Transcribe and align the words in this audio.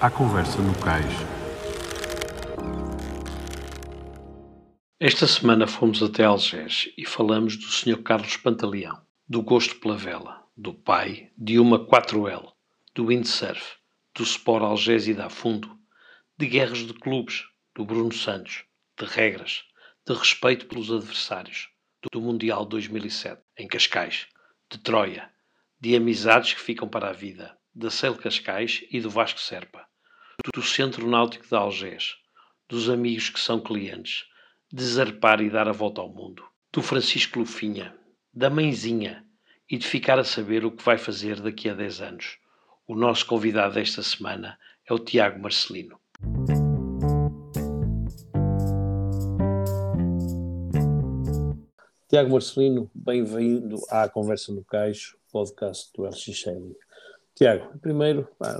à 0.00 0.08
conversa 0.08 0.62
no 0.62 0.72
cais. 0.78 1.12
Esta 5.00 5.26
semana 5.26 5.66
fomos 5.66 6.00
até 6.00 6.22
Algés 6.22 6.88
e 6.96 7.04
falamos 7.04 7.56
do 7.56 7.64
Sr. 7.64 8.00
Carlos 8.04 8.36
Pantaleão, 8.36 9.02
do 9.28 9.42
gosto 9.42 9.74
pela 9.80 9.96
vela, 9.96 10.44
do 10.56 10.72
pai, 10.72 11.32
de 11.36 11.58
uma 11.58 11.84
4L, 11.84 12.52
do 12.94 13.06
windsurf, 13.06 13.76
do 14.14 14.22
Sport 14.22 14.62
Algés 14.62 15.08
e 15.08 15.14
da 15.14 15.28
Fundo, 15.28 15.76
de 16.38 16.46
guerras 16.46 16.86
de 16.86 16.94
clubes, 16.94 17.42
do 17.74 17.84
Bruno 17.84 18.12
Santos, 18.12 18.64
de 18.96 19.04
regras, 19.04 19.64
de 20.06 20.14
respeito 20.14 20.66
pelos 20.66 20.92
adversários, 20.92 21.70
do 22.12 22.20
Mundial 22.20 22.64
2007, 22.64 23.42
em 23.56 23.66
Cascais, 23.66 24.28
de 24.70 24.78
Troia, 24.78 25.28
de 25.80 25.96
amizades 25.96 26.54
que 26.54 26.60
ficam 26.60 26.88
para 26.88 27.08
a 27.08 27.12
vida, 27.12 27.58
da 27.74 27.90
Cel 27.90 28.16
Cascais 28.16 28.84
e 28.90 29.00
do 29.00 29.10
Vasco 29.10 29.40
Serpa, 29.40 29.87
do 30.54 30.62
Centro 30.62 31.08
Náutico 31.08 31.48
de 31.48 31.54
Algés, 31.54 32.16
dos 32.68 32.88
amigos 32.88 33.28
que 33.28 33.40
são 33.40 33.60
clientes, 33.60 34.24
de 34.72 34.84
zarpar 34.84 35.40
e 35.40 35.50
dar 35.50 35.66
a 35.66 35.72
volta 35.72 36.00
ao 36.00 36.08
mundo, 36.08 36.44
do 36.72 36.80
Francisco 36.80 37.40
Lufinha, 37.40 37.92
da 38.32 38.48
mãezinha 38.48 39.24
e 39.68 39.76
de 39.76 39.86
ficar 39.86 40.18
a 40.18 40.24
saber 40.24 40.64
o 40.64 40.70
que 40.70 40.84
vai 40.84 40.96
fazer 40.96 41.40
daqui 41.40 41.68
a 41.68 41.74
10 41.74 42.00
anos. 42.00 42.38
O 42.86 42.94
nosso 42.94 43.26
convidado 43.26 43.74
desta 43.74 44.02
semana 44.02 44.56
é 44.88 44.94
o 44.94 44.98
Tiago 44.98 45.40
Marcelino. 45.40 45.98
Tiago 52.08 52.30
Marcelino, 52.30 52.88
bem-vindo 52.94 53.76
à 53.90 54.08
Conversa 54.08 54.52
no 54.52 54.64
Caixo, 54.64 55.18
podcast 55.32 55.92
do 55.94 56.04
LX 56.04 56.20
Shelly. 56.20 56.76
Tiago, 57.38 57.78
primeiro, 57.78 58.26
pá, 58.36 58.58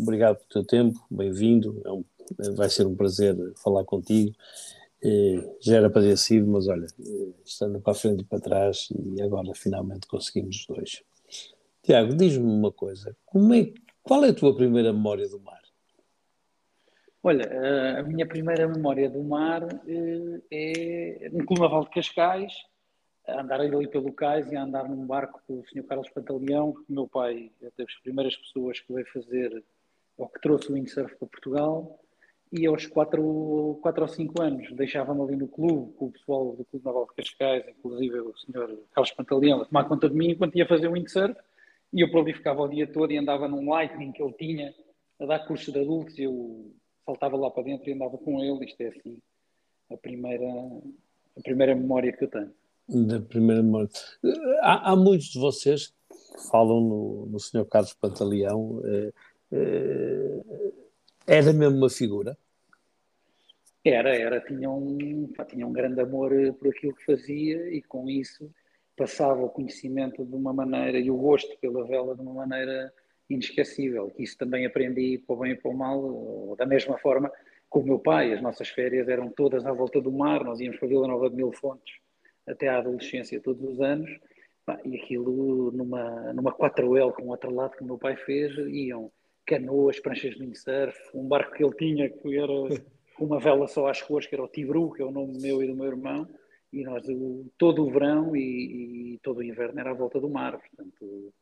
obrigado 0.00 0.36
pelo 0.36 0.48
teu 0.48 0.64
tempo, 0.64 0.98
bem-vindo, 1.10 1.82
é 1.84 1.92
um, 1.92 2.02
vai 2.56 2.70
ser 2.70 2.86
um 2.86 2.96
prazer 2.96 3.36
falar 3.62 3.84
contigo. 3.84 4.34
Eh, 5.04 5.56
já 5.60 5.76
era 5.76 5.90
para 5.90 6.00
ter 6.00 6.16
sido, 6.16 6.46
mas 6.46 6.66
olha, 6.66 6.86
eh, 6.86 7.28
estando 7.44 7.82
para 7.82 7.92
a 7.92 7.94
frente 7.94 8.22
e 8.22 8.24
para 8.24 8.40
trás, 8.40 8.88
e 8.90 9.20
agora 9.20 9.54
finalmente 9.54 10.06
conseguimos 10.06 10.56
os 10.56 10.66
dois. 10.66 11.02
Tiago, 11.82 12.16
diz-me 12.16 12.50
uma 12.50 12.72
coisa, 12.72 13.10
é, 13.10 13.72
qual 14.02 14.24
é 14.24 14.30
a 14.30 14.34
tua 14.34 14.56
primeira 14.56 14.90
memória 14.90 15.28
do 15.28 15.38
mar? 15.38 15.60
Olha, 17.22 17.42
eh, 17.42 18.00
a 18.00 18.02
minha 18.04 18.26
primeira 18.26 18.66
memória 18.66 19.10
do 19.10 19.22
mar 19.22 19.68
é 20.50 21.28
no 21.30 21.44
Clube 21.44 21.84
de 21.84 21.90
Cascais, 21.90 22.54
a 23.26 23.40
andar 23.40 23.60
ali 23.60 23.88
pelo 23.88 24.12
cais 24.12 24.50
e 24.52 24.56
a 24.56 24.62
andar 24.62 24.88
num 24.88 25.06
barco 25.06 25.40
com 25.46 25.60
o 25.60 25.64
Sr. 25.66 25.84
Carlos 25.84 26.10
Pantaleão, 26.10 26.74
meu 26.88 27.08
pai 27.08 27.50
é 27.62 27.70
das 27.76 27.94
primeiras 28.02 28.36
pessoas 28.36 28.80
que 28.80 28.92
veio 28.92 29.06
fazer, 29.12 29.64
ou 30.16 30.28
que 30.28 30.40
trouxe 30.40 30.70
o 30.70 30.74
windsurf 30.74 31.16
para 31.16 31.28
Portugal, 31.28 31.98
e 32.52 32.66
aos 32.66 32.86
4, 32.86 33.78
quatro 33.82 34.02
ou 34.02 34.08
5 34.08 34.42
anos 34.42 34.72
deixava-me 34.72 35.22
ali 35.22 35.36
no 35.36 35.48
clube, 35.48 35.92
com 35.94 36.06
o 36.06 36.12
pessoal 36.12 36.54
do 36.54 36.64
Clube 36.66 36.84
Naval 36.84 37.06
de 37.06 37.14
Cascais, 37.14 37.64
inclusive 37.68 38.20
o 38.20 38.36
Sr. 38.36 38.78
Carlos 38.92 39.12
Pantaleão, 39.12 39.62
a 39.62 39.64
tomar 39.64 39.84
conta 39.84 40.08
de 40.08 40.14
mim 40.14 40.30
enquanto 40.30 40.56
ia 40.56 40.68
fazer 40.68 40.88
o 40.88 40.92
windsurf, 40.92 41.34
e 41.92 42.00
eu 42.00 42.10
por 42.10 42.20
ali 42.20 42.34
ficava 42.34 42.62
o 42.62 42.68
dia 42.68 42.86
todo 42.86 43.10
e 43.10 43.16
andava 43.16 43.48
num 43.48 43.68
lightning 43.70 44.12
que 44.12 44.22
ele 44.22 44.34
tinha, 44.34 44.74
a 45.18 45.26
dar 45.26 45.46
curso 45.46 45.72
de 45.72 45.80
adultos, 45.80 46.18
e 46.18 46.24
eu 46.24 46.70
saltava 47.06 47.36
lá 47.36 47.50
para 47.50 47.62
dentro 47.62 47.88
e 47.88 47.94
andava 47.94 48.18
com 48.18 48.42
ele, 48.42 48.66
isto 48.66 48.80
é 48.82 48.88
assim, 48.88 49.18
a 49.90 49.96
primeira, 49.96 50.46
a 51.36 51.40
primeira 51.42 51.74
memória 51.74 52.12
que 52.12 52.24
eu 52.24 52.28
tenho 52.28 52.52
da 52.88 53.20
primeira 53.20 53.62
morte. 53.62 54.00
Há, 54.60 54.92
há, 54.92 54.96
muitos 54.96 55.28
de 55.28 55.38
vocês 55.38 55.88
que 55.88 56.48
falam 56.50 56.80
no, 56.80 57.26
no 57.26 57.40
Sr. 57.40 57.64
Carlos 57.66 57.94
Pantaleão. 57.94 58.82
Eh, 58.84 59.12
eh, 59.52 60.42
era 61.26 61.52
mesmo 61.52 61.78
uma 61.78 61.90
figura? 61.90 62.36
Era, 63.84 64.14
era. 64.14 64.40
Tinha 64.40 64.70
um, 64.70 65.32
pá, 65.34 65.44
tinha 65.44 65.66
um 65.66 65.72
grande 65.72 66.00
amor 66.00 66.30
por 66.58 66.68
aquilo 66.68 66.94
que 66.94 67.04
fazia 67.04 67.74
e 67.74 67.82
com 67.82 68.08
isso 68.08 68.50
passava 68.96 69.42
o 69.42 69.48
conhecimento 69.48 70.24
de 70.24 70.34
uma 70.34 70.52
maneira 70.52 70.98
e 70.98 71.10
o 71.10 71.16
gosto 71.16 71.58
pela 71.58 71.84
vela 71.84 72.14
de 72.14 72.20
uma 72.20 72.34
maneira 72.34 72.92
inesquecível. 73.28 74.12
Isso 74.18 74.36
também 74.36 74.66
aprendi 74.66 75.18
para 75.18 75.34
o 75.34 75.38
bem 75.38 75.52
e 75.52 75.56
para 75.56 75.70
o 75.70 75.76
mal, 75.76 76.54
da 76.56 76.66
mesma 76.66 76.98
forma 76.98 77.32
com 77.68 77.80
o 77.80 77.84
meu 77.84 77.98
pai. 77.98 78.32
As 78.32 78.42
nossas 78.42 78.68
férias 78.68 79.08
eram 79.08 79.30
todas 79.30 79.66
à 79.66 79.72
volta 79.72 80.00
do 80.00 80.12
mar, 80.12 80.44
nós 80.44 80.60
íamos 80.60 80.78
para 80.78 80.88
Vila 80.88 81.08
Nova 81.08 81.28
de 81.30 81.36
Mil 81.36 81.50
Fontes 81.50 82.03
até 82.46 82.68
à 82.68 82.78
adolescência 82.78 83.40
todos 83.40 83.62
os 83.62 83.80
anos, 83.80 84.10
pá, 84.64 84.78
e 84.84 84.96
aquilo 84.96 85.70
numa, 85.72 86.32
numa 86.32 86.52
4L 86.52 87.12
com 87.12 87.28
outro 87.28 87.54
lado 87.54 87.76
que 87.76 87.82
o 87.82 87.86
meu 87.86 87.98
pai 87.98 88.16
fez, 88.16 88.56
iam 88.68 89.10
canoas, 89.46 90.00
pranchas 90.00 90.34
de 90.34 90.40
windsurf, 90.40 90.96
um 91.14 91.26
barco 91.26 91.54
que 91.54 91.64
ele 91.64 91.74
tinha 91.76 92.08
que 92.08 92.36
era 92.36 92.52
uma 93.18 93.38
vela 93.38 93.66
só 93.66 93.86
às 93.86 94.00
cores, 94.00 94.26
que 94.26 94.34
era 94.34 94.44
o 94.44 94.48
Tibru, 94.48 94.92
que 94.92 95.02
é 95.02 95.04
o 95.04 95.10
nome 95.10 95.40
meu 95.40 95.62
e 95.62 95.66
do 95.66 95.74
meu 95.74 95.86
irmão, 95.86 96.28
e 96.72 96.82
nós 96.82 97.04
todo 97.56 97.86
o 97.86 97.90
verão 97.90 98.34
e, 98.34 99.14
e 99.14 99.18
todo 99.22 99.38
o 99.38 99.42
inverno 99.42 99.78
era 99.80 99.90
à 99.90 99.94
volta 99.94 100.20
do 100.20 100.28
mar, 100.28 100.58
portanto 100.58 101.32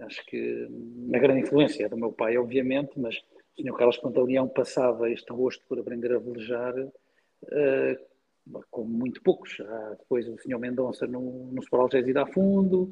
acho 0.00 0.24
que 0.26 0.66
uma 0.70 1.18
grande 1.18 1.42
influência 1.42 1.84
é 1.84 1.88
do 1.88 1.96
meu 1.96 2.12
pai, 2.12 2.36
obviamente, 2.38 2.98
mas 2.98 3.16
o 3.58 3.62
Sr. 3.62 3.76
Carlos 3.76 3.98
Pantaleão 3.98 4.48
passava 4.48 5.10
este 5.10 5.32
gosto 5.32 5.62
por 5.68 5.78
aprender 5.78 6.12
a 6.12 6.18
velejar 6.18 6.74
uh, 6.78 8.11
com 8.70 8.84
muito 8.84 9.22
poucos. 9.22 9.60
Há 9.60 9.96
depois 9.98 10.28
o 10.28 10.38
Sr. 10.38 10.58
Mendonça 10.58 11.06
no, 11.06 11.50
no 11.52 11.60
Sporalgés 11.60 12.12
dá 12.12 12.26
fundo, 12.26 12.90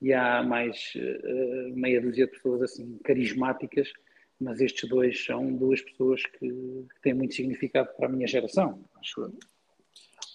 e 0.00 0.12
há 0.12 0.42
mais 0.42 0.92
uh, 0.96 1.74
meia 1.74 2.00
dúzia 2.00 2.26
de 2.26 2.32
pessoas 2.32 2.62
assim 2.62 2.98
carismáticas, 3.04 3.92
mas 4.40 4.60
estes 4.60 4.88
dois 4.88 5.24
são 5.24 5.54
duas 5.54 5.80
pessoas 5.80 6.24
que, 6.26 6.48
que 6.48 7.00
têm 7.02 7.14
muito 7.14 7.34
significado 7.34 7.88
para 7.96 8.06
a 8.08 8.10
minha 8.10 8.26
geração, 8.26 8.84
acho 8.96 9.20
eu. 9.20 9.32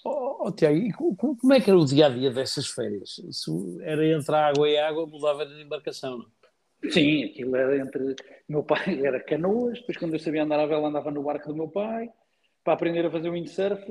Oh, 0.06 0.48
oh, 0.48 0.52
Tiago, 0.52 0.80
como, 0.96 1.36
como, 1.36 1.54
é 1.54 1.60
que 1.60 1.70
era 1.70 1.78
o 1.78 1.86
dia 1.86 2.06
a 2.06 2.10
dia 2.10 2.32
dessas 2.32 2.68
férias? 2.68 3.18
Isso 3.28 3.78
era 3.82 4.06
entre 4.08 4.34
água 4.34 4.70
e 4.70 4.78
água, 4.78 5.06
mudava 5.06 5.46
de 5.46 5.62
embarcação, 5.62 6.20
não? 6.20 6.38
Sim, 6.90 7.26
aquilo 7.26 7.56
era 7.56 7.78
entre. 7.78 8.16
Meu 8.48 8.64
pai 8.64 8.86
era 9.06 9.20
canoas, 9.20 9.80
depois 9.80 9.98
quando 9.98 10.14
eu 10.14 10.20
sabia 10.20 10.44
andar 10.44 10.60
a 10.60 10.66
vela 10.66 10.88
andava 10.88 11.12
no 11.12 11.24
barco 11.24 11.50
do 11.50 11.56
meu 11.56 11.68
pai. 11.68 12.10
Para 12.64 12.74
aprender 12.74 13.06
a 13.06 13.12
fazer 13.12 13.30
windsurf 13.30 13.86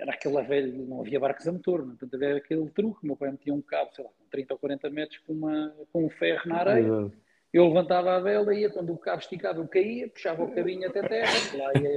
era 0.00 0.12
aquela 0.12 0.42
velha, 0.42 0.72
não 0.72 1.00
havia 1.00 1.20
barcos 1.20 1.46
a 1.46 1.52
motor, 1.52 1.80
não? 1.80 1.96
portanto 1.96 2.14
havia 2.14 2.36
aquele 2.36 2.68
truque, 2.70 3.06
meu 3.06 3.16
pai 3.16 3.30
metia 3.30 3.52
um 3.52 3.60
cabo, 3.60 3.90
sei 3.94 4.04
lá, 4.04 4.10
com 4.10 4.24
30 4.30 4.54
ou 4.54 4.58
40 4.58 4.90
metros 4.90 5.18
com, 5.26 5.32
uma, 5.32 5.74
com 5.92 6.04
um 6.04 6.10
ferro 6.10 6.42
na 6.46 6.56
areia, 6.58 7.10
eu 7.52 7.66
levantava 7.66 8.14
a 8.14 8.20
vela, 8.20 8.54
ia 8.54 8.68
quando 8.68 8.92
o 8.92 8.98
cabo 8.98 9.20
esticava 9.20 9.58
eu 9.58 9.68
caía, 9.68 10.08
puxava 10.08 10.44
o 10.44 10.54
cabinho 10.54 10.86
até 10.86 11.02
terra, 11.02 11.32
lá 11.54 11.72
ia, 11.80 11.94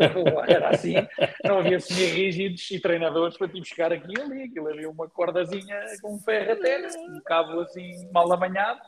era 0.56 0.70
assim, 0.70 0.96
não 1.44 1.60
havia 1.60 1.80
semi-rígidos 1.80 2.72
e 2.72 2.80
treinadores 2.80 3.38
para 3.38 3.50
te 3.50 3.60
buscar 3.60 3.92
aqui 3.92 4.14
e 4.18 4.22
ali, 4.22 4.44
aquilo 4.44 4.70
havia 4.70 4.90
uma 4.90 5.10
cordazinha 5.10 5.78
com 6.02 6.16
um 6.16 6.20
ferro 6.20 6.54
até, 6.54 6.88
um 6.98 7.22
cabo 7.26 7.60
assim 7.60 8.10
mal 8.12 8.32
amanhado, 8.32 8.80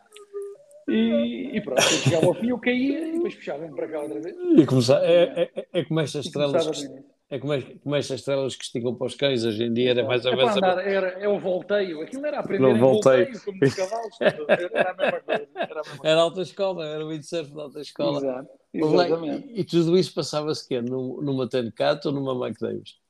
e, 0.87 1.51
e 1.55 1.61
pronto, 1.61 1.81
eu 1.81 1.87
chegava 1.87 2.25
ao 2.25 2.33
fim, 2.33 2.49
eu 2.49 2.59
caía 2.59 3.07
e 3.07 3.11
depois 3.13 3.35
puxava-me 3.35 3.75
para 3.75 3.87
cá 3.87 4.01
outra 4.01 4.19
vez. 4.19 4.35
E 4.35 4.65
começar, 4.65 5.03
é, 5.03 5.49
é, 5.55 5.65
é 5.73 5.85
como 5.85 5.99
estas 5.99 6.25
estrelas 6.25 6.83
é 7.33 7.39
como, 7.39 7.51
é, 7.51 7.61
como 7.61 7.95
estas 7.95 8.19
estrelas 8.19 8.55
que 8.55 8.63
esticam 8.63 8.93
para 8.93 9.07
os 9.07 9.15
cães, 9.15 9.43
hoje 9.43 9.63
em 9.63 9.73
dia 9.73 9.89
era 9.89 10.03
mais 10.03 10.23
ou 10.23 10.37
menos. 10.37 10.55
Andar, 10.55 10.87
era, 10.87 11.07
é 11.19 11.27
o 11.27 11.39
volteio, 11.39 12.01
aquilo 12.01 12.27
era 12.27 12.39
aprender 12.39 12.61
Não, 12.61 12.77
volteio. 12.77 13.25
volteio, 13.25 13.43
como 13.43 13.57
os 13.65 13.73
cavalos, 13.73 14.17
era 14.21 14.91
a 14.91 14.93
mesma 14.93 15.21
coisa. 15.21 15.49
Era, 15.55 15.81
a 15.81 15.83
mesma 15.83 15.99
era 16.03 16.21
alta 16.21 16.41
escola, 16.41 16.85
era 16.87 17.03
o 17.03 17.09
windsurf 17.09 17.51
da 17.55 17.63
alta 17.63 17.81
escola. 17.81 18.19
Exato, 18.19 18.49
exatamente. 18.71 19.47
E, 19.47 19.61
e 19.61 19.63
tudo 19.63 19.97
isso 19.97 20.13
passava-se 20.13 20.67
quê? 20.67 20.79
Numa 20.79 21.49
Tencat 21.49 22.07
ou 22.07 22.13
numa 22.13 22.47
Mike 22.47 22.61
Davis? 22.61 23.01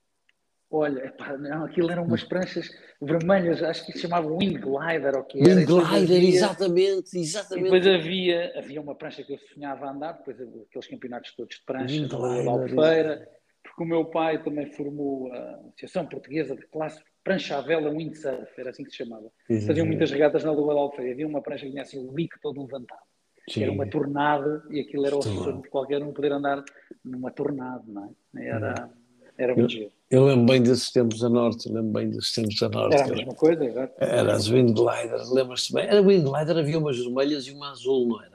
Olha, 0.72 1.06
epá, 1.06 1.38
não, 1.38 1.66
aquilo 1.66 1.92
eram 1.92 2.04
umas 2.06 2.24
pranchas 2.24 2.70
vermelhas, 3.02 3.62
acho 3.62 3.86
que 3.86 3.92
se 3.92 4.00
chamava 4.00 4.26
Wind 4.26 4.58
Glider, 4.60 5.18
ou 5.18 5.24
que 5.26 5.38
era. 5.40 5.60
Wind 5.60 5.68
Glider, 5.68 6.18
havia, 6.18 6.30
exatamente, 6.30 7.20
exatamente. 7.20 7.68
E 7.68 7.72
depois 7.72 7.88
havia, 7.88 8.54
havia 8.58 8.82
uma 8.82 8.96
prancha 8.96 9.22
que 9.22 9.34
eu 9.34 9.40
sonhava 9.54 9.86
a 9.86 9.92
andar, 9.92 10.14
depois 10.14 10.38
aqueles 10.40 10.88
campeonatos 10.88 11.36
todos 11.36 11.58
de 11.58 11.66
pranchas, 11.66 12.08
da 12.10 12.18
Albufeira, 12.18 13.30
porque 13.74 13.84
o 13.84 13.88
meu 13.88 14.06
pai 14.06 14.42
também 14.44 14.68
formou 14.68 15.34
a 15.34 15.60
Associação 15.70 16.06
Portuguesa 16.06 16.56
de 16.56 16.66
Classe 16.68 17.02
Prancha 17.24 17.58
à 17.58 17.62
Vela 17.62 17.90
Windsurf, 17.90 18.52
era 18.58 18.70
assim 18.70 18.84
que 18.84 18.92
se 18.92 18.98
chamava. 18.98 19.32
Faziam 19.66 19.86
muitas 19.86 20.12
regatas 20.12 20.44
na 20.44 20.52
Lua 20.52 20.76
da 20.76 20.80
Alfeira, 20.80 21.12
havia 21.12 21.26
uma 21.26 21.42
prancha 21.42 21.66
que 21.66 21.72
tinha 21.72 21.82
assim 21.82 21.98
o 21.98 22.12
bico 22.12 22.36
todo 22.42 22.62
levantado. 22.62 23.02
Sim. 23.50 23.64
Era 23.64 23.72
uma 23.72 23.88
tornada 23.88 24.64
e 24.70 24.80
aquilo 24.80 25.06
era 25.06 25.18
o 25.18 25.22
sonho 25.22 25.62
de 25.62 25.70
qualquer 25.70 26.04
um 26.04 26.14
poder 26.14 26.32
andar 26.32 26.64
numa 27.04 27.32
tornada, 27.32 27.84
não 27.88 28.14
é? 28.38 28.46
Era, 28.46 28.90
era 29.38 29.56
muito 29.56 29.72
giro. 29.72 29.92
Eu 30.10 30.26
lembro 30.26 30.46
bem 30.46 30.62
desses 30.62 30.92
tempos 30.92 31.24
a 31.24 31.30
norte, 31.30 31.68
lembro 31.68 31.92
bem 31.92 32.10
desses 32.10 32.34
tempos 32.34 32.62
a 32.62 32.70
norte. 32.70 32.96
Era 32.96 33.06
a 33.06 33.16
mesma 33.16 33.34
coisa, 33.34 33.66
exato. 33.66 33.94
Era 33.98 34.34
as 34.34 34.48
Wind 34.48 34.78
Gliders, 34.78 35.32
lembras-te 35.32 35.74
bem? 35.74 35.88
Era 35.88 36.02
Wind 36.02 36.24
Glider, 36.24 36.58
havia 36.58 36.78
umas 36.78 36.98
vermelhas 36.98 37.48
e 37.48 37.52
uma 37.52 37.72
azul, 37.72 38.08
não 38.08 38.24
era? 38.24 38.33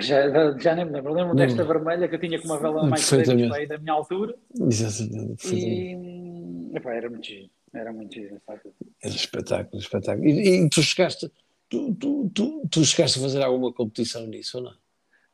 Já, 0.00 0.58
já 0.58 0.74
nem 0.74 0.84
me 0.84 0.92
lembro. 0.92 1.12
Lembro 1.12 1.36
desta 1.36 1.64
vermelha 1.64 2.08
que 2.08 2.14
eu 2.16 2.20
tinha 2.20 2.40
com 2.40 2.46
uma 2.46 2.58
vela 2.58 2.84
mais 2.86 3.08
grande 3.10 3.54
aí 3.54 3.66
da 3.66 3.78
minha 3.78 3.92
altura. 3.92 4.34
Exatamente. 4.60 5.54
E 5.54 6.76
epá, 6.76 6.94
era 6.94 7.08
muito 7.08 7.26
giro. 7.26 7.50
Era 7.72 7.92
muito 7.92 8.14
giro. 8.14 8.40
Era 8.48 9.14
espetáculo, 9.14 9.80
espetáculo. 9.80 10.26
E, 10.26 10.64
e 10.64 10.68
tu 10.68 10.82
chegaste. 10.82 11.30
Tu, 11.68 11.94
tu, 11.94 12.30
tu, 12.34 12.68
tu 12.70 12.84
chegaste 12.84 13.18
a 13.18 13.22
fazer 13.22 13.42
alguma 13.42 13.72
competição 13.72 14.26
nisso 14.26 14.58
ou 14.58 14.64
não? 14.64 14.74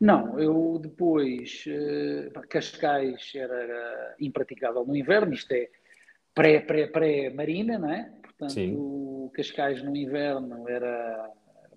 Não, 0.00 0.38
eu 0.38 0.78
depois, 0.80 1.64
uh, 1.66 2.48
Cascais 2.48 3.32
era 3.34 4.14
impraticável 4.20 4.84
no 4.86 4.94
inverno, 4.94 5.34
isto 5.34 5.52
é 5.52 5.68
pré-pré-pré-marina, 6.32 7.78
não 7.78 7.90
é? 7.90 8.12
Portanto, 8.22 8.52
Sim. 8.52 9.30
Cascais 9.34 9.82
no 9.82 9.96
inverno 9.96 10.68
era 10.68 11.28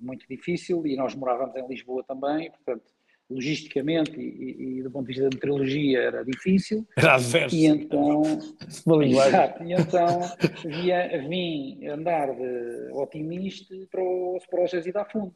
muito 0.01 0.27
difícil 0.27 0.85
e 0.85 0.95
nós 0.95 1.15
morávamos 1.15 1.55
em 1.55 1.67
Lisboa 1.67 2.03
também, 2.03 2.49
portanto, 2.51 2.83
logisticamente 3.31 4.19
e, 4.19 4.79
e, 4.79 4.83
do 4.83 4.91
ponto 4.91 5.07
de 5.07 5.13
vista 5.13 5.23
da 5.23 5.35
meteorologia 5.35 5.99
era 5.99 6.23
difícil. 6.23 6.85
Era 6.97 7.15
adverso. 7.15 7.55
E 7.55 7.65
então, 7.65 8.23
exato, 9.03 9.63
e 9.63 9.73
então 9.73 10.19
via, 10.65 11.27
vim 11.27 11.87
andar 11.87 12.35
de 12.35 12.91
otimista 12.91 13.73
para 13.89 14.03
o, 14.03 14.37
para 14.49 14.63
o 14.63 14.93
da 14.93 15.05
Fundo. 15.05 15.33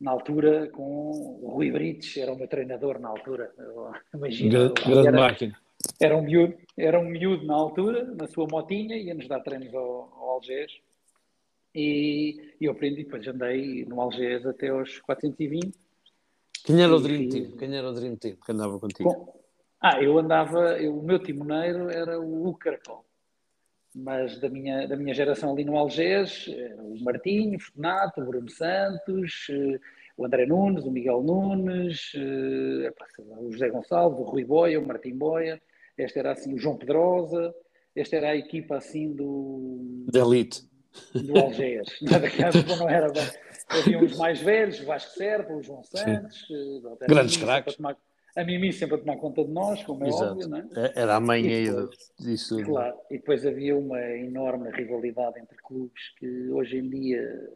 Na 0.00 0.12
altura, 0.12 0.66
com 0.70 1.10
o 1.42 1.50
Rui 1.50 1.70
Brites, 1.70 2.16
era 2.16 2.32
o 2.32 2.36
meu 2.36 2.48
treinador 2.48 2.98
na 2.98 3.10
altura. 3.10 3.52
Imagina. 4.14 4.72
Grande 4.72 5.08
era, 5.08 5.12
máquina. 5.12 5.58
Era 6.00 6.16
um, 6.16 6.22
miúdo, 6.22 6.54
era 6.76 6.98
um 6.98 7.04
miúdo 7.04 7.46
na 7.46 7.54
altura, 7.54 8.04
na 8.14 8.26
sua 8.26 8.46
motinha, 8.50 8.96
ia-nos 8.96 9.28
dar 9.28 9.40
treinos 9.40 9.74
ao, 9.74 10.10
ao 10.16 10.30
Algés. 10.30 10.72
E, 11.74 12.54
e 12.60 12.64
eu 12.64 12.72
aprendi, 12.72 13.04
depois 13.04 13.26
andei 13.26 13.84
no 13.84 14.00
Algés 14.00 14.44
até 14.44 14.68
aos 14.68 14.98
420 15.00 15.90
quem 16.64 16.82
era 16.82 16.94
o 16.94 17.00
Dream 17.00 17.28
Team? 17.28 17.50
Quem 17.56 17.76
era 17.76 17.88
o 17.88 17.92
Dream 17.92 18.16
Team 18.16 18.36
que 18.36 18.52
andava 18.52 18.78
contigo? 18.78 19.12
Com... 19.12 19.40
Ah, 19.80 20.02
eu 20.02 20.18
andava, 20.18 20.78
eu, 20.78 20.98
o 20.98 21.02
meu 21.02 21.18
timoneiro 21.18 21.88
era 21.88 22.20
o 22.20 22.54
Caracol. 22.54 23.04
Mas 23.94 24.38
da 24.38 24.48
minha, 24.48 24.86
da 24.86 24.96
minha 24.96 25.14
geração 25.14 25.52
ali 25.52 25.64
no 25.64 25.76
Algés, 25.76 26.46
o 26.78 27.02
Martinho, 27.02 27.56
o 27.56 27.60
Fortunato, 27.60 28.20
o 28.20 28.24
Bruno 28.24 28.48
Santos, 28.48 29.46
eh, 29.50 29.80
o 30.16 30.24
André 30.24 30.46
Nunes, 30.46 30.84
o 30.84 30.92
Miguel 30.92 31.22
Nunes, 31.22 32.12
eh, 32.14 32.92
o 33.38 33.50
José 33.50 33.68
Gonçalves, 33.68 34.20
o 34.20 34.22
Rui 34.22 34.44
Boia, 34.44 34.78
o 34.78 34.86
Martim 34.86 35.16
Boia, 35.16 35.60
este 35.98 36.20
era 36.20 36.32
assim 36.32 36.54
o 36.54 36.58
João 36.58 36.76
Pedrosa, 36.76 37.52
esta 37.96 38.14
era 38.14 38.28
a 38.28 38.36
equipa 38.36 38.76
assim 38.76 39.12
do... 39.12 40.04
Da 40.12 40.20
elite. 40.20 40.69
Do 41.14 41.38
Algés. 41.38 41.88
Na 42.02 42.20
casa 42.30 42.64
não 42.76 42.88
era 42.88 43.10
bem 43.10 43.22
havia 43.70 43.98
uns 43.98 44.16
mais 44.16 44.40
velhos, 44.40 44.80
o 44.80 44.84
Vasco 44.84 45.12
Serpa, 45.12 45.52
o 45.52 45.62
João 45.62 45.82
Santos, 45.84 46.48
grandes 47.08 47.36
craques. 47.36 47.76
A 48.36 48.44
Mimi 48.44 48.72
sempre 48.72 48.94
a 48.94 48.98
tomar 48.98 49.16
conta 49.16 49.44
de 49.44 49.50
nós, 49.50 49.82
como 49.82 50.04
é 50.04 50.08
Exato. 50.08 50.32
óbvio, 50.32 50.48
não 50.48 50.58
é? 50.58 50.66
é 50.76 50.92
era 50.94 51.16
a 51.16 51.20
mãe 51.20 51.44
aí 51.46 51.66
disso. 52.18 52.62
Claro, 52.62 52.96
e 53.10 53.18
depois 53.18 53.44
havia 53.44 53.76
uma 53.76 54.00
enorme 54.00 54.70
rivalidade 54.70 55.40
entre 55.40 55.56
clubes 55.56 56.14
que 56.16 56.48
hoje 56.50 56.78
em 56.78 56.88
dia 56.88 57.50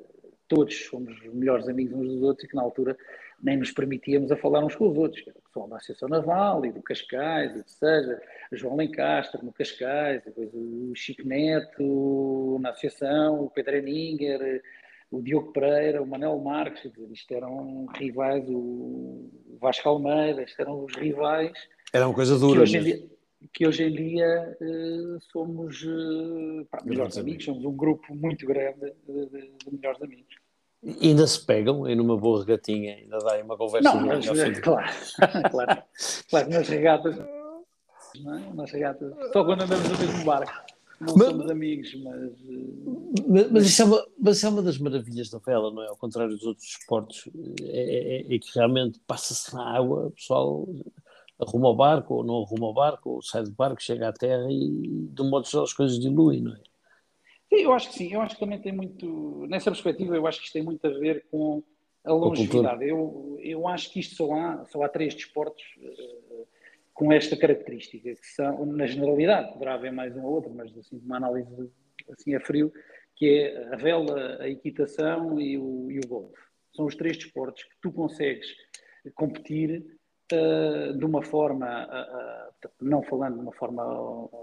todos 0.49 0.75
somos 0.87 1.17
melhores 1.33 1.69
amigos 1.69 1.97
uns 1.97 2.09
dos 2.09 2.23
outros 2.23 2.45
e 2.45 2.49
que 2.49 2.57
na 2.57 2.63
altura 2.63 2.97
nem 3.45 3.59
nos 3.59 3.71
permitíamos 3.71 4.33
a 4.33 4.37
falar 4.37 4.65
uns 4.65 4.75
com 4.75 4.89
os 4.89 4.97
outros. 4.97 5.23
O 5.27 5.43
pessoal 5.43 5.69
da 5.69 5.77
Associação 5.77 6.09
Naval 6.09 6.65
e 6.65 6.73
do 6.73 6.83
Cascais, 6.83 7.55
e 7.55 7.63
que 7.63 7.71
seja, 7.71 8.21
o 8.51 8.57
João 8.57 8.77
Lencastre 8.77 9.45
no 9.45 9.53
Cascais, 9.53 10.23
depois 10.25 10.49
o 10.55 10.95
Chico 10.95 11.29
Neto 11.29 12.59
na 12.61 12.71
Associação, 12.71 13.45
o 13.45 13.51
Pedro 13.51 13.77
Eninger, 13.77 14.63
o 15.11 15.21
Diogo 15.21 15.53
Pereira, 15.53 16.03
o 16.03 16.07
Manel 16.07 16.39
Marques, 16.39 16.91
isto 17.13 17.35
eram 17.35 17.87
rivais, 17.95 18.45
o 18.49 19.31
Vasco 19.61 19.89
Almeida, 19.91 20.43
isto 20.43 20.61
eram 20.61 20.83
os 20.83 20.97
rivais. 20.97 21.53
Era 21.93 22.09
uma 22.09 22.15
coisa 22.15 22.39
dura. 22.39 22.55
Que 22.55 22.63
hoje 22.63 22.79
em 22.79 22.83
dia, 22.83 23.09
que 23.53 23.67
hoje 23.67 23.83
em 23.85 23.93
dia 23.93 24.57
uh, 24.59 25.21
somos 25.31 25.83
uh, 25.83 26.65
pá, 26.71 26.83
melhores 26.83 27.19
amigos, 27.19 27.45
somos 27.45 27.63
um 27.63 27.77
grupo 27.77 28.15
muito 28.15 28.47
grande 28.47 28.91
de, 29.07 29.27
de, 29.27 29.53
de 29.53 29.75
melhores 29.75 30.01
amigos. 30.01 30.44
E 30.85 31.09
ainda 31.09 31.27
se 31.27 31.45
pegam 31.45 31.89
e 31.89 31.95
numa 31.95 32.17
boa 32.17 32.41
regatinha 32.41 32.97
ainda 32.97 33.19
dá 33.19 33.43
uma 33.43 33.57
conversa. 33.57 33.95
Não, 33.95 34.07
mas, 34.07 34.29
claro, 34.61 34.93
claro, 35.51 35.83
claro, 36.29 36.51
nas 36.51 36.69
regatas, 36.69 37.19
é? 37.19 38.55
nas 38.55 38.71
regatas, 38.71 39.13
só 39.33 39.45
quando 39.45 39.63
andamos 39.63 39.89
no 39.89 39.99
mesmo 39.99 40.25
barco 40.25 40.53
não 41.01 41.15
mas, 41.17 41.29
somos 41.29 41.51
amigos, 41.51 41.95
mas, 42.03 42.33
mas. 43.27 43.51
Mas, 43.51 43.67
isso 43.67 43.83
é 43.83 43.85
uma, 43.85 44.07
mas 44.19 44.37
isso 44.37 44.47
é 44.47 44.49
uma 44.49 44.63
das 44.63 44.79
maravilhas 44.79 45.29
da 45.29 45.39
vela, 45.39 45.71
não 45.71 45.83
é? 45.83 45.89
Ao 45.89 45.97
contrário 45.97 46.35
dos 46.35 46.45
outros 46.45 46.67
esportes, 46.67 47.29
é, 47.63 48.27
é, 48.31 48.35
é 48.35 48.39
que 48.39 48.49
realmente 48.55 49.01
passa-se 49.07 49.55
na 49.55 49.77
água, 49.77 50.07
o 50.07 50.11
pessoal 50.13 50.67
arruma 51.41 51.69
o 51.69 51.75
barco 51.75 52.15
ou 52.15 52.25
não 52.25 52.43
arruma 52.43 52.69
o 52.69 52.73
barco, 52.73 53.11
ou 53.11 53.23
sai 53.23 53.43
do 53.43 53.51
barco, 53.51 53.83
chega 53.83 54.09
à 54.09 54.13
terra 54.13 54.47
e 54.51 55.09
de 55.11 55.23
um 55.23 55.29
modo 55.29 55.47
geral 55.47 55.65
as 55.65 55.73
coisas 55.73 55.99
diluem, 55.99 56.41
não 56.41 56.55
é? 56.55 56.61
Eu 57.63 57.73
acho 57.73 57.89
que 57.89 57.95
sim, 57.95 58.13
eu 58.13 58.21
acho 58.21 58.35
que 58.35 58.41
também 58.41 58.61
tem 58.61 58.73
muito, 58.73 59.47
nessa 59.49 59.71
perspectiva, 59.71 60.17
eu 60.17 60.27
acho 60.27 60.39
que 60.39 60.47
isto 60.47 60.55
tem 60.55 60.63
muito 60.63 60.87
a 60.87 60.91
ver 60.91 61.27
com 61.31 61.63
a 62.05 62.13
longevidade. 62.13 62.87
Eu, 62.87 63.39
eu 63.41 63.67
acho 63.69 63.93
que 63.93 64.01
isto 64.01 64.15
só 64.15 64.33
há, 64.33 64.65
só 64.67 64.83
há 64.83 64.89
três 64.89 65.15
desportos 65.15 65.65
uh, 65.79 66.47
com 66.93 67.13
esta 67.13 67.37
característica, 67.37 68.15
que 68.15 68.27
são, 68.27 68.65
na 68.67 68.87
generalidade, 68.87 69.53
poderá 69.53 69.75
haver 69.75 69.93
mais 69.93 70.17
um 70.17 70.25
ou 70.25 70.35
outro, 70.35 70.53
mas 70.55 70.77
assim, 70.79 71.01
uma 71.05 71.17
análise 71.17 71.71
assim 72.11 72.35
a 72.35 72.41
frio, 72.41 72.73
que 73.17 73.29
é 73.29 73.73
a 73.73 73.77
vela, 73.77 74.39
a 74.41 74.49
equitação 74.49 75.41
e 75.41 75.59
o, 75.59 75.91
e 75.91 75.99
o 75.99 76.07
golfe. 76.07 76.41
São 76.75 76.87
os 76.87 76.95
três 76.95 77.17
desportos 77.17 77.63
que 77.65 77.77
tu 77.81 77.93
consegues 77.93 78.47
competir 79.15 79.85
uh, 80.33 80.97
de 80.97 81.05
uma 81.05 81.23
forma, 81.23 81.87
uh, 81.87 82.67
uh, 82.67 82.71
não 82.81 83.03
falando 83.03 83.35
de 83.35 83.41
uma 83.41 83.53
forma 83.53 83.83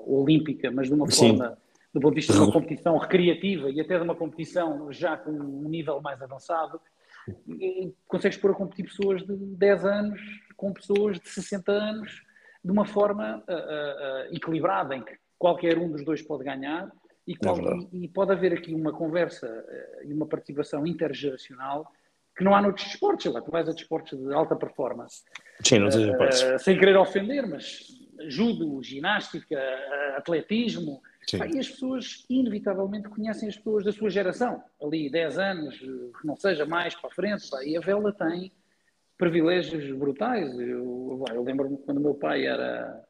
olímpica, 0.06 0.72
mas 0.72 0.88
de 0.88 0.94
uma 0.94 1.10
Sim. 1.10 1.38
forma, 1.38 1.58
do 1.94 2.00
ponto 2.00 2.14
de 2.14 2.22
vista 2.22 2.34
de 2.34 2.40
uma 2.40 2.52
competição 2.52 2.98
recreativa 2.98 3.70
e 3.70 3.82
até 3.82 3.98
de 3.98 4.04
uma 4.04 4.16
competição 4.16 4.92
já 4.92 5.18
com 5.18 5.32
um 5.32 5.68
nível 5.68 6.02
mais 6.02 6.22
avançado, 6.22 6.80
consegues 8.08 8.38
pôr 8.38 8.52
a 8.52 8.54
competir 8.54 8.86
pessoas 8.86 9.22
de 9.26 9.36
10 9.36 9.86
anos 9.86 10.22
com 10.56 10.74
pessoas 10.74 11.20
de 11.20 11.28
60 11.30 11.72
anos 11.72 12.22
de 12.64 12.72
uma 12.72 12.86
forma 12.86 13.44
uh, 13.48 13.52
uh, 13.52 14.36
equilibrada, 14.36 14.96
em 14.96 15.02
que 15.02 15.14
qualquer 15.38 15.78
um 15.78 15.90
dos 15.90 16.06
dois 16.06 16.22
pode 16.22 16.44
ganhar 16.44 16.92
e, 17.28 17.36
qual, 17.36 17.58
é 17.58 17.78
e, 17.92 18.06
e 18.06 18.08
pode 18.08 18.32
haver 18.32 18.54
aqui 18.54 18.74
uma 18.74 18.94
conversa 18.94 19.48
e 20.04 20.14
uma 20.14 20.28
participação 20.28 20.86
intergeracional 20.86 21.92
que 22.38 22.44
não 22.44 22.56
há 22.56 22.62
noutros 22.62 22.88
desportos. 22.88 23.26
Lá, 23.34 23.42
tu 23.42 23.52
vais 23.52 23.68
a 23.68 23.74
desportos 23.74 24.18
de 24.18 24.34
alta 24.34 24.56
performance. 24.56 25.24
Sim, 25.64 25.80
não 25.80 25.88
uh, 25.88 26.60
sem 26.60 26.78
querer 26.78 26.96
ofender, 26.96 27.48
mas 27.48 27.88
judo, 28.28 28.82
ginástica, 28.84 29.60
atletismo. 30.16 31.02
E 31.54 31.60
as 31.60 31.70
pessoas, 31.70 32.26
inevitavelmente, 32.30 33.08
conhecem 33.08 33.48
as 33.48 33.56
pessoas 33.56 33.86
da 33.86 33.92
sua 33.92 34.10
geração, 34.10 34.62
ali 34.82 35.10
10 35.10 35.38
anos, 35.38 35.78
que 35.78 36.26
não 36.26 36.36
seja 36.36 36.66
mais 36.66 36.96
para 36.96 37.10
a 37.10 37.14
frente. 37.14 37.50
Pá, 37.50 37.64
e 37.64 37.78
a 37.78 37.80
vela 37.80 38.12
tem 38.12 38.52
privilégios 39.18 39.96
brutais. 39.98 40.52
Eu, 40.60 41.24
eu 41.32 41.44
lembro-me 41.44 41.78
quando 41.78 42.00
o 42.00 42.02
meu 42.02 42.16
pai 42.16 42.46
era 42.48 43.06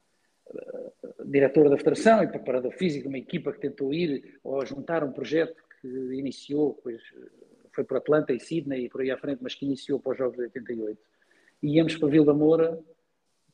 uh, 0.47 1.25
diretor 1.25 1.69
da 1.69 1.77
Federação 1.77 2.21
e 2.21 2.27
preparador 2.27 2.73
físico 2.73 3.07
uma 3.07 3.17
equipa 3.17 3.53
que 3.53 3.59
tentou 3.59 3.93
ir 3.93 4.39
ou 4.43 4.63
juntar 4.65 5.03
um 5.03 5.11
projeto 5.11 5.55
que 5.79 5.87
iniciou, 5.87 6.79
pois 6.83 7.01
foi 7.73 7.85
para 7.85 7.99
Atlanta 7.99 8.33
e 8.33 8.39
Sydney 8.39 8.85
e 8.85 8.89
por 8.89 9.01
aí 9.01 9.09
à 9.09 9.17
frente, 9.17 9.41
mas 9.41 9.55
que 9.55 9.65
iniciou 9.65 9.99
para 9.99 10.11
os 10.11 10.17
Jogos 10.17 10.35
de 10.35 10.43
88. 10.43 10.99
E 11.63 11.77
íamos 11.77 11.95
para 11.95 12.09
Vila 12.09 12.33
Moura 12.33 12.77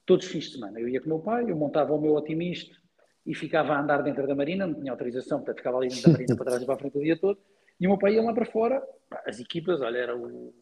todos 0.04 0.26
os 0.26 0.32
fins 0.32 0.46
de 0.46 0.54
semana. 0.54 0.80
Eu 0.80 0.90
ia 0.90 1.00
com 1.00 1.06
o 1.06 1.10
meu 1.10 1.20
pai, 1.20 1.44
eu 1.50 1.56
montava 1.56 1.94
o 1.94 2.02
meu 2.02 2.16
otimista 2.16 2.76
e 3.28 3.36
ficava 3.36 3.74
a 3.74 3.82
andar 3.82 4.02
dentro 4.02 4.26
da 4.26 4.34
marina, 4.34 4.66
não 4.66 4.74
tinha 4.74 4.92
autorização, 4.92 5.40
portanto 5.40 5.58
ficava 5.58 5.78
ali 5.78 5.90
dentro 5.90 6.04
da 6.04 6.12
marina 6.14 6.36
para 6.38 6.46
trás 6.46 6.64
e 6.64 6.66
para 6.66 6.76
a 6.76 6.78
frente 6.80 6.98
o 6.98 7.02
dia 7.02 7.20
todo. 7.20 7.38
E 7.80 7.86
o 7.86 7.92
meu 7.92 8.00
pai 8.00 8.16
ia 8.16 8.24
lá 8.24 8.34
para 8.34 8.46
fora, 8.46 8.82
as 9.26 9.40
equipas, 9.40 9.82
olha, 9.82 9.98
era 9.98 10.18
o 10.18 10.54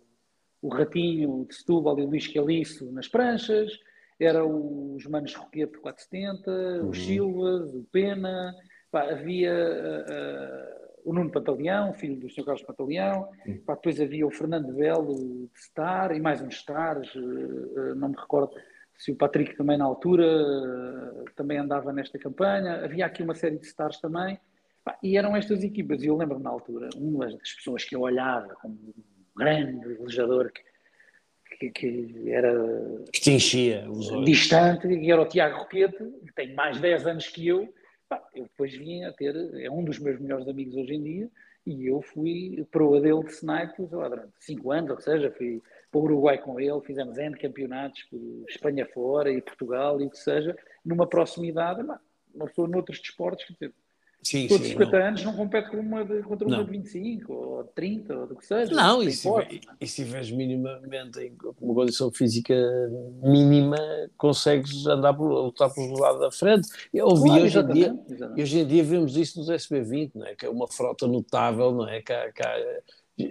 o 0.65 0.69
Ratinho 0.69 1.45
de 1.47 1.55
Setúbal 1.55 1.99
e 1.99 2.01
o 2.01 2.07
Luís 2.07 2.27
Caliço 2.27 2.91
nas 2.91 3.07
pranchas, 3.07 3.71
eram 4.19 4.95
os 4.95 5.05
Manos 5.05 5.35
Roquete 5.35 5.77
470, 5.77 6.51
uhum. 6.51 6.89
os 6.89 7.05
Silvas, 7.05 7.73
o 7.73 7.83
Pena, 7.91 8.51
pá, 8.89 9.11
havia 9.11 9.53
uh, 9.53 11.09
o 11.09 11.13
Nuno 11.13 11.29
Pantaleão, 11.29 11.93
filho 11.93 12.19
do 12.19 12.29
Sr. 12.31 12.45
Carlos 12.45 12.63
Pantaleão, 12.63 13.29
uhum. 13.45 13.61
pá, 13.63 13.75
depois 13.75 14.01
havia 14.01 14.25
o 14.25 14.31
Fernando 14.31 14.73
Belo 14.73 15.13
de 15.53 15.61
Star 15.61 16.11
e 16.15 16.19
mais 16.19 16.41
uns 16.41 16.55
Stars, 16.55 17.13
uh, 17.13 17.19
uh, 17.19 17.95
não 17.95 18.09
me 18.09 18.15
recordo 18.17 18.55
se 18.97 19.11
o 19.11 19.15
Patrick 19.15 19.55
também 19.55 19.77
na 19.77 19.85
altura 19.85 20.25
também 21.35 21.57
andava 21.57 21.91
nesta 21.91 22.17
campanha, 22.17 22.83
havia 22.83 23.05
aqui 23.05 23.21
uma 23.23 23.35
série 23.35 23.57
de 23.57 23.65
Stars 23.65 23.99
também, 23.99 24.39
e 25.01 25.17
eram 25.17 25.35
estas 25.35 25.63
equipas, 25.63 26.03
e 26.03 26.07
eu 26.07 26.15
lembro-me 26.15 26.43
na 26.43 26.49
altura, 26.49 26.89
uma 26.95 27.25
das 27.25 27.53
pessoas 27.53 27.83
que 27.83 27.95
eu 27.95 28.01
olhava 28.01 28.55
como 28.55 28.77
grande 29.35 29.85
velejador 29.85 30.51
que, 30.51 31.57
que, 31.57 31.71
que, 31.71 32.31
era 32.31 32.53
que 33.11 33.21
te 33.21 33.31
enchia 33.31 33.85
distante, 34.23 34.87
que 34.87 35.11
era 35.11 35.21
o 35.21 35.27
Tiago 35.27 35.57
Roquete, 35.57 35.97
que 35.97 36.33
tem 36.33 36.53
mais 36.53 36.79
10 36.79 37.07
anos 37.07 37.27
que 37.27 37.47
eu. 37.47 37.73
eu 38.33 38.43
depois 38.43 38.73
vim 38.75 39.03
a 39.03 39.11
ter, 39.11 39.35
é 39.61 39.69
um 39.69 39.83
dos 39.83 39.99
meus 39.99 40.19
melhores 40.19 40.47
amigos 40.47 40.75
hoje 40.75 40.93
em 40.93 41.03
dia, 41.03 41.29
e 41.65 41.87
eu 41.87 42.01
fui 42.01 42.65
proa 42.71 43.01
dele 43.01 43.23
de 43.23 43.31
snipers 43.31 43.91
lá, 43.91 44.07
durante 44.07 44.33
5 44.39 44.71
anos, 44.71 44.91
ou 44.91 44.99
seja, 44.99 45.31
fui 45.31 45.61
para 45.95 46.01
o 46.01 46.03
Uruguai 46.03 46.37
com 46.37 46.59
ele, 46.59 46.81
fizemos 46.81 47.17
N 47.17 47.37
campeonatos 47.37 48.03
por 48.03 48.19
Espanha 48.49 48.85
fora 48.93 49.31
e 49.31 49.41
Portugal 49.41 50.01
e 50.01 50.05
o 50.05 50.09
que 50.09 50.17
seja, 50.17 50.53
numa 50.83 51.07
proximidade, 51.07 51.81
uma 51.81 52.47
pessoa 52.47 52.67
noutros 52.67 52.99
desportos, 52.99 53.45
quer 53.45 53.53
dizer, 53.53 53.73
Sim, 54.21 54.47
todos 54.47 54.65
sim, 54.65 54.73
50 54.73 54.97
não. 54.99 55.05
anos 55.05 55.23
não 55.23 55.35
compete 55.35 55.69
com 55.69 55.77
uma 55.77 56.03
de, 56.03 56.23
contra 56.23 56.47
uma 56.47 56.57
Não. 56.57 56.63
de 56.65 56.71
25 56.71 57.31
ou 57.31 57.63
de 57.63 57.69
30 57.73 58.17
ou 58.17 58.27
do 58.27 58.35
que 58.35 58.43
seja. 58.45 58.73
Não, 58.73 58.99
Tem 58.99 59.09
e 59.09 59.11
se, 59.11 59.27
e 59.29 59.87
se 59.87 60.01
estiveres 60.01 60.31
minimamente 60.31 61.19
em 61.19 61.37
uma 61.61 61.75
condição 61.75 62.11
física 62.11 62.55
mínima, 63.21 63.77
consegues 64.17 64.87
andar 64.87 65.13
por, 65.13 65.27
lutar 65.31 65.71
pelo 65.71 65.99
lado 65.99 66.19
da 66.19 66.31
frente. 66.31 66.67
Eu 66.91 67.05
ouvi 67.05 67.29
Claro, 67.29 67.43
hoje, 67.43 67.59
em 67.59 67.67
dia, 67.67 67.95
exatamente, 68.09 68.39
e 68.39 68.41
hoje 68.41 68.59
em 68.59 68.65
dia 68.67 68.83
vemos 68.83 69.15
isso 69.15 69.37
nos 69.39 69.47
SB20, 69.47 70.11
não 70.15 70.25
é? 70.25 70.35
que 70.35 70.45
é 70.47 70.49
uma 70.49 70.67
frota 70.67 71.05
notável, 71.07 71.71
não 71.71 71.87
é? 71.87 72.01
Que 72.01 72.11
há- 72.11 72.31
que 72.31 72.41
há, 72.41 72.79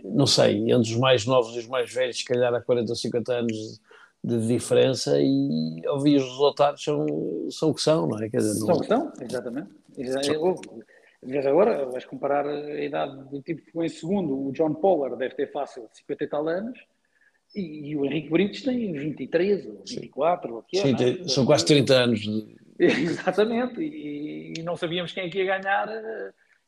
não 0.05 0.27
sei, 0.27 0.71
entre 0.71 0.93
os 0.93 0.97
mais 0.97 1.27
novos 1.27 1.55
e 1.55 1.59
os 1.59 1.67
mais 1.67 1.93
velhos, 1.93 2.19
se 2.19 2.25
calhar 2.25 2.53
há 2.55 2.61
40 2.61 2.93
ou 2.93 2.97
50 2.97 3.33
anos 3.33 3.81
de 4.23 4.47
diferença, 4.47 5.19
e 5.21 5.83
ouvi 5.87 6.17
os 6.17 6.23
resultados 6.23 6.83
são, 6.83 7.07
são 7.51 7.71
o 7.71 7.75
que 7.75 7.83
são, 7.83 8.07
não 8.07 8.19
é? 8.23 8.31
Quer 8.31 8.39
dizer, 8.39 8.55
São 8.55 8.69
não, 8.69 8.77
o 8.77 8.81
que 8.81 8.87
são, 8.87 9.13
exatamente. 9.21 9.69
Vês 11.27 11.47
agora, 11.47 11.87
vais 11.87 12.05
comparar 12.05 12.47
a 12.47 12.85
idade 12.85 13.17
do 13.31 13.41
tipo 13.41 13.61
que 13.61 13.67
ficou 13.67 13.83
em 13.85 13.89
segundo, 13.89 14.47
o 14.47 14.53
John 14.53 14.75
Pollard 14.75 15.17
deve 15.17 15.35
ter 15.35 15.51
fácil 15.51 15.89
50 15.93 16.25
e 16.25 16.27
tal 16.27 16.49
anos, 16.49 16.79
e, 17.55 17.91
e 17.91 17.97
o 17.97 18.05
Henrique 18.05 18.31
Brites 18.31 18.63
tem 18.63 18.93
23 18.93 19.67
ou 19.67 19.83
24, 19.87 20.53
ou 20.53 20.59
o 20.61 20.63
que 20.63 20.79
é, 20.79 20.83
sim, 20.83 20.93
é? 20.93 20.97
tem- 20.97 21.29
são 21.29 21.47
quase 21.47 21.65
30 21.67 21.95
anos. 21.95 22.27
Exatamente, 22.79 23.81
e, 23.81 24.55
e 24.59 24.63
não 24.63 24.77
sabíamos 24.77 25.13
quem 25.13 25.25
é 25.25 25.31
que 25.31 25.39
ia 25.43 25.59
ganhar. 25.59 25.89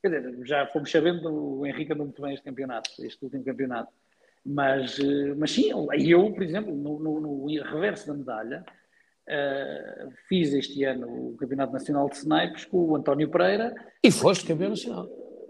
Eh, 0.03 0.09
Quer 0.11 0.21
dizer, 0.21 0.47
já 0.47 0.67
fomos 0.69 0.91
sabendo, 0.91 1.33
o 1.33 1.67
Henrique 1.67 1.93
andou 1.93 2.07
muito 2.07 2.21
bem 2.23 2.35
este 2.35 2.45
campeonato, 2.45 2.91
este 3.00 3.23
último 3.25 3.45
campeonato. 3.45 3.93
Mas, 4.45 4.99
eh, 5.00 5.35
mas 5.37 5.50
sim, 5.50 5.71
eu, 5.71 6.33
por 6.33 6.43
exemplo, 6.43 6.75
no, 6.75 6.99
no- 7.00 7.21
no 7.21 7.47
reverso 7.65 8.07
da 8.07 8.15
medalha, 8.15 8.65
eh, 9.29 10.09
fiz 10.29 10.53
este 10.55 10.85
ano 10.85 11.31
o 11.31 11.37
Campeonato 11.37 11.73
Nacional 11.73 12.09
de 12.09 12.17
Snipes 12.17 12.65
com 12.67 12.79
o 12.79 12.97
António 12.97 13.29
Pereira 13.29 13.75
E 14.03 14.11
foste 14.11 14.47
campeão 14.47 14.71
nacional. 14.71 15.09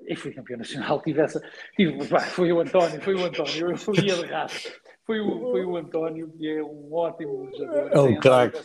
e 0.09 0.17
fui 0.17 0.33
campeão 0.33 0.59
nacional. 0.59 1.03
Tive 1.03 1.21
essa, 1.21 1.43
tive, 1.77 2.07
pá, 2.09 2.21
foi 2.21 2.53
o 2.53 2.61
António, 2.61 3.01
foi 3.03 3.15
o 3.15 3.25
António, 3.25 3.67
eu 3.73 3.95
ia 4.05 4.15
de 4.15 4.25
rato. 4.27 4.55
Foi 5.05 5.21
o, 5.21 5.41
foi 5.53 5.65
o 5.65 5.77
António, 5.77 6.31
que 6.37 6.49
é 6.49 6.63
um 6.65 6.93
ótimo 6.93 7.51
jogador. 7.57 7.91
É 7.93 8.01
um 8.01 8.19
craque. 8.19 8.59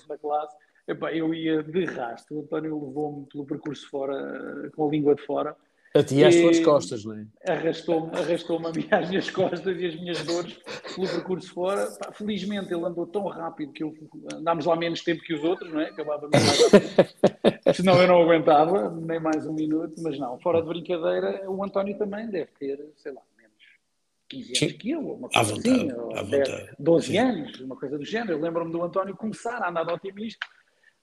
eu 1.14 1.34
ia 1.34 1.62
de 1.62 1.86
rasto. 1.86 2.36
O 2.36 2.42
António 2.42 2.84
levou-me 2.88 3.26
pelo 3.28 3.46
percurso 3.46 3.88
fora, 3.90 4.72
com 4.76 4.88
a 4.88 4.92
língua 4.92 5.14
de 5.16 5.22
fora. 5.24 5.56
A 5.94 6.02
ti 6.04 6.16
e 6.16 6.24
às 6.24 6.36
tuas 6.36 6.60
costas, 6.62 7.04
não 7.04 7.14
é? 7.14 7.26
Arrastou-me 7.46 8.16
arrastou 8.18 8.66
a 8.66 8.72
mim 8.72 8.88
às 8.92 9.10
minhas 9.10 9.30
costas 9.30 9.78
e 9.78 9.86
as 9.86 9.96
minhas 10.00 10.24
dores 10.24 10.58
pelo 10.96 11.08
percurso 11.08 11.54
fora. 11.54 11.86
Pá, 12.00 12.14
felizmente 12.14 12.74
ele 12.74 12.86
andou 12.86 13.06
tão 13.06 13.28
rápido 13.28 13.74
que 13.74 13.84
eu, 13.84 13.94
andámos 14.34 14.66
lá 14.66 14.76
menos 14.78 15.02
tempo 15.02 15.22
que 15.22 15.34
os 15.34 15.44
outros, 15.44 15.70
não 15.72 15.82
é? 15.82 15.90
Acabava 15.90 16.30
mais. 16.32 17.76
Senão 17.76 18.02
eu 18.02 18.08
não 18.08 18.22
aguentava, 18.22 18.90
nem 18.90 19.20
mais 19.20 19.46
um 19.46 19.54
minuto. 19.54 19.96
Mas 20.02 20.18
não, 20.18 20.40
fora 20.40 20.62
de 20.62 20.70
brincadeira, 20.70 21.50
o 21.50 21.62
António 21.62 21.98
também 21.98 22.28
deve 22.30 22.52
ter, 22.58 22.80
sei 22.96 23.12
lá, 23.12 23.22
menos 23.38 23.54
15 24.30 24.48
anos 24.48 24.60
Sim. 24.60 24.78
que 24.78 24.92
eu, 24.92 25.06
ou 25.06 25.16
uma 25.18 25.28
À 25.28 25.32
coisa 25.32 25.56
vontade, 25.56 25.92
assim, 25.92 26.18
à 26.18 26.24
10, 26.24 26.50
vontade. 26.50 26.76
12 26.80 27.08
Sim. 27.08 27.18
anos, 27.18 27.60
uma 27.60 27.76
coisa 27.76 27.98
do 27.98 28.06
género. 28.06 28.34
Eu 28.34 28.42
lembro-me 28.42 28.72
do 28.72 28.82
António 28.82 29.16
começar 29.18 29.58
a 29.58 29.70
andar 29.70 29.84
de 29.84 29.92
otimista. 29.92 30.48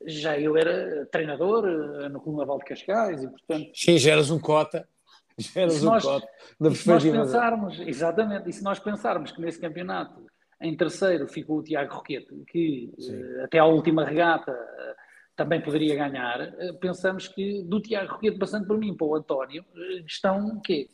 Já 0.07 0.39
eu 0.39 0.57
era 0.57 1.07
treinador 1.07 1.67
eh, 1.67 2.09
no 2.09 2.21
Clube 2.21 2.39
Naval 2.39 2.59
de 2.59 2.65
Cascais 2.65 3.23
e, 3.23 3.29
portanto, 3.29 3.71
Sim, 3.75 3.99
já 3.99 4.13
eras 4.13 4.31
um 4.31 4.39
cota. 4.39 4.89
Já 5.39 5.61
eras 5.63 5.75
Se 5.75 5.83
um 5.83 5.91
nós- 5.91 6.03
cota. 6.05 6.27
E 6.61 6.75
se 6.75 6.89
nós 6.89 7.05
pensarmos, 7.05 7.81
exatamente, 7.81 8.51
e 8.51 8.53
se 8.53 8.63
nós 8.65 8.79
pensarmos 8.81 9.31
que 9.33 9.41
nesse 9.41 9.61
campeonato, 9.61 10.27
em 10.61 10.77
terceiro, 10.77 11.29
ficou 11.29 11.59
o 11.59 11.63
Tiago 11.63 11.95
Roquete, 11.95 12.35
que 12.49 12.93
Sim. 12.99 13.23
eh, 13.23 13.45
até 13.45 13.59
à 13.59 13.65
última 13.65 14.05
regata 14.05 14.51
eh, 14.53 14.95
também 15.37 15.61
poderia 15.61 15.95
ganhar, 15.95 16.53
pensamos 16.81 17.29
que 17.29 17.63
do 17.63 17.81
Tiago 17.81 18.15
Roquete, 18.15 18.37
passando 18.39 18.67
por 18.67 18.77
mim 18.77 18.97
para 18.97 19.07
o 19.07 19.15
António, 19.15 19.65
estão 20.05 20.49
o 20.57 20.61
quê? 20.61 20.89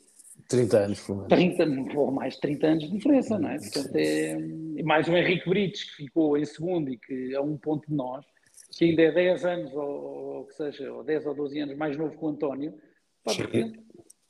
30 0.48 0.78
anos, 0.78 1.00
pelo 1.06 1.18
menos. 1.26 1.56
30 1.56 1.98
ou 1.98 2.10
mais 2.10 2.34
de 2.34 2.40
30 2.40 2.66
anos 2.66 2.84
de 2.84 2.90
diferença, 2.90 3.38
não 3.38 3.48
é? 3.48 3.56
Portanto, 3.58 3.96
é 3.96 4.82
mais 4.82 5.08
o 5.08 5.16
Henrique 5.16 5.48
Brites, 5.48 5.84
que 5.84 5.96
ficou 6.04 6.36
em 6.36 6.44
segundo 6.44 6.90
e 6.90 6.98
que 6.98 7.34
é 7.34 7.40
um 7.40 7.56
ponto 7.56 7.88
de 7.88 7.94
nós, 7.96 8.26
que 8.76 8.84
ainda 8.86 9.02
é 9.02 9.12
10 9.12 9.44
anos, 9.44 9.72
ou, 9.74 9.82
ou 10.38 10.44
que 10.46 10.54
seja, 10.54 10.92
ou 10.92 11.02
10 11.04 11.26
ou 11.26 11.34
12 11.34 11.58
anos 11.60 11.76
mais 11.76 11.96
novo 11.96 12.16
que 12.16 12.24
o 12.24 12.28
António, 12.28 12.74
pá, 13.24 13.32
de 13.32 13.42
repente, 13.42 13.80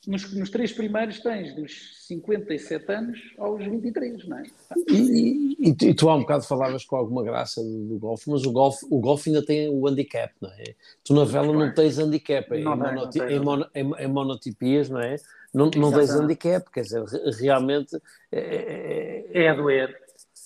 nos, 0.06 0.34
nos 0.34 0.50
três 0.50 0.70
primeiros 0.70 1.18
tens 1.20 1.54
dos 1.54 2.06
57 2.06 2.92
anos 2.92 3.18
aos 3.38 3.64
23, 3.64 4.28
não 4.28 4.38
é? 4.38 4.42
E, 4.90 5.56
e, 5.60 5.68
e 5.70 5.94
tu 5.94 6.10
há 6.10 6.16
um 6.16 6.20
bocado 6.20 6.44
falavas 6.44 6.84
com 6.84 6.96
alguma 6.96 7.22
graça 7.24 7.62
do, 7.62 7.84
do 7.88 7.98
golfe, 7.98 8.28
mas 8.30 8.44
o 8.44 8.52
golfe, 8.52 8.84
o 8.90 9.00
golfe 9.00 9.30
ainda 9.30 9.42
tem 9.44 9.70
o 9.70 9.86
handicap, 9.88 10.32
não 10.42 10.50
é? 10.50 10.74
Tu 11.02 11.14
na 11.14 11.24
vela 11.24 11.52
não 11.52 11.72
tens 11.72 11.98
handicap, 11.98 12.52
em, 12.54 12.64
Não 12.64 12.76
não 12.76 12.92
monoti- 12.94 13.18
tem, 13.18 13.30
em, 13.30 13.36
não. 13.38 13.44
mono- 13.44 13.66
em- 13.74 13.94
em 14.04 14.06
monotipias, 14.08 14.90
não 14.90 15.00
é? 15.00 15.16
Não, 15.54 15.70
não 15.70 15.90
tens 15.90 16.10
handicap, 16.10 16.70
quer 16.70 16.82
dizer, 16.82 17.02
re- 17.04 17.30
realmente 17.40 17.96
é, 18.30 19.24
é- 19.32 19.44
É 19.44 19.48
a 19.48 19.54
doer. 19.54 20.03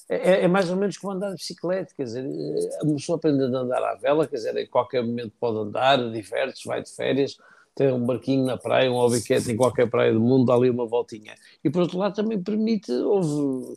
É, 0.09 0.45
é 0.45 0.49
mais 0.49 0.71
ou 0.71 0.77
menos 0.77 0.97
como 0.97 1.13
andar 1.13 1.31
de 1.31 1.37
bicicleta, 1.37 1.93
quer 1.97 2.05
dizer, 2.05 2.25
é, 2.25 2.83
uma 2.85 2.95
pessoa 2.97 3.17
aprende 3.17 3.43
a 3.43 3.47
andar 3.47 3.83
à 3.83 3.95
vela, 3.97 4.27
quer 4.27 4.37
dizer, 4.37 4.57
em 4.57 4.67
qualquer 4.67 5.03
momento 5.05 5.33
pode 5.39 5.59
andar, 5.59 5.99
diverte-se, 6.11 6.67
vai 6.67 6.83
de 6.83 6.91
férias, 6.91 7.37
tem 7.75 7.93
um 7.93 8.05
barquinho 8.05 8.45
na 8.45 8.57
praia, 8.57 8.91
um 8.91 8.95
hobbycat 8.95 9.49
em 9.51 9.57
qualquer 9.57 9.89
praia 9.89 10.13
do 10.13 10.21
mundo, 10.21 10.47
dá 10.47 10.55
ali 10.55 10.69
uma 10.71 10.87
voltinha. 10.87 11.35
E 11.63 11.71
por 11.71 11.83
outro 11.83 11.99
lado 11.99 12.15
também 12.15 12.43
permite, 12.43 12.91
houve, 12.93 13.77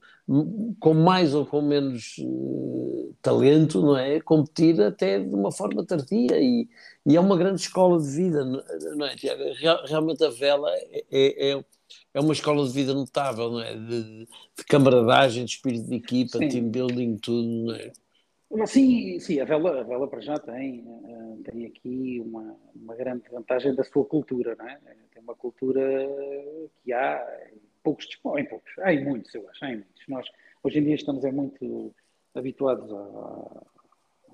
com 0.80 0.94
mais 0.94 1.34
ou 1.36 1.46
com 1.46 1.62
menos 1.62 2.16
eh, 2.20 3.14
talento, 3.22 3.82
não 3.82 3.98
é? 3.98 4.20
Competir 4.22 4.82
até 4.82 5.20
de 5.20 5.34
uma 5.36 5.52
forma 5.52 5.86
tardia 5.86 6.40
e, 6.40 6.68
e 7.06 7.16
é 7.16 7.20
uma 7.20 7.38
grande 7.38 7.62
escola 7.62 8.00
de 8.02 8.08
vida, 8.10 8.44
não 8.96 9.06
é, 9.06 9.16
Tiago? 9.16 9.44
Real- 9.60 9.86
Realmente 9.86 10.24
a 10.24 10.30
vela 10.30 10.70
é, 11.12 11.52
é, 11.52 11.64
é 12.14 12.20
uma 12.20 12.34
escola 12.34 12.66
de 12.66 12.74
vida 12.74 12.94
notável, 12.94 13.52
não 13.52 13.62
é? 13.62 13.76
De, 13.76 14.26
de 14.26 14.66
camaradagem, 14.68 15.46
de 15.46 15.52
espírito 15.52 15.88
de 15.88 15.96
equipa, 15.96 16.38
Sim. 16.38 16.48
team 16.48 16.70
building, 16.70 17.18
tudo, 17.18 17.66
não 17.66 17.76
é? 17.76 17.92
Sim, 18.68 19.18
sim, 19.20 19.40
a 19.40 19.46
vela, 19.46 19.80
a 19.80 19.84
vela 19.84 20.10
para 20.10 20.20
já 20.20 20.38
tem, 20.38 20.84
eh, 20.86 21.50
tem 21.50 21.66
aqui 21.66 22.22
uma, 22.26 22.58
uma 22.76 22.96
grande 22.96 23.24
vantagem 23.32 23.74
da 23.74 23.84
sua 23.84 24.04
cultura, 24.04 24.56
não 24.58 24.68
é? 24.68 24.78
Tem 25.14 25.24
uma 25.24 25.36
cultura 25.36 25.82
que 26.84 26.92
há 26.92 27.50
em 27.54 27.60
poucos 27.82 28.08
em 28.38 28.46
poucos, 28.46 28.72
há 28.80 28.94
em 28.94 29.06
muitos, 29.06 29.34
eu 29.34 29.50
acho, 29.50 29.64
há 29.64 29.72
em 29.72 29.76
muitos. 29.76 30.04
Nós 30.10 30.28
hoje 30.64 30.80
em 30.80 30.84
dia 30.84 30.96
estamos 30.96 31.24
é 31.24 31.32
muito 31.32 31.96
habituados 32.36 32.92
a 32.92 33.64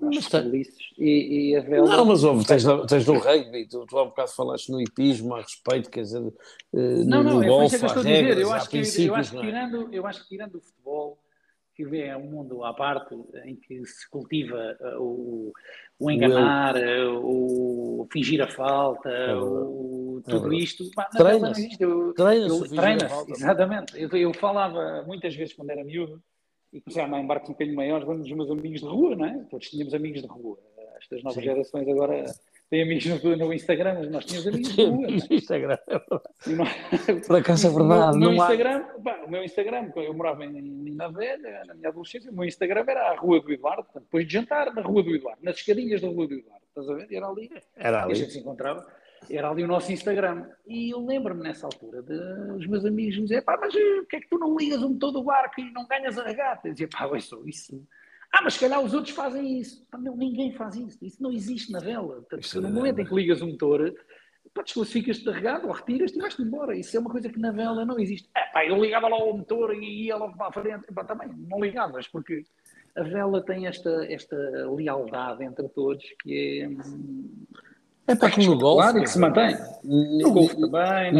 Mas 0.00 0.28
tem- 0.28 0.40
futebolistas 0.40 0.86
e, 0.98 1.50
e 1.50 1.56
a 1.56 1.60
vela... 1.60 1.86
Não, 1.96 2.04
mas 2.04 2.24
ouve, 2.24 2.46
tens, 2.46 2.64
no- 2.64 2.86
tens 2.86 3.06
no 3.06 3.18
rugby, 3.18 3.66
tu, 3.68 3.84
tu 3.86 3.98
há 3.98 4.02
um 4.04 4.08
bocado 4.08 4.30
falaste 4.32 4.70
no 4.70 4.80
hipismo, 4.80 5.34
a 5.34 5.40
respeito, 5.42 5.90
quer 5.90 6.02
dizer, 6.02 6.22
eh, 6.74 6.78
Não, 7.04 7.22
no, 7.22 7.24
não, 7.24 7.34
no 7.34 7.44
é 7.44 7.48
golfe, 7.48 7.76
isso 7.76 7.76
é 7.76 7.78
que 7.78 7.84
eu 7.84 7.88
há 7.88 7.92
estou 7.94 8.00
a 8.00 8.04
dizer. 8.04 8.22
regras, 8.22 8.38
Eu 8.38 8.52
há 8.52 8.56
acho, 8.56 8.70
que, 8.70 8.76
eu, 8.78 9.14
acho 9.14 9.30
que 9.30 9.36
não 9.36 9.42
é? 9.42 9.46
tirando, 9.46 9.88
eu 9.94 10.06
acho 10.06 10.22
que 10.22 10.28
tirando 10.28 10.54
o 10.56 10.60
futebol, 10.60 11.18
que 11.74 11.84
é 12.00 12.16
um 12.16 12.24
mundo 12.30 12.64
à 12.64 12.74
parte 12.74 13.14
em 13.44 13.54
que 13.54 13.84
se 13.86 14.08
cultiva 14.10 14.76
uh, 14.80 15.00
o, 15.00 15.52
o 16.00 16.10
enganar, 16.10 16.74
uh, 16.74 17.20
o 17.24 18.08
fingir 18.12 18.42
a 18.42 18.48
falta, 18.48 19.08
verdade. 19.08 19.40
o, 19.44 20.22
É 20.26 20.30
tudo 20.30 20.42
verdade. 20.48 20.64
isto, 20.64 20.84
não 20.84 21.08
Treina-se, 21.16 21.84
o 21.84 22.14
Treina-se, 22.14 23.08
falta. 23.08 23.30
exatamente. 23.30 23.92
Eu, 24.00 24.08
eu 24.10 24.34
falava 24.34 25.04
muitas 25.06 25.36
vezes 25.36 25.54
quando 25.54 25.70
era 25.70 25.84
miúdo 25.84 26.20
e 26.72 26.80
comecei 26.80 27.02
a 27.02 27.06
andar 27.06 27.20
em 27.20 27.26
barcos 27.26 27.48
um 27.48 27.52
bocadinho 27.52 27.76
maiores, 27.76 28.06
vamos 28.06 28.26
dos 28.28 28.36
meus 28.36 28.50
amigos 28.50 28.80
de 28.80 28.86
rua, 28.86 29.16
não 29.16 29.24
é? 29.24 29.44
Todos 29.50 29.68
tínhamos 29.70 29.94
amigos 29.94 30.22
de 30.22 30.28
rua. 30.28 30.58
Estas 31.00 31.22
novas 31.22 31.36
Sim. 31.38 31.42
gerações 31.48 31.88
agora 31.88 32.24
têm 32.68 32.82
amigos 32.82 33.06
no, 33.22 33.36
no 33.36 33.52
Instagram, 33.54 33.94
mas 34.00 34.10
nós 34.10 34.24
tínhamos 34.24 34.48
amigos 34.48 34.74
de 34.76 34.84
rua. 34.84 35.06
é? 35.06 35.10
Instagram, 35.34 35.78
é. 35.86 36.50
E 36.50 36.54
não- 36.54 37.20
Por 37.26 37.36
acaso 37.36 37.66
é 37.68 37.70
o 37.70 37.74
meu- 37.74 37.86
verdade, 37.88 38.16
O 38.16 38.20
meu, 38.20 38.32
não 38.32 38.42
há- 38.42 38.44
Instagram, 38.46 38.84
pá, 39.04 39.24
o 39.26 39.30
meu 39.30 39.44
Instagram, 39.44 39.92
eu 39.96 40.12
morava 40.14 40.44
em 40.44 40.50
Linda 40.50 41.08
Velha, 41.10 41.64
na 41.66 41.74
minha 41.74 41.88
adolescência, 41.88 42.30
o 42.30 42.34
meu 42.34 42.44
Instagram 42.44 42.84
era 42.88 43.10
a 43.12 43.14
Rua 43.16 43.40
do 43.40 43.52
Eduardo, 43.52 43.86
depois 43.94 44.26
de 44.26 44.32
jantar 44.32 44.74
na 44.74 44.82
Rua 44.82 45.02
do 45.04 45.14
Eduardo, 45.14 45.40
nas 45.42 45.56
escadinhas 45.56 46.00
da 46.00 46.08
Rua 46.08 46.26
do 46.26 46.34
Eduardo, 46.34 46.64
estás 46.68 46.88
a 46.90 46.94
ver? 46.94 47.06
Era 47.14 47.28
ali, 47.28 47.50
Era 47.76 47.96
e 47.98 48.00
a 48.00 48.04
ali. 48.04 48.14
gente 48.16 48.32
se 48.32 48.38
encontrava, 48.40 48.84
era 49.30 49.50
ali 49.50 49.64
o 49.64 49.66
nosso 49.66 49.92
Instagram. 49.92 50.46
E 50.66 50.90
eu 50.90 51.04
lembro-me 51.04 51.42
nessa 51.42 51.66
altura 51.66 52.02
de 52.02 52.14
os 52.56 52.66
meus 52.66 52.84
amigos 52.84 53.16
me 53.16 53.22
dizer, 53.24 53.42
pá, 53.42 53.58
mas 53.60 53.74
eh, 53.74 53.96
porquê 54.00 54.16
é 54.16 54.20
que 54.20 54.28
tu 54.28 54.38
não 54.38 54.56
ligas 54.56 54.82
o 54.82 54.88
motor 54.88 55.12
do 55.12 55.22
barco 55.22 55.60
e 55.60 55.70
não 55.72 55.86
ganhas 55.86 56.18
a 56.18 56.24
regata? 56.24 56.68
Eu 56.68 56.72
dizia, 56.72 56.88
pá, 56.88 57.08
isso... 57.16 57.86
Ah, 58.30 58.40
mas 58.42 58.54
se 58.54 58.60
calhar 58.60 58.80
os 58.82 58.92
outros 58.92 59.14
fazem 59.14 59.58
isso. 59.58 59.86
Pá, 59.90 59.96
meu, 59.98 60.14
ninguém 60.14 60.52
faz 60.52 60.76
isso. 60.76 60.98
Isso 61.02 61.22
não 61.22 61.32
existe 61.32 61.72
na 61.72 61.80
vela. 61.80 62.16
Portanto, 62.16 62.42
Isso 62.42 62.60
no 62.60 62.68
é- 62.68 62.70
momento 62.70 62.98
em 63.00 63.04
que 63.06 63.14
ligas 63.14 63.40
o 63.40 63.46
motor, 63.46 63.94
pá, 64.54 64.62
desclassificas-te 64.62 65.24
da 65.24 65.32
regata 65.32 65.66
ou 65.66 65.72
retiras-te 65.72 66.18
e 66.18 66.20
vais-te 66.20 66.42
embora. 66.42 66.76
Isso 66.76 66.96
é 66.96 67.00
uma 67.00 67.10
coisa 67.10 67.28
que 67.30 67.38
na 67.38 67.52
vela 67.52 67.84
não 67.86 67.98
existe. 67.98 68.28
É, 68.36 68.44
pá, 68.52 68.66
eu 68.66 68.76
ligava 68.82 69.08
lá 69.08 69.16
ao 69.16 69.36
motor 69.36 69.74
e 69.74 70.04
ia 70.06 70.16
logo 70.16 70.36
para 70.36 70.48
a 70.48 70.52
frente. 70.52 70.92
Pá, 70.92 71.04
também, 71.04 71.28
não 71.48 71.58
ligavas, 71.60 72.06
porque 72.08 72.44
a 72.94 73.02
vela 73.02 73.42
tem 73.42 73.66
esta, 73.66 74.04
esta 74.12 74.36
lealdade 74.70 75.44
entre 75.44 75.68
todos 75.70 76.04
que 76.20 76.60
é... 76.62 76.68
É 78.08 78.14
para 78.16 78.30
como 78.30 78.46
no 78.46 78.58
golfe. 78.58 78.82
Claro, 78.82 79.00
que 79.02 79.10
se 79.10 79.18
mantém. 79.18 79.56
No 79.84 80.32
golfe 80.32 80.56
também, 80.56 81.12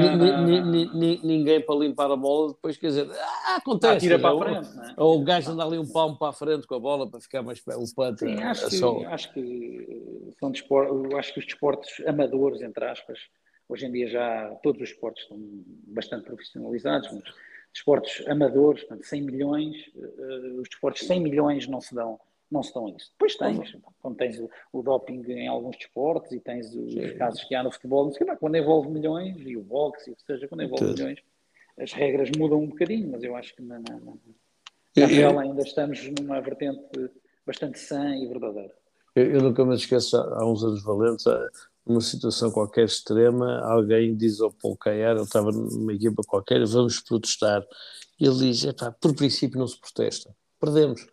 Ninguém 1.23 1.61
para 1.61 1.75
limpar 1.76 2.11
a 2.11 2.16
bola, 2.16 2.49
depois 2.49 2.76
quer 2.76 2.88
dizer, 2.88 3.09
ah, 3.12 3.57
acontece. 3.57 3.95
Ah, 3.95 4.00
tira 4.00 4.18
para 4.18 4.35
a 4.35 4.38
frente, 4.38 4.90
é? 4.90 4.95
Ou 4.97 5.21
o 5.21 5.25
gajo 5.25 5.52
anda 5.52 5.64
ali 5.64 5.78
um 5.78 5.87
palmo 5.87 6.18
para 6.18 6.30
a 6.30 6.33
frente 6.33 6.66
com 6.66 6.75
a 6.75 6.80
bola 6.80 7.09
para 7.09 7.21
ficar 7.21 7.42
mais 7.42 7.61
o 7.61 7.95
punt, 7.95 8.18
Sim, 8.18 8.42
acho 8.42 8.66
a 8.66 8.71
que, 8.71 9.07
acho 9.07 9.33
que 9.35 10.35
são 10.40 10.50
desportos, 10.50 11.14
acho 11.14 11.35
que 11.35 11.40
os 11.40 11.47
desportos 11.47 12.02
amadores, 12.07 12.62
entre 12.62 12.85
aspas, 12.85 13.18
Hoje 13.68 13.85
em 13.85 13.92
dia 13.92 14.09
já 14.09 14.49
todos 14.62 14.80
os 14.80 14.88
esportes 14.88 15.25
estão 15.25 15.38
bastante 15.88 16.25
profissionalizados, 16.25 17.11
mas 17.12 17.23
desportos 17.73 18.25
amadores, 18.26 18.83
portanto, 18.85 19.04
100 19.04 19.23
milhões, 19.23 19.76
uh, 19.95 20.61
os 20.61 20.68
desportos 20.71 21.07
100 21.07 21.21
milhões 21.21 21.68
não 21.68 21.80
se 21.80 21.95
dão 21.95 22.18
não 22.50 22.62
se 22.62 22.73
dão 22.73 22.88
isso. 22.88 23.11
Depois 23.12 23.37
tens, 23.37 23.76
quando 24.00 24.17
tens 24.17 24.38
o, 24.38 24.50
o, 24.73 24.83
doping 24.83 25.23
em 25.28 25.49
alguns 25.49 25.76
desportos 25.76 26.33
e 26.33 26.40
tens 26.40 26.75
os 26.75 26.93
Sim. 26.93 27.17
casos 27.17 27.45
que 27.45 27.55
há 27.55 27.62
no 27.62 27.71
futebol, 27.71 28.07
não 28.07 28.12
sei, 28.12 28.26
quando 28.37 28.57
envolve 28.57 28.90
milhões, 28.90 29.37
e 29.38 29.57
o 29.57 29.62
boxe, 29.62 30.11
e 30.11 30.12
o 30.12 30.17
que 30.17 30.23
seja, 30.25 30.49
quando 30.49 30.62
envolve 30.62 30.87
Tudo. 30.87 30.99
milhões, 30.99 31.19
as 31.78 31.93
regras 31.93 32.31
mudam 32.37 32.61
um 32.61 32.69
bocadinho, 32.69 33.11
mas 33.11 33.23
eu 33.23 33.37
acho 33.37 33.55
que 33.55 33.62
na, 33.62 33.78
na, 33.78 34.00
na, 34.00 35.40
ainda 35.40 35.62
estamos 35.62 36.11
numa 36.19 36.40
vertente 36.40 36.81
bastante 37.47 37.78
sã 37.78 38.17
e 38.17 38.26
verdadeira. 38.26 38.75
Eu, 39.14 39.33
eu, 39.33 39.43
nunca 39.43 39.64
me 39.64 39.75
esqueço, 39.75 40.17
há 40.17 40.45
uns 40.45 40.64
anos 40.64 40.83
valentes, 40.83 41.25
numa 41.87 42.00
situação 42.00 42.50
qualquer 42.50 42.85
extrema, 42.85 43.61
alguém 43.61 44.17
diz 44.17 44.40
ao 44.40 44.52
Paul 44.52 44.76
Caiar, 44.76 45.17
ele 45.17 45.23
estava 45.23 45.50
numa 45.52 45.93
equipa 45.93 46.23
qualquer, 46.26 46.64
vamos 46.67 47.00
protestar. 47.00 47.64
Ele 48.21 48.35
diz, 48.35 48.67
por 49.00 49.14
princípio 49.14 49.59
não 49.59 49.67
se 49.67 49.81
protesta, 49.81 50.35
perdemos 50.61 51.07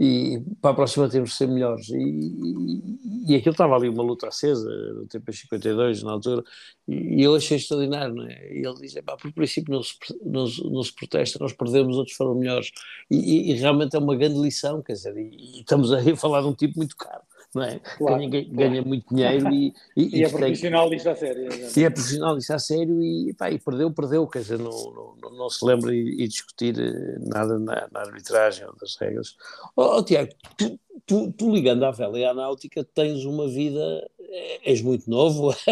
e 0.00 0.40
para 0.60 0.70
a 0.70 0.74
próxima 0.74 1.08
temos 1.08 1.30
de 1.30 1.36
ser 1.36 1.48
melhores. 1.48 1.88
E, 1.88 1.96
e, 1.96 3.32
e 3.32 3.34
aquilo 3.34 3.52
estava 3.52 3.74
ali 3.74 3.88
uma 3.88 4.02
luta 4.02 4.28
acesa, 4.28 4.68
no 4.94 5.06
tempo 5.06 5.32
52, 5.32 6.02
na 6.04 6.12
altura, 6.12 6.44
e, 6.86 7.22
eu 7.22 7.34
achei 7.34 7.56
extraordinário, 7.56 8.14
não 8.14 8.24
é? 8.24 8.52
E 8.52 8.64
ele 8.64 8.80
diz: 8.80 8.94
por 9.20 9.32
princípio 9.32 9.72
não 9.74 9.82
se, 9.82 9.94
não, 10.24 10.46
não, 10.70 10.82
se 10.82 10.94
protesta, 10.94 11.38
nós 11.40 11.52
perdemos, 11.52 11.96
outros 11.96 12.16
foram 12.16 12.34
melhores. 12.34 12.70
E, 13.10 13.50
e, 13.50 13.54
realmente 13.54 13.96
é 13.96 13.98
uma 13.98 14.16
grande 14.16 14.38
lição, 14.38 14.80
quer 14.82 14.92
dizer, 14.92 15.16
e, 15.16 15.60
estamos 15.60 15.92
aí 15.92 16.12
a 16.12 16.16
falar 16.16 16.42
de 16.42 16.46
um 16.46 16.54
tipo 16.54 16.78
muito 16.78 16.96
caro 16.96 17.22
não 17.54 17.62
é? 17.62 17.78
Claro, 17.78 18.18
ganha, 18.18 18.30
claro. 18.30 18.56
ganha, 18.56 18.82
muito 18.82 19.14
dinheiro 19.14 19.50
e, 19.52 19.74
e, 19.96 20.18
e 20.20 20.24
é 20.24 20.28
profissional 20.28 20.90
disto 20.90 21.08
a 21.08 21.14
sério. 21.14 21.48
E 21.76 21.84
é 21.84 21.90
profissional 21.90 22.36
disto 22.36 22.52
a 22.52 22.58
sério 22.58 23.02
e, 23.02 23.34
pá, 23.34 23.50
e 23.50 23.58
perdeu, 23.58 23.90
perdeu, 23.90 24.26
quer 24.26 24.40
dizer, 24.40 24.58
não, 24.58 25.16
não, 25.22 25.30
não 25.30 25.50
se 25.50 25.64
lembra 25.64 25.94
e, 25.94 26.22
e 26.22 26.28
discutir 26.28 26.78
eh, 26.78 27.18
nada 27.20 27.58
na, 27.58 27.88
na, 27.90 28.00
arbitragem 28.00 28.66
ou 28.66 28.74
das 28.76 28.96
regras. 28.96 29.36
Oh, 29.76 29.96
oh 29.96 30.02
Tiago, 30.02 30.30
tu, 30.56 30.78
tu, 31.06 31.32
tu, 31.32 31.50
ligando 31.50 31.84
à 31.84 31.90
vela 31.90 32.18
e 32.18 32.24
à 32.24 32.34
náutica 32.34 32.84
tens 32.84 33.24
uma 33.24 33.48
vida, 33.48 34.06
eh, 34.20 34.70
és 34.70 34.82
muito 34.82 35.08
novo, 35.08 35.50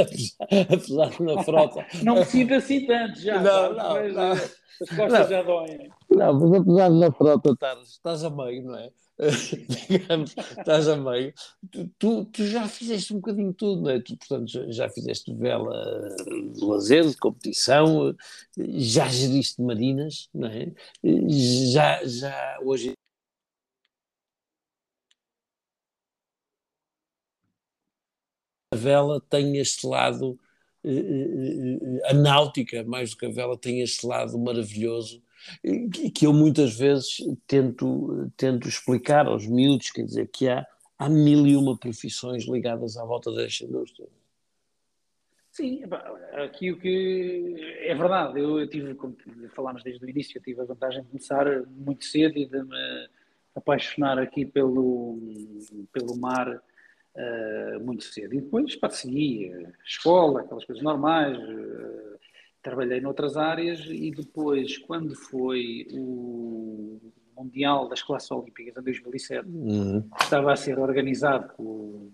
apesar, 0.71 1.11
de 1.11 1.23
na 1.23 1.43
frota. 1.43 1.87
não 2.03 2.17
me 2.17 2.25
sinto 2.25 2.55
assim 2.55 2.87
tanto 2.87 3.21
já, 3.21 3.41
não, 3.41 3.75
não, 3.75 3.95
mas, 3.95 4.15
não. 4.15 4.33
Eh, 4.33 4.51
as 4.79 4.91
costas 4.91 5.11
não, 5.11 5.29
já 5.29 5.43
doem. 5.43 5.91
Não, 6.11 6.35
mas 6.35 6.61
apesar 6.61 6.89
de 6.91 6.99
na 6.99 7.13
frota 7.13 7.51
estás, 7.51 7.89
estás 7.89 8.25
a 8.25 8.31
meio, 8.31 8.65
não 8.65 8.79
é? 8.79 8.91
digamos, 9.89 10.35
estás 10.37 10.89
a 10.89 10.97
meio, 10.97 11.33
tu, 11.99 12.25
tu, 12.27 12.47
já 12.47 12.69
fizeste 12.69 13.15
um 13.15 13.17
bocadinho 13.17 13.53
tudo, 13.55 13.83
não 13.83 13.91
é? 13.91 14.01
Tu, 14.01 14.17
portanto, 14.17 14.49
já, 14.51 14.71
já 14.71 14.89
fizeste 14.91 15.35
vela 15.35 16.15
de 16.55 16.65
lazer, 16.65 17.09
de 17.09 17.17
competição, 17.17 18.15
já 18.59 19.09
geriste 19.09 19.63
marinas, 19.63 20.29
não 20.35 20.49
é? 20.49 20.73
Já, 21.73 22.05
já 22.05 22.59
hoje 22.63 22.93
a 28.73 28.77
vela 28.77 29.21
tem 29.21 29.57
este 29.59 29.87
lado, 29.87 30.39
eh, 30.85 30.91
eh, 30.91 31.79
eh, 32.05 32.11
a 32.11 32.15
náutica, 32.15 32.85
mais 32.85 33.11
do 33.11 33.17
que 33.17 33.27
a 33.27 33.31
vela, 33.31 33.57
tem 33.59 33.81
este 33.83 34.07
lado 34.07 34.39
maravilhoso 34.39 35.23
que 36.15 36.27
eu 36.27 36.33
muitas 36.33 36.77
vezes 36.77 37.19
tento, 37.47 38.31
tento 38.37 38.69
explicar 38.69 39.27
aos 39.27 39.47
miúdos, 39.47 39.91
quer 39.91 40.05
dizer, 40.05 40.29
que 40.29 40.49
há, 40.49 40.67
há 40.99 41.09
mil 41.09 41.47
e 41.47 41.57
uma 41.57 41.77
profissões 41.77 42.45
ligadas 42.45 42.97
à 42.97 43.05
volta 43.05 43.33
desta 43.33 43.65
indústria. 43.65 44.09
Sim, 45.51 45.85
aqui 46.45 46.71
o 46.71 46.79
que 46.79 47.57
é 47.81 47.95
verdade, 47.95 48.39
eu, 48.39 48.69
tive, 48.69 48.95
como 48.95 49.17
falámos 49.55 49.83
desde 49.83 50.05
o 50.05 50.09
início, 50.09 50.37
eu 50.37 50.43
tive 50.43 50.61
a 50.61 50.65
vantagem 50.65 51.03
de 51.03 51.09
começar 51.09 51.47
muito 51.67 52.05
cedo 52.05 52.37
e 52.37 52.45
de 52.45 52.63
me 52.63 53.09
apaixonar 53.55 54.19
aqui 54.19 54.45
pelo, 54.45 55.19
pelo 55.91 56.15
mar 56.15 56.47
uh, 57.17 57.81
muito 57.83 58.05
cedo. 58.05 58.35
E 58.35 58.41
depois, 58.43 58.77
para 58.77 58.91
seguir, 58.91 59.75
escola, 59.83 60.43
aquelas 60.43 60.65
coisas 60.67 60.85
normais, 60.85 61.39
uh, 61.39 62.16
trabalhei 62.67 63.01
noutras 63.01 63.37
áreas 63.37 63.87
e 63.89 64.11
depois, 64.11 64.77
quando 64.79 65.15
foi 65.15 65.87
o 65.93 67.01
Mundial 67.37 67.89
das 67.89 68.03
Classes 68.03 68.29
Olímpicas 68.33 68.77
em 68.77 68.83
2007, 68.83 69.49
uhum. 69.49 70.09
estava 70.21 70.53
a 70.53 70.57
ser 70.57 70.77
organizado 70.77 71.53
com 71.55 72.11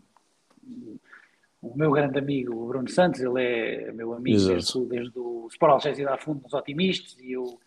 o 1.62 1.74
meu 1.74 1.90
grande 1.90 2.18
amigo 2.18 2.54
o 2.54 2.66
Bruno 2.66 2.88
Santos, 2.88 3.20
ele 3.20 3.42
é 3.42 3.92
meu 3.92 4.12
amigo 4.12 4.46
desde, 4.46 4.86
desde 4.86 5.18
o 5.18 5.48
Sport 5.50 5.72
Algésia 5.72 6.04
da 6.04 6.18
Fundo 6.18 6.42
nos 6.42 6.52
Otimistas 6.52 7.18
e 7.18 7.32
eu, 7.32 7.44
uh, 7.44 7.58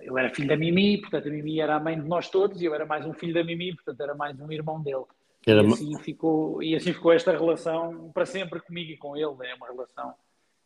eu 0.00 0.16
era 0.16 0.30
filho 0.30 0.48
da 0.48 0.56
Mimi, 0.56 0.98
portanto 0.98 1.28
a 1.28 1.30
Mimi 1.30 1.60
era 1.60 1.76
a 1.76 1.80
mãe 1.80 2.00
de 2.00 2.08
nós 2.08 2.30
todos 2.30 2.62
e 2.62 2.64
eu 2.64 2.74
era 2.74 2.86
mais 2.86 3.04
um 3.04 3.12
filho 3.12 3.34
da 3.34 3.44
Mimi, 3.44 3.74
portanto 3.74 4.00
era 4.00 4.14
mais 4.14 4.40
um 4.40 4.50
irmão 4.50 4.80
dele. 4.80 5.04
Era... 5.46 5.62
E, 5.62 5.66
assim 5.66 5.98
ficou, 5.98 6.62
e 6.62 6.74
assim 6.74 6.94
ficou 6.94 7.12
esta 7.12 7.32
relação 7.32 8.10
para 8.14 8.24
sempre 8.24 8.60
comigo 8.60 8.92
e 8.92 8.96
com 8.96 9.14
ele, 9.14 9.46
é 9.46 9.54
uma 9.54 9.66
relação 9.66 10.14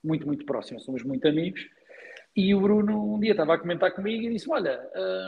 muito, 0.03 0.27
muito 0.27 0.45
próximo, 0.45 0.81
somos 0.81 1.03
muito 1.03 1.27
amigos. 1.27 1.69
E 2.35 2.55
o 2.55 2.61
Bruno 2.61 3.15
um 3.15 3.21
dia 3.21 3.33
estava 3.33 3.55
a 3.55 3.59
comentar 3.59 3.93
comigo 3.95 4.25
e 4.25 4.31
disse: 4.31 4.51
Olha, 4.51 4.81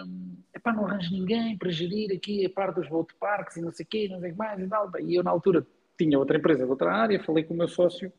hum, 0.06 0.37
epá, 0.54 0.72
não 0.72 0.87
arranjo 0.87 1.12
ninguém 1.12 1.56
para 1.58 1.70
gerir 1.70 2.10
aqui 2.16 2.46
a 2.46 2.50
parte 2.50 2.76
dos 2.76 2.88
boat 2.88 3.14
parks 3.20 3.56
e 3.56 3.60
não 3.60 3.72
sei 3.72 3.84
o 3.84 3.88
quê, 3.88 4.08
não 4.10 4.20
sei 4.20 4.30
o 4.30 4.32
que 4.32 4.38
mais 4.38 4.60
e 4.60 4.68
tal. 4.68 4.90
E 5.00 5.14
eu, 5.14 5.22
na 5.22 5.30
altura, 5.30 5.66
tinha 5.98 6.18
outra 6.18 6.38
empresa 6.38 6.64
de 6.64 6.70
outra 6.70 6.92
área, 6.92 7.22
falei 7.22 7.44
com 7.44 7.52
o 7.52 7.56
meu 7.56 7.68
sócio, 7.68 8.10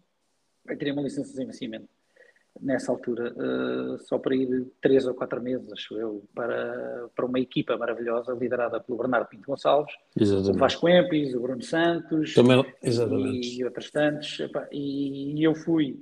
aí 0.68 0.78
teria 0.78 0.94
uma 0.94 1.02
licença 1.02 1.34
de 1.34 1.42
investimento 1.42 1.88
nessa 2.62 2.92
altura, 2.92 3.34
uh, 3.34 3.98
só 4.00 4.18
para 4.18 4.34
ir 4.36 4.72
três 4.82 5.06
ou 5.06 5.14
quatro 5.14 5.42
meses, 5.42 5.70
acho 5.74 5.98
eu, 5.98 6.24
para, 6.34 7.10
para 7.14 7.26
uma 7.26 7.40
equipa 7.40 7.76
maravilhosa 7.76 8.34
liderada 8.34 8.80
pelo 8.80 8.98
Bernardo 8.98 9.28
Pinto 9.28 9.48
Gonçalves, 9.48 9.94
exatamente. 10.18 10.56
o 10.56 10.60
Vasco 10.60 10.88
Empis, 10.88 11.36
o 11.36 11.42
Bruno 11.42 11.62
Santos 11.62 12.34
Também, 12.34 12.66
exatamente. 12.82 13.60
e 13.60 13.64
outros 13.66 13.92
tantos. 13.92 14.40
Epá, 14.40 14.68
e, 14.72 15.38
e 15.38 15.44
eu 15.44 15.54
fui 15.54 16.02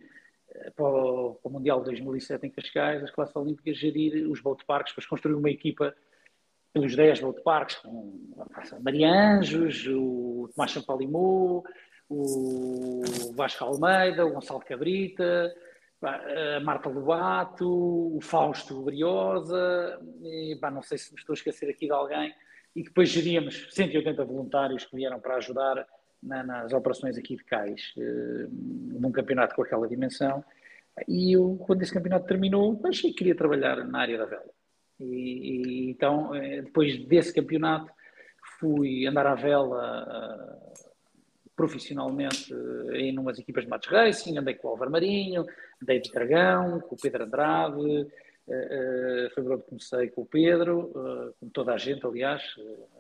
para 0.76 0.86
o, 0.86 1.36
para 1.36 1.50
o, 1.50 1.52
Mundial 1.52 1.80
de 1.80 1.86
2007 1.86 2.46
em 2.46 2.50
Cascais, 2.50 3.04
as 3.04 3.12
classes 3.12 3.36
olímpicas, 3.36 3.78
gerir 3.78 4.30
os 4.30 4.42
boat 4.42 4.64
parks, 4.66 4.92
depois 4.92 5.08
construir 5.08 5.36
uma 5.36 5.50
equipa 5.50 5.96
pelos 6.72 6.96
10 6.96 7.22
boat 7.22 7.42
parks, 7.44 7.76
com 7.76 8.20
Maria 8.82 9.10
Anjos, 9.10 9.86
o 9.88 10.50
Tomás 10.56 10.72
Champalimou, 10.72 11.64
o 12.10 13.04
Vasco 13.36 13.64
Almeida, 13.64 14.26
o 14.26 14.32
Gonçalo 14.32 14.60
Cabrita, 14.62 15.54
a 16.02 16.60
Marta 16.60 16.90
Lobato, 16.90 17.68
o 17.68 18.20
Fausto 18.22 18.82
Briosa, 18.82 20.00
e, 20.22 20.58
não 20.72 20.82
sei 20.82 20.98
se 20.98 21.14
me 21.14 21.20
estou 21.20 21.34
a 21.34 21.38
esquecer 21.38 21.70
aqui 21.70 21.86
de 21.86 21.94
alguém, 21.94 22.34
e 22.76 22.84
depois 22.84 23.10
geríamos 23.10 23.68
180 23.72 24.26
voluntários 24.26 24.86
que 24.86 24.96
vieram 24.96 25.20
para 25.20 25.36
ajudar 25.36 25.88
na, 26.24 26.44
nas 26.44 26.74
operações 26.74 27.18
aqui 27.18 27.36
de 27.36 27.44
cais, 27.44 27.94
uh, 27.98 28.50
num 29.00 29.12
campeonato 29.12 29.56
com 29.56 29.62
aquela 29.62 29.88
dimensão. 29.88 30.44
E 31.08 31.34
eu, 31.34 31.58
quando 31.66 31.82
esse 31.82 31.94
campeonato 31.94 32.28
terminou, 32.28 32.80
achei 32.86 33.12
que 33.12 33.18
queria 33.18 33.36
trabalhar 33.36 33.84
na 33.86 34.00
área 34.00 34.18
da 34.18 34.26
vela. 34.26 34.50
E, 35.00 35.88
e 35.88 35.90
então, 35.90 36.36
eh, 36.36 36.62
depois 36.62 37.04
desse 37.06 37.34
campeonato, 37.34 37.92
fui 38.60 39.06
andar 39.08 39.26
à 39.26 39.36
vela 39.36 40.04
uh, 40.04 40.74
profissionalmente 41.56 42.54
uh, 42.54 42.94
em 42.94 43.18
umas 43.18 43.40
equipas 43.40 43.64
de 43.64 43.70
match 43.70 43.88
racing, 43.88 44.38
andei 44.38 44.54
com 44.54 44.68
o 44.68 44.72
Álvaro 44.72 44.92
Marinho, 44.92 45.46
andei 45.82 46.00
de 46.00 46.12
Dragão, 46.12 46.80
com 46.82 46.96
o 46.96 46.98
Pedro 47.02 47.24
Andrade, 47.24 47.76
uh, 47.78 49.30
foi 49.34 49.58
comecei 49.58 50.10
com 50.10 50.22
o 50.22 50.26
Pedro, 50.26 50.92
como 51.40 51.52
toda 51.52 51.74
a 51.74 51.78
gente, 51.78 52.06
aliás, 52.06 52.44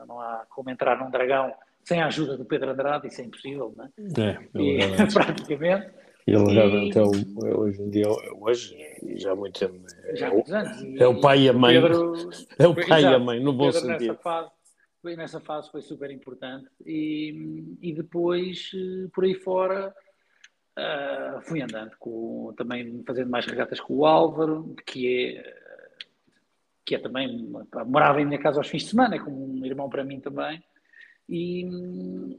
não 0.07 0.19
há 0.19 0.45
como 0.49 0.69
entrar 0.69 0.97
num 0.99 1.11
Dragão 1.11 1.53
sem 1.83 2.01
a 2.01 2.07
ajuda 2.07 2.37
do 2.37 2.45
Pedro 2.45 2.71
Andrade, 2.71 3.07
isso 3.07 3.21
é 3.21 3.25
impossível, 3.25 3.73
não 3.75 3.85
é? 3.85 3.89
É, 4.21 4.39
e, 4.55 4.77
praticamente. 5.13 5.91
Ele 6.25 6.53
realmente 6.53 6.97
é, 6.97 7.01
o, 7.01 7.59
hoje 7.59 7.81
em 7.81 7.89
dia, 7.89 8.05
hoje, 8.39 8.77
e 9.03 9.17
já 9.17 9.33
há 9.33 9.35
muito 9.35 9.59
tempo, 9.59 9.75
é, 10.03 10.15
já 10.15 10.27
há 10.27 10.31
muitos 10.31 10.53
anos. 10.53 11.01
é 11.01 11.07
o 11.07 11.19
pai 11.19 11.41
e 11.41 11.49
a 11.49 11.53
mãe. 11.53 11.81
Pedro, 11.81 12.13
é 12.57 12.67
o 12.67 12.75
pai 12.75 13.01
e 13.01 13.05
a 13.05 13.19
mãe, 13.19 13.39
no 13.41 13.51
bom 13.51 13.65
Pedro 13.65 13.81
sentido. 13.81 14.07
Nessa 14.07 14.21
fase, 14.21 14.51
foi, 15.01 15.15
nessa 15.17 15.39
fase 15.41 15.71
foi 15.71 15.81
super 15.81 16.09
importante. 16.11 16.69
E, 16.85 17.77
e 17.81 17.91
depois, 17.91 18.71
eh, 18.73 19.09
por 19.13 19.25
aí 19.25 19.33
fora, 19.35 19.93
uh, 20.79 21.41
fui 21.41 21.61
andando, 21.61 21.91
com, 21.99 22.53
também 22.55 23.03
fazendo 23.05 23.29
mais 23.29 23.45
regatas 23.45 23.81
com 23.81 23.95
o 23.97 24.05
Álvaro, 24.05 24.73
que 24.85 25.35
é, 25.37 25.55
que 26.85 26.95
é 26.95 26.99
também, 26.99 27.51
morava 27.85 28.21
em 28.21 28.25
minha 28.25 28.39
casa 28.39 28.59
aos 28.59 28.67
fins 28.69 28.83
de 28.83 28.89
semana, 28.91 29.15
é 29.15 29.19
como 29.19 29.45
um 29.45 29.65
irmão 29.65 29.89
para 29.89 30.05
mim 30.05 30.21
também. 30.21 30.63
E, 31.29 31.65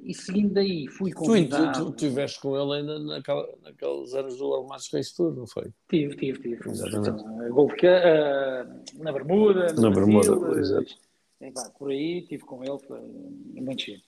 e 0.04 0.14
seguindo 0.14 0.52
daí, 0.54 0.86
fui 0.88 1.10
convidado... 1.12 1.72
Tu, 1.72 1.78
tu, 1.78 1.84
tu 1.92 2.06
estiveste 2.06 2.40
com 2.40 2.56
ele 2.56 2.80
ainda 2.80 2.98
naquela, 2.98 3.48
naqueles 3.62 4.14
anos 4.14 4.36
do 4.36 4.44
Almaço 4.52 4.94
Race 4.94 5.14
Tour, 5.16 5.34
não 5.34 5.46
foi? 5.46 5.70
Tive, 5.88 6.14
tive, 6.16 6.38
tive. 6.40 6.70
Exatamente. 6.70 7.50
Golf, 7.50 7.72
uh, 7.72 9.02
na 9.02 9.12
Bermuda, 9.12 9.72
na 9.72 9.90
Bermuda, 9.90 10.60
exato. 10.60 10.94
E, 11.40 11.50
pá, 11.50 11.70
por 11.78 11.90
aí, 11.90 12.18
estive 12.18 12.44
com 12.44 12.62
ele, 12.62 12.78
foi 12.78 13.00
muito 13.00 13.82
chique. 13.82 14.04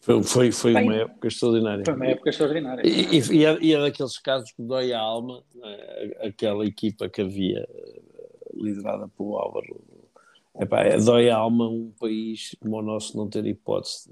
Foi, 0.00 0.22
foi, 0.22 0.52
foi 0.52 0.72
Bem, 0.72 0.84
uma 0.84 0.96
época 0.96 1.28
extraordinária. 1.28 1.84
Foi 1.84 1.94
uma 1.94 2.06
época 2.06 2.30
extraordinária. 2.30 2.82
E, 2.86 3.18
e, 3.18 3.32
e, 3.32 3.44
é, 3.44 3.58
e 3.60 3.74
é 3.74 3.80
daqueles 3.80 4.18
casos 4.18 4.50
que 4.52 4.62
dói 4.62 4.92
a 4.92 4.98
alma, 4.98 5.44
é? 5.62 6.28
aquela 6.28 6.64
equipa 6.64 7.08
que 7.08 7.20
havia 7.20 7.68
eh, 7.68 8.00
liderada 8.54 9.08
pelo 9.08 9.36
Álvaro. 9.36 9.78
Epá, 10.58 10.82
é, 10.82 10.98
dói 10.98 11.30
a 11.30 11.36
alma 11.36 11.68
um 11.68 11.92
país 11.98 12.56
como 12.60 12.76
o 12.76 12.82
nosso 12.82 13.16
não 13.16 13.28
ter 13.28 13.46
hipótese 13.46 14.10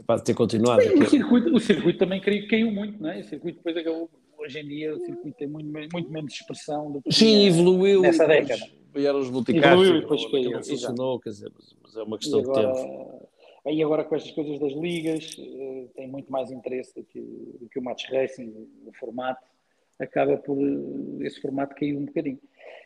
epá, 0.00 0.16
de 0.16 0.24
ter 0.24 0.34
continuado. 0.34 0.82
Sim, 0.82 1.02
o, 1.02 1.08
circuito, 1.08 1.54
o 1.54 1.60
circuito 1.60 1.98
também 1.98 2.20
caiu, 2.20 2.48
caiu 2.48 2.70
muito, 2.70 3.00
não 3.00 3.10
é? 3.10 3.20
O 3.20 3.24
circuito 3.24 3.58
depois 3.58 3.76
acabou. 3.76 4.10
Hoje 4.36 4.58
em 4.58 4.66
dia 4.66 4.94
o 4.94 4.98
circuito 4.98 5.38
tem 5.38 5.46
muito, 5.46 5.70
muito 5.92 6.10
menos 6.10 6.34
expressão 6.34 6.90
do 6.90 7.00
que 7.00 7.12
Sim, 7.12 7.46
evoluiu 7.46 8.02
nessa 8.02 8.26
década. 8.26 8.62
Vieram 8.92 9.20
os 9.20 9.30
multicastos, 9.30 9.72
evoluiu 9.72 9.96
e 9.96 10.00
depois 10.00 10.30
caiu. 10.30 10.64
Funcionou, 10.64 11.20
quer 11.20 11.30
dizer, 11.30 11.52
mas 11.82 11.96
é 11.96 12.02
uma 12.02 12.18
questão 12.18 12.40
agora, 12.40 12.72
de 12.72 12.80
tempo 12.80 13.28
Aí 13.66 13.82
agora 13.82 14.04
com 14.04 14.14
estas 14.14 14.30
coisas 14.32 14.58
das 14.58 14.72
ligas, 14.72 15.38
uh, 15.38 15.88
tem 15.94 16.06
muito 16.06 16.30
mais 16.30 16.50
interesse 16.50 16.94
do 16.94 17.02
que, 17.02 17.18
do 17.18 17.66
que 17.70 17.78
o 17.78 17.82
match 17.82 18.10
racing, 18.10 18.52
o 18.84 18.92
formato, 18.92 19.42
acaba 19.98 20.36
por 20.36 20.58
esse 21.22 21.40
formato 21.40 21.74
cair 21.74 21.96
um 21.96 22.04
bocadinho. 22.04 22.40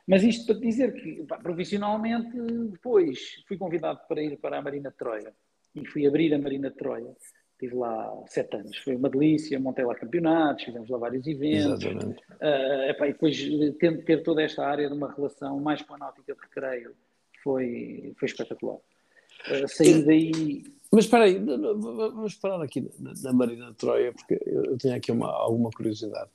Mas 0.08 0.22
isto 0.24 0.46
para 0.46 0.58
dizer 0.58 0.94
que, 0.94 1.22
pá, 1.24 1.36
profissionalmente, 1.36 2.34
depois 2.70 3.44
fui 3.46 3.58
convidado 3.58 4.00
para 4.08 4.22
ir 4.22 4.38
para 4.38 4.58
a 4.58 4.62
Marina 4.62 4.90
de 4.90 4.96
Troia 4.96 5.34
e 5.74 5.86
fui 5.86 6.06
abrir 6.06 6.32
a 6.32 6.38
Marina 6.38 6.70
de 6.70 6.76
Troia. 6.76 7.14
Estive 7.52 7.74
lá 7.74 8.24
sete 8.28 8.56
anos, 8.56 8.76
foi 8.78 8.96
uma 8.96 9.10
delícia, 9.10 9.58
montei 9.60 9.84
lá 9.84 9.94
campeonatos, 9.94 10.64
fizemos 10.64 10.88
lá 10.88 10.96
vários 10.96 11.26
eventos. 11.26 11.84
Exatamente. 11.84 12.20
Uh, 12.40 12.88
epá, 12.88 13.08
e 13.08 13.12
depois 13.12 13.36
ter, 13.78 14.04
ter 14.04 14.22
toda 14.22 14.42
esta 14.42 14.64
área 14.64 14.88
de 14.88 14.94
uma 14.94 15.12
relação 15.12 15.60
mais 15.60 15.82
com 15.82 15.94
a 15.94 15.98
náutica 15.98 16.34
de 16.34 16.40
recreio 16.40 16.94
foi, 17.42 18.14
foi 18.18 18.26
espetacular. 18.26 18.76
Uh, 18.76 19.68
sair 19.68 20.04
daí. 20.04 20.62
Mas 20.90 21.04
espera 21.04 21.24
aí, 21.24 21.38
vamos 21.38 22.34
parar 22.36 22.62
aqui 22.62 22.88
na, 22.98 23.12
na 23.24 23.32
Marina 23.32 23.70
de 23.72 23.74
Troia, 23.74 24.12
porque 24.12 24.40
eu 24.46 24.78
tenho 24.78 24.94
aqui 24.94 25.12
uma, 25.12 25.28
alguma 25.28 25.70
curiosidade. 25.70 26.30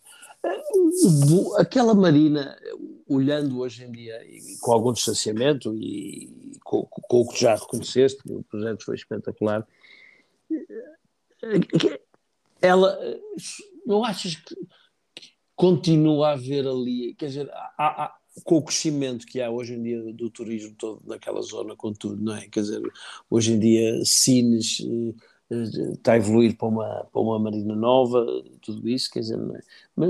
Aquela 1.58 1.94
Marina, 1.94 2.58
olhando 3.08 3.60
hoje 3.60 3.86
em 3.86 3.92
dia, 3.92 4.20
com 4.62 4.72
algum 4.72 4.92
distanciamento 4.92 5.76
e 5.76 6.58
com, 6.64 6.84
com 6.86 7.22
o 7.22 7.28
que 7.28 7.42
já 7.42 7.56
reconheceste, 7.56 8.22
o 8.30 8.44
projeto 8.44 8.84
foi 8.84 8.96
espetacular, 8.96 9.66
uh, 10.52 12.00
ela, 12.62 12.98
não 13.86 14.04
achas 14.04 14.36
que 14.36 14.56
continua 15.56 16.30
a 16.30 16.34
haver 16.34 16.68
ali, 16.68 17.14
quer 17.16 17.28
dizer, 17.28 17.50
há, 17.52 18.06
há 18.06 18.18
com 18.44 18.58
o 18.58 18.64
crescimento 18.64 19.26
que 19.26 19.42
há 19.42 19.50
hoje 19.50 19.76
em 19.76 19.84
dia 19.84 20.14
do 20.14 20.30
turismo 20.30 20.76
todo 20.78 21.02
naquela 21.06 21.42
zona, 21.42 21.76
com 21.76 21.94
tudo, 21.94 22.22
não 22.22 22.36
é? 22.36 22.48
Quer 22.48 22.62
dizer, 22.62 22.82
hoje 23.30 23.54
em 23.54 23.60
dia 23.60 24.04
Sines 24.04 24.80
eh, 24.82 24.86
eh, 24.86 25.14
está 25.54 26.14
a 26.14 26.18
evoluir 26.18 26.58
para 26.58 26.68
uma, 26.68 27.08
para 27.12 27.22
uma 27.22 27.40
marina 27.40 27.76
nova, 27.76 28.26
tudo 28.62 28.88
isso, 28.90 29.10
quer 29.12 29.22
dizer? 29.22 29.38
Mas, 29.96 30.10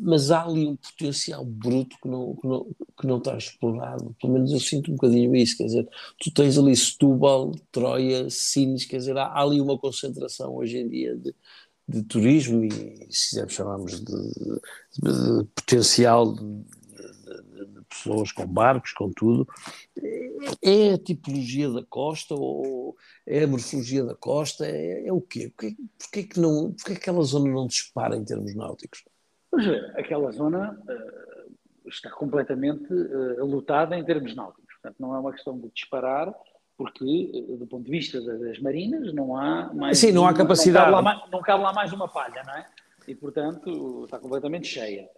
mas, 0.00 0.30
há 0.30 0.44
ali 0.44 0.66
um 0.66 0.76
potencial 0.76 1.44
bruto 1.44 1.96
que 2.00 2.08
não, 2.08 2.36
que, 2.36 2.46
não, 2.46 2.66
que 3.00 3.06
não 3.06 3.18
está 3.18 3.36
explorado, 3.36 4.14
pelo 4.20 4.32
menos 4.32 4.52
eu 4.52 4.60
sinto 4.60 4.90
um 4.90 4.94
bocadinho 4.94 5.34
isso, 5.34 5.56
quer 5.56 5.64
dizer, 5.64 5.88
tu 6.18 6.30
tens 6.32 6.56
ali 6.56 6.76
Setúbal, 6.76 7.52
Troia, 7.70 8.28
Sines, 8.30 8.84
quer 8.84 8.98
dizer, 8.98 9.16
há, 9.16 9.26
há 9.26 9.42
ali 9.42 9.60
uma 9.60 9.78
concentração 9.78 10.54
hoje 10.54 10.78
em 10.78 10.88
dia 10.88 11.16
de, 11.16 11.34
de 11.88 12.02
turismo 12.02 12.64
e, 12.64 12.70
se 13.10 13.30
quisermos 13.30 13.52
chamarmos 13.54 14.00
de, 14.00 14.04
de, 14.04 15.40
de 15.40 15.44
potencial 15.54 16.34
de, 16.34 16.64
pessoas 17.92 18.32
com 18.32 18.46
barcos, 18.46 18.92
com 18.92 19.10
tudo. 19.12 19.46
É 20.62 20.94
a 20.94 20.98
tipologia 20.98 21.70
da 21.70 21.84
costa 21.84 22.34
ou 22.34 22.96
é 23.26 23.44
a 23.44 23.46
morfologia 23.46 24.04
da 24.04 24.14
costa? 24.14 24.66
É, 24.66 25.06
é 25.06 25.12
o 25.12 25.20
quê? 25.20 25.52
Porquê, 25.56 25.76
porquê, 25.98 26.22
que 26.24 26.40
não, 26.40 26.72
porquê 26.72 26.92
que 26.94 26.98
aquela 26.98 27.22
zona 27.22 27.50
não 27.50 27.66
dispara 27.66 28.16
em 28.16 28.24
termos 28.24 28.54
náuticos? 28.54 29.04
Pois 29.50 29.66
é, 29.66 30.00
aquela 30.00 30.32
zona 30.32 30.78
uh, 30.88 31.88
está 31.88 32.10
completamente 32.10 32.92
uh, 32.92 33.44
lotada 33.44 33.96
em 33.96 34.04
termos 34.04 34.34
náuticos. 34.34 34.74
Portanto, 34.80 34.96
não 34.98 35.14
é 35.14 35.18
uma 35.18 35.32
questão 35.32 35.58
de 35.58 35.70
disparar, 35.70 36.34
porque, 36.76 37.30
uh, 37.34 37.56
do 37.58 37.66
ponto 37.66 37.84
de 37.84 37.90
vista 37.90 38.20
das 38.20 38.58
marinas, 38.60 39.12
não 39.12 39.36
há 39.36 39.72
mais. 39.74 39.98
Sim, 39.98 40.12
não 40.12 40.26
há 40.26 40.32
capacidade. 40.32 40.90
Não 40.90 41.02
cabe, 41.02 41.18
lá, 41.20 41.28
não 41.30 41.42
cabe 41.42 41.62
lá 41.62 41.72
mais 41.72 41.92
uma 41.92 42.08
palha, 42.08 42.42
não 42.46 42.54
é? 42.54 42.66
E, 43.06 43.14
portanto, 43.14 44.04
está 44.04 44.18
completamente 44.18 44.68
cheia. 44.68 45.08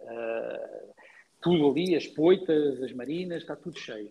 Tudo 1.45 1.69
ali, 1.69 1.95
as 1.95 2.07
poitas, 2.07 2.81
as 2.81 2.91
marinas, 2.91 3.43
está 3.43 3.55
tudo 3.55 3.79
cheio. 3.79 4.09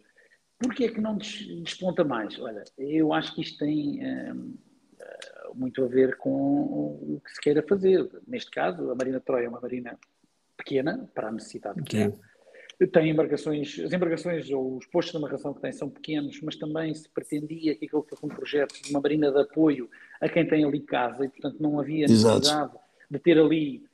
Porquê 0.59 0.85
é 0.85 0.89
que 0.89 1.01
não 1.01 1.19
desponta 1.19 2.05
mais? 2.05 2.39
Olha, 2.39 2.63
eu 2.79 3.13
acho 3.13 3.35
que 3.35 3.43
isto 3.43 3.59
tem 3.59 4.01
hum, 4.33 4.55
muito 5.55 5.85
a 5.85 5.89
ver 5.89 6.17
com 6.17 6.31
o 6.31 7.21
que 7.25 7.31
se 7.33 7.41
queira 7.41 7.63
fazer. 7.63 8.09
Neste 8.27 8.51
caso, 8.51 8.91
a 8.91 8.95
Marina 8.95 9.19
de 9.19 9.25
Troia 9.25 9.47
é 9.47 9.49
uma 9.49 9.61
marina 9.61 9.99
pequena, 10.57 11.11
para 11.13 11.29
a 11.29 11.33
necessidade 11.33 11.83
pequena. 11.83 12.15
Tem 12.93 13.11
embarcações, 13.11 13.79
as 13.79 13.93
embarcações 13.93 14.51
ou 14.51 14.77
os 14.77 14.87
postos 14.87 15.13
de 15.13 15.19
amarração 15.19 15.55
que 15.55 15.61
tem 15.61 15.73
são 15.73 15.89
pequenos, 15.89 16.41
mas 16.41 16.57
também 16.57 16.93
se 16.95 17.09
pretendia 17.09 17.75
que 17.75 17.87
aquilo 17.87 18.07
fosse 18.09 18.25
um 18.25 18.29
projeto 18.29 18.81
de 18.81 18.91
uma 18.91 19.01
marina 19.01 19.31
de 19.31 19.41
apoio 19.41 19.89
a 20.21 20.29
quem 20.29 20.47
tem 20.47 20.65
ali 20.65 20.81
casa 20.81 21.25
e, 21.25 21.29
portanto, 21.29 21.61
não 21.61 21.79
havia 21.79 22.07
necessidade 22.07 22.47
Exato. 22.47 22.79
de 23.11 23.19
ter 23.19 23.39
ali 23.39 23.85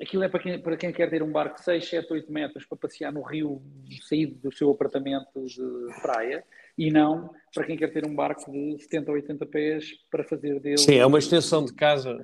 Aquilo 0.00 0.22
é 0.24 0.28
para 0.28 0.40
quem, 0.40 0.60
para 0.60 0.76
quem 0.76 0.92
quer 0.92 1.08
ter 1.08 1.22
um 1.22 1.32
barco 1.32 1.56
de 1.56 1.64
6, 1.64 1.88
7, 1.88 2.12
8 2.12 2.32
metros 2.32 2.66
para 2.66 2.76
passear 2.76 3.12
no 3.12 3.22
rio, 3.22 3.62
sair 4.02 4.26
do 4.26 4.52
seu 4.52 4.70
apartamento 4.70 5.46
de 5.46 6.00
praia, 6.02 6.44
e 6.76 6.90
não 6.90 7.30
para 7.54 7.64
quem 7.64 7.76
quer 7.76 7.90
ter 7.92 8.04
um 8.04 8.14
barco 8.14 8.50
de 8.50 8.82
70 8.82 9.10
ou 9.10 9.16
80 9.16 9.46
pés 9.46 9.92
para 10.10 10.22
fazer 10.22 10.60
dele. 10.60 10.78
Sim, 10.78 10.96
é 10.96 11.06
uma 11.06 11.18
extensão 11.18 11.64
de 11.64 11.72
casa. 11.72 12.20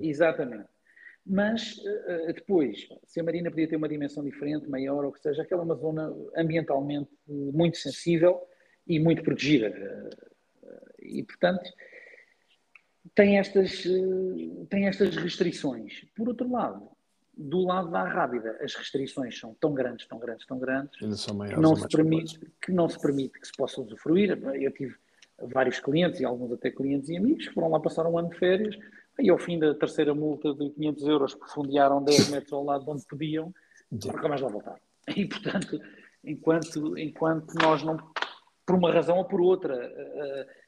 Exatamente. 0.00 0.68
Mas 1.26 1.82
eh, 1.84 2.32
depois, 2.32 2.86
se 3.04 3.18
a 3.18 3.24
Marina 3.24 3.50
podia 3.50 3.66
ter 3.66 3.74
uma 3.74 3.88
dimensão 3.88 4.22
diferente, 4.22 4.68
maior, 4.68 5.04
ou 5.04 5.10
que 5.10 5.20
seja, 5.20 5.42
aquela 5.42 5.62
é 5.62 5.64
uma 5.64 5.74
zona 5.74 6.14
ambientalmente 6.36 7.10
muito 7.26 7.78
sensível 7.78 8.40
e 8.86 9.00
muito 9.00 9.24
protegida. 9.24 9.74
E, 11.00 11.24
portanto, 11.24 11.68
tem 13.14 13.38
estas, 13.38 13.84
eh, 13.86 14.66
tem 14.68 14.86
estas 14.86 15.16
restrições. 15.16 16.04
Por 16.14 16.28
outro 16.28 16.50
lado, 16.50 16.88
do 17.36 17.60
lado 17.66 17.90
da 17.90 18.04
Rábida, 18.04 18.58
as 18.62 18.74
restrições 18.74 19.38
são 19.38 19.54
tão 19.60 19.74
grandes, 19.74 20.06
tão 20.06 20.18
grandes, 20.18 20.46
tão 20.46 20.58
grandes, 20.58 20.96
que 20.98 21.60
não, 21.60 21.76
se 21.76 21.88
permite, 21.88 22.40
que 22.62 22.72
não 22.72 22.88
se 22.88 23.00
permite 23.00 23.38
que 23.38 23.46
se 23.46 23.52
possa 23.52 23.80
usufruir. 23.80 24.38
Eu 24.54 24.72
tive 24.72 24.94
vários 25.38 25.78
clientes, 25.78 26.20
e 26.20 26.24
alguns 26.24 26.52
até 26.52 26.70
clientes 26.70 27.10
e 27.10 27.16
amigos, 27.16 27.48
que 27.48 27.54
foram 27.54 27.68
lá 27.70 27.78
passar 27.78 28.06
um 28.06 28.18
ano 28.18 28.30
de 28.30 28.38
férias, 28.38 28.76
e 29.18 29.28
ao 29.28 29.38
fim 29.38 29.58
da 29.58 29.74
terceira 29.74 30.14
multa 30.14 30.54
de 30.54 30.70
500 30.70 31.08
euros, 31.08 31.34
profundearam 31.34 32.02
10 32.02 32.28
metros 32.30 32.52
ao 32.52 32.64
lado 32.64 32.84
de 32.84 32.90
onde 32.90 33.06
podiam, 33.06 33.54
nunca 33.90 34.28
mais 34.28 34.40
lá 34.40 34.48
voltaram. 34.48 34.80
E, 35.14 35.26
portanto, 35.26 35.80
enquanto, 36.24 36.98
enquanto 36.98 37.54
nós 37.54 37.82
não, 37.82 37.98
por 38.64 38.76
uma 38.76 38.92
razão 38.92 39.18
ou 39.18 39.24
por 39.24 39.40
outra, 39.40 39.74
uh, 39.74 40.65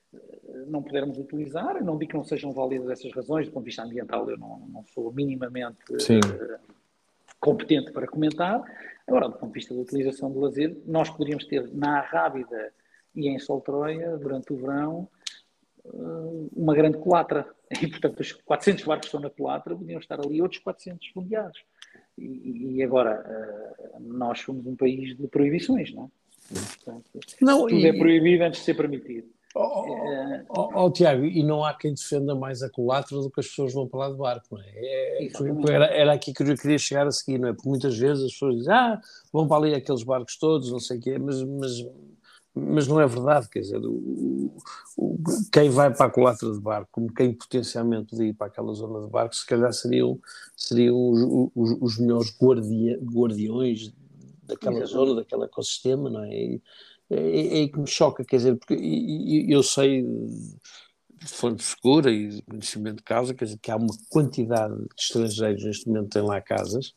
não 0.67 0.83
pudermos 0.83 1.19
utilizar. 1.19 1.83
não 1.83 1.99
digo 1.99 2.11
que 2.13 2.17
não 2.17 2.25
sejam 2.25 2.53
válidas 2.53 2.89
essas 2.91 3.13
razões, 3.13 3.47
do 3.47 3.53
ponto 3.53 3.65
de 3.65 3.69
vista 3.69 3.83
ambiental, 3.83 4.29
eu 4.31 4.39
não, 4.39 4.59
não 4.69 4.85
sou 4.87 5.13
minimamente 5.13 5.79
uh, 5.91 6.59
competente 7.39 7.93
para 7.93 8.07
comentar. 8.07 8.63
Agora, 9.07 9.29
do 9.29 9.35
ponto 9.35 9.53
de 9.53 9.59
vista 9.59 9.75
da 9.75 9.81
utilização 9.81 10.31
do 10.31 10.41
lazer, 10.41 10.77
nós 10.87 11.11
poderíamos 11.11 11.47
ter 11.47 11.69
na 11.75 12.01
Rábida 12.01 12.73
e 13.15 13.29
em 13.29 13.39
Soltroia, 13.39 14.17
durante 14.17 14.53
o 14.53 14.57
verão, 14.57 15.09
uh, 15.85 16.49
uma 16.57 16.75
grande 16.75 16.99
colatra. 16.99 17.47
E, 17.83 17.87
portanto, 17.87 18.21
os 18.21 18.33
400 18.33 18.83
barcos 18.85 19.11
que 19.11 19.15
estão 19.15 19.21
na 19.21 19.29
colatra 19.29 19.77
podiam 19.77 20.01
estar 20.01 20.19
ali 20.19 20.41
outros 20.41 20.59
400 20.63 21.07
fundeados. 21.09 21.63
E, 22.17 22.77
e 22.77 22.83
agora, 22.83 23.23
uh, 23.95 24.01
nós 24.01 24.41
somos 24.41 24.67
um 24.67 24.75
país 24.75 25.15
de 25.15 25.29
proibições, 25.29 25.93
não 25.93 26.05
é? 26.05 26.09
Portanto, 26.49 27.05
não, 27.43 27.67
tudo 27.67 27.75
e... 27.75 27.87
é 27.87 27.93
proibido 27.93 28.43
antes 28.43 28.61
de 28.61 28.65
ser 28.65 28.73
permitido. 28.73 29.29
Oh, 29.61 30.45
oh, 30.51 30.85
oh, 30.85 30.91
Tiago, 30.93 31.25
e 31.25 31.43
não 31.43 31.65
há 31.65 31.75
quem 31.75 31.93
defenda 31.93 32.33
mais 32.33 32.63
a 32.63 32.71
culatra 32.71 33.19
do 33.19 33.29
que 33.29 33.41
as 33.41 33.49
pessoas 33.49 33.75
vão 33.75 33.89
para 33.89 34.01
lá 34.01 34.11
de 34.11 34.17
barco, 34.17 34.47
não 34.53 34.61
é? 34.63 34.71
é 34.71 35.29
era, 35.69 35.87
era 35.87 36.13
aqui 36.13 36.33
que 36.33 36.45
eu 36.45 36.57
queria 36.57 36.79
chegar 36.79 37.09
a 37.09 37.11
seguir, 37.11 37.39
não 37.39 37.49
é? 37.49 37.53
Porque 37.53 37.69
muitas 37.69 37.99
vezes 37.99 38.25
as 38.25 38.33
pessoas 38.33 38.59
dizem, 38.59 38.73
ah, 38.73 39.01
vão 39.33 39.49
para 39.49 39.57
ali 39.57 39.75
aqueles 39.75 40.05
barcos 40.05 40.37
todos, 40.37 40.71
não 40.71 40.79
sei 40.79 40.99
o 40.99 41.01
quê, 41.01 41.19
mas, 41.19 41.43
mas, 41.43 41.73
mas 42.55 42.87
não 42.87 43.01
é 43.01 43.07
verdade, 43.09 43.49
quer 43.49 43.59
dizer, 43.59 43.85
o, 43.85 44.53
o, 44.97 45.19
quem 45.53 45.71
vai 45.71 45.93
para 45.93 46.07
a 46.07 46.11
culatra 46.11 46.53
de 46.53 46.61
barco, 46.61 46.89
como 46.93 47.13
quem 47.13 47.33
potencialmente 47.33 48.11
podia 48.11 48.29
ir 48.29 48.35
para 48.35 48.47
aquela 48.47 48.73
zona 48.75 49.05
de 49.05 49.11
barco, 49.11 49.35
se 49.35 49.45
calhar 49.45 49.73
seriam, 49.73 50.21
seriam 50.57 50.97
os, 51.11 51.51
os, 51.53 51.79
os 51.81 51.99
melhores 51.99 52.33
guardia, 52.41 52.97
guardiões 53.03 53.93
daquela 54.45 54.87
zona, 54.87 55.17
daquele 55.17 55.47
ecossistema, 55.47 56.09
não 56.09 56.23
é? 56.23 56.33
E, 56.33 56.63
é, 57.11 57.17
é, 57.17 57.63
é 57.65 57.69
que 57.69 57.79
me 57.79 57.87
choca, 57.87 58.25
quer 58.25 58.37
dizer, 58.37 58.57
porque 58.57 58.75
eu 59.49 59.63
sei 59.63 60.03
de 60.03 61.27
fonte 61.27 61.63
segura 61.65 62.11
e 62.11 62.29
de 62.29 62.43
conhecimento 62.43 62.97
de 62.99 63.03
causa, 63.03 63.35
quer 63.35 63.47
dizer, 63.47 63.59
que 63.59 63.71
há 63.71 63.77
uma 63.77 63.95
quantidade 64.11 64.75
de 64.75 64.89
estrangeiros 64.99 65.65
neste 65.65 65.89
momento 65.89 66.05
que 66.05 66.11
têm 66.11 66.23
lá 66.23 66.41
casas, 66.41 66.95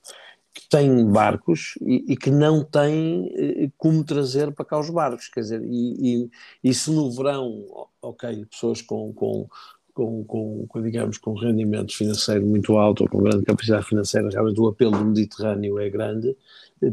que 0.54 0.68
têm 0.70 1.10
barcos 1.10 1.76
e, 1.82 2.14
e, 2.14 2.18
que 2.18 2.30
não 2.30 2.64
têm 2.64 3.32
eh, 3.36 3.72
como 3.78 4.04
trazer 4.04 4.52
para 4.52 4.66
cá 4.66 4.80
os 4.80 4.90
barcos, 4.90 5.30
quer 5.30 5.42
dizer, 5.42 5.62
e, 5.64 6.24
e, 6.24 6.30
e 6.64 6.74
se 6.74 6.92
no 6.92 7.10
verão, 7.12 7.66
ok, 8.02 8.46
pessoas 8.46 8.82
com, 8.82 9.14
com, 9.14 9.48
com, 9.94 10.24
com, 10.26 10.68
com, 10.68 10.82
digamos, 10.82 11.18
com 11.18 11.34
rendimento 11.34 11.96
financeiro 11.96 12.46
muito 12.46 12.78
alto 12.78 13.04
ou 13.04 13.10
com 13.10 13.24
grande 13.24 13.46
capacidade 13.46 13.86
financeira, 13.86 14.30
realmente 14.30 14.60
o 14.60 14.68
apelo 14.68 14.92
do 14.92 15.06
Mediterrâneo 15.06 15.80
é 15.80 15.90
grande, 15.90 16.36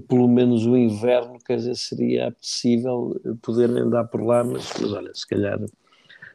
pelo 0.08 0.28
menos 0.28 0.66
o 0.66 0.76
inverno, 0.76 1.38
quer 1.38 1.56
dizer, 1.56 1.74
seria 1.76 2.32
possível 2.32 3.18
poder 3.42 3.70
andar 3.70 4.04
por 4.04 4.22
lá, 4.22 4.44
mas, 4.44 4.72
mas 4.80 4.92
olha, 4.92 5.14
se 5.14 5.26
calhar, 5.26 5.58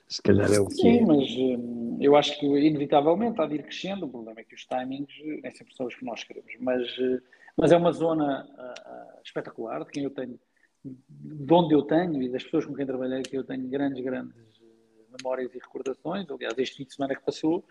se 0.08 0.22
calhar 0.22 0.52
é 0.52 0.60
o 0.60 0.68
que 0.68 0.76
Sim, 0.76 0.98
é. 0.98 1.06
mas 1.06 1.30
hum, 1.38 1.98
eu 2.02 2.16
acho 2.16 2.39
que 2.39 2.46
inevitavelmente 2.46 3.39
há 3.39 3.46
de 3.46 3.56
ir 3.56 3.63
crescendo, 3.63 4.06
o 4.06 4.10
problema 4.10 4.39
é 4.39 4.44
que 4.44 4.56
os 4.56 4.66
timings 4.66 5.13
nem 5.42 5.52
sempre 5.52 5.76
são 5.76 5.86
os 5.86 5.96
que 5.96 6.04
nós 6.04 6.24
queremos, 6.24 6.52
mas, 6.60 6.88
mas 7.56 7.72
é 7.72 7.78
uma 7.78 7.92
zona 7.92 8.46
uh, 8.46 9.22
espetacular, 9.24 9.84
de 9.84 9.92
quem 9.92 10.04
eu 10.04 10.10
tenho, 10.10 10.39
de 10.84 11.54
onde 11.54 11.76
eu 11.76 11.84
tenho 11.84 12.22
e 12.22 12.30
das 12.30 12.44
pessoas 12.44 12.66
com 12.66 12.74
quem 12.74 12.86
trabalhei, 12.86 13.22
que 13.22 13.38
eu 13.38 13.44
tenho 13.44 13.68
grandes, 13.68 14.04
grandes 14.04 14.34
memórias 15.22 15.54
e 15.54 15.60
recordações. 15.60 16.30
Aliás, 16.30 16.58
este 16.58 16.78
fim 16.78 16.86
de 16.86 16.94
semana 16.94 17.16
que 17.16 17.24
passou, 17.24 17.63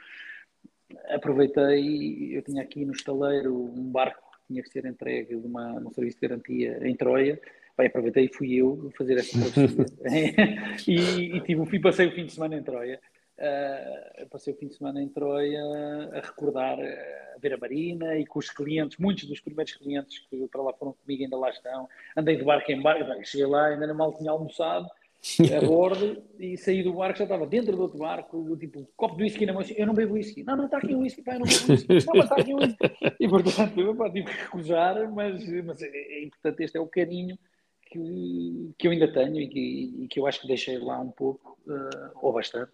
aproveitei, 1.09 2.37
eu 2.37 2.43
tinha 2.43 2.63
aqui 2.63 2.85
no 2.85 2.93
estaleiro 2.93 3.55
um 3.55 3.91
barco 3.91 4.32
tinha 4.53 4.63
que 4.63 4.71
ser 4.71 4.85
entregue 4.85 5.37
de 5.37 5.47
uma, 5.47 5.73
um 5.81 5.91
serviço 5.91 6.21
de 6.21 6.29
garantia 6.29 6.79
em 6.87 6.95
Troia. 6.95 7.41
Bem, 7.77 7.87
aproveitei 7.87 8.27
e 8.27 8.33
fui 8.33 8.55
eu 8.55 8.91
fazer 8.97 9.17
essa 9.19 9.39
e, 10.87 11.37
e 11.37 11.41
tive, 11.41 11.65
fui, 11.65 11.81
passei 11.81 12.07
o 12.07 12.13
fim 12.13 12.27
de 12.27 12.33
semana 12.33 12.57
em 12.57 12.63
Troia. 12.63 13.01
Uh, 13.39 14.29
passei 14.29 14.53
o 14.53 14.57
fim 14.57 14.69
de 14.69 14.75
semana 14.75 15.03
em 15.03 15.09
Troia 15.09 15.63
a 16.13 16.21
recordar, 16.21 16.79
a 16.79 17.39
ver 17.39 17.55
a 17.55 17.57
Marina 17.57 18.17
e 18.19 18.27
com 18.27 18.39
os 18.39 18.51
clientes, 18.51 18.99
muitos 18.99 19.25
dos 19.25 19.41
primeiros 19.41 19.73
clientes 19.73 20.19
que 20.29 20.47
para 20.49 20.63
lá 20.63 20.73
foram 20.75 20.93
comigo 20.93 21.25
ainda 21.25 21.39
lá 21.39 21.49
estão. 21.49 21.89
Andei 22.15 22.37
de 22.37 22.45
barco 22.45 22.71
em 22.71 22.81
barco, 22.81 23.25
cheguei 23.25 23.47
lá, 23.47 23.69
ainda 23.69 23.95
mal 23.95 24.17
tinha 24.17 24.31
almoçado 24.31 24.87
a 25.57 25.65
bordo 25.65 26.21
e 26.39 26.57
saí 26.57 26.83
do 26.83 26.95
barco, 26.95 27.19
já 27.19 27.25
estava 27.25 27.47
dentro 27.47 27.77
do 27.77 27.83
outro 27.83 27.99
barco, 27.99 28.57
tipo, 28.57 28.81
um 28.81 28.87
copo 28.97 29.17
de 29.17 29.23
whisky 29.23 29.47
na 29.47 29.53
mão, 29.53 29.63
eu 29.77 29.87
não 29.87 29.95
bebo 29.95 30.15
whisky. 30.15 30.43
Não, 30.43 30.57
não, 30.57 30.65
está 30.65 30.79
aqui 30.79 30.95
o 30.95 30.99
whisky, 30.99 31.23
pá, 31.23 31.35
eu 31.35 31.41
não 31.41 31.47
bebo 31.47 31.73
whisky. 31.73 32.07
Não, 32.07 32.23
está 32.23 32.37
aqui 32.37 32.55
o 32.55 32.57
whisky. 32.57 32.77
E 33.21 33.29
portanto, 33.29 33.81
eu 33.81 34.13
tive 34.13 34.25
que 34.27 34.43
recusar, 34.43 35.13
mas, 35.13 35.49
mas 35.65 35.83
é, 35.83 35.87
é 35.87 36.25
importante, 36.25 36.65
este 36.65 36.77
é 36.77 36.81
o 36.81 36.89
carinho 36.89 37.39
que, 37.87 38.75
que 38.77 38.89
eu 38.89 38.91
ainda 38.91 39.13
tenho 39.13 39.41
e 39.41 39.49
que, 39.49 39.95
e 40.03 40.09
que 40.09 40.19
eu 40.19 40.27
acho 40.27 40.41
que 40.41 40.49
deixei 40.49 40.79
lá 40.79 40.99
um 40.99 41.11
pouco, 41.11 41.57
uh, 41.69 42.11
ou 42.21 42.33
bastante, 42.33 42.73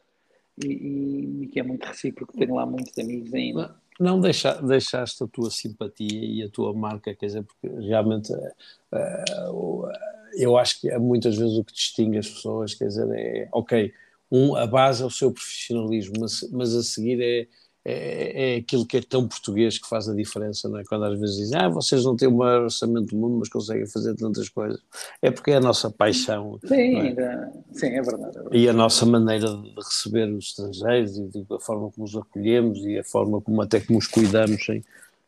e, 0.65 0.69
e, 0.69 1.43
e, 1.43 1.47
que 1.49 1.61
é 1.61 1.63
muito 1.63 1.85
recíproco, 1.85 2.33
tenho 2.33 2.55
lá 2.55 2.65
muitos 2.65 2.97
amigos 2.99 3.33
ainda. 3.35 3.77
Não 4.01 4.21
deixa, 4.21 4.55
deixaste 4.63 5.23
a 5.23 5.27
tua 5.27 5.51
simpatia 5.51 6.25
e 6.25 6.43
a 6.43 6.49
tua 6.49 6.73
marca, 6.73 7.15
quer 7.15 7.27
dizer, 7.27 7.43
porque 7.43 7.69
realmente 7.69 8.33
uh, 8.33 9.53
uh, 9.53 9.91
eu 10.35 10.57
acho 10.57 10.81
que 10.81 10.91
é 10.91 10.99
muitas 10.99 11.37
vezes 11.37 11.57
o 11.57 11.65
que 11.65 11.73
distingue 11.73 12.19
as 12.19 12.29
pessoas, 12.29 12.75
quer 12.75 12.89
dizer, 12.89 13.09
é, 13.13 13.49
ok, 13.53 13.93
um, 14.31 14.55
a 14.57 14.67
base 14.67 15.03
é 15.03 15.07
o 15.07 15.11
seu 15.11 15.33
profissionalismo, 15.33 16.15
mas, 16.21 16.49
mas 16.53 16.75
a 16.75 16.83
seguir 16.83 17.21
é, 17.21 17.49
é, 17.91 18.55
é, 18.55 18.57
aquilo 18.57 18.85
que 18.85 18.99
é 18.99 19.01
tão 19.01 19.27
português 19.27 19.79
que 19.79 19.89
faz 19.89 20.09
a 20.09 20.15
diferença, 20.15 20.69
não 20.69 20.79
é? 20.79 20.85
Quando 20.85 21.05
às 21.07 21.19
vezes 21.19 21.37
dizem, 21.37 21.59
ah, 21.59 21.71
vocês 21.71 22.05
não 22.05 22.15
têm 22.15 22.29
o 22.29 22.37
maior 22.37 22.65
orçamento 22.65 23.07
do 23.07 23.17
mundo, 23.17 23.39
mas 23.39 23.49
conseguem 23.49 23.87
fazer 23.87 24.15
tantas 24.15 24.51
coisas. 24.51 24.79
É 25.23 25.31
porque 25.31 25.53
é 25.53 25.57
a 25.57 25.61
nossa 25.61 25.91
paixão. 25.91 26.59
Sim, 26.67 26.99
é? 26.99 27.51
sim, 27.73 27.87
é 27.87 28.03
verdade, 28.03 28.37
é 28.37 28.43
verdade, 28.43 28.59
E 28.59 28.69
a 28.69 28.75
nossa 28.75 29.07
maneira 29.07 29.47
de 29.57 29.75
receber 29.75 30.31
os 30.31 30.49
estrangeiros 30.49 31.17
e 31.17 31.47
a 31.51 31.61
forma 31.61 31.91
como 31.91 32.05
os 32.05 32.15
acolhemos 32.15 32.79
e 32.85 32.99
a 32.99 33.05
forma 33.05 33.41
como 33.41 33.63
até 33.63 33.81
como 33.81 33.99
os 33.99 34.07
cuidamos, 34.07 34.69
hein, 34.69 34.85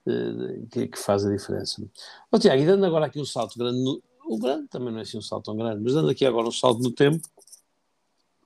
eh, 0.07 0.61
que, 0.71 0.89
que 0.89 0.99
faz 0.99 1.25
a 1.25 1.31
diferença. 1.31 1.83
Oh, 2.31 2.39
Tiago, 2.39 2.61
e 2.61 2.67
dando 2.67 2.85
agora 2.85 3.07
aqui 3.07 3.19
um 3.19 3.25
salto 3.25 3.59
grande 3.59 4.03
o 4.31 4.38
grande 4.38 4.69
também 4.69 4.93
não 4.93 5.01
é 5.01 5.03
assim 5.03 5.19
um 5.19 5.23
salto 5.23 5.47
tão 5.47 5.57
grande, 5.57 5.83
mas 5.83 5.95
dando 5.95 6.09
aqui 6.09 6.25
agora 6.25 6.47
um 6.47 6.53
salto 6.53 6.81
no 6.81 6.93
tempo, 6.93 7.29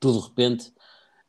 tu 0.01 0.13
de 0.13 0.27
repente 0.27 0.73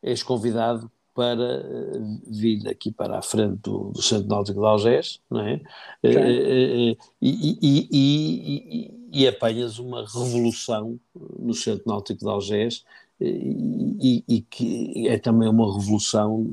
és 0.02 0.22
convidado 0.22 0.90
para 1.14 1.60
uh, 1.60 2.20
vir 2.26 2.66
aqui 2.66 2.90
para 2.90 3.18
a 3.18 3.22
frente 3.22 3.58
do, 3.62 3.90
do 3.90 4.00
Centro 4.00 4.28
Náutico 4.28 4.60
de 4.60 4.66
Algés, 4.66 5.20
não 5.30 5.40
é? 5.40 5.54
Uh, 6.02 6.08
uh, 6.08 6.96
e, 7.20 7.58
e, 7.62 7.88
e, 7.92 8.94
e, 9.12 9.28
apanhas 9.28 9.78
uma 9.78 10.00
revolução 10.00 10.98
no 11.38 11.52
Centro 11.52 11.84
Náutico 11.86 12.20
de 12.20 12.30
Algés 12.30 12.82
e, 13.20 14.46
que 14.50 15.08
é 15.08 15.18
também 15.18 15.48
uma 15.48 15.74
revolução, 15.74 16.46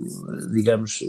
digamos, 0.53 1.03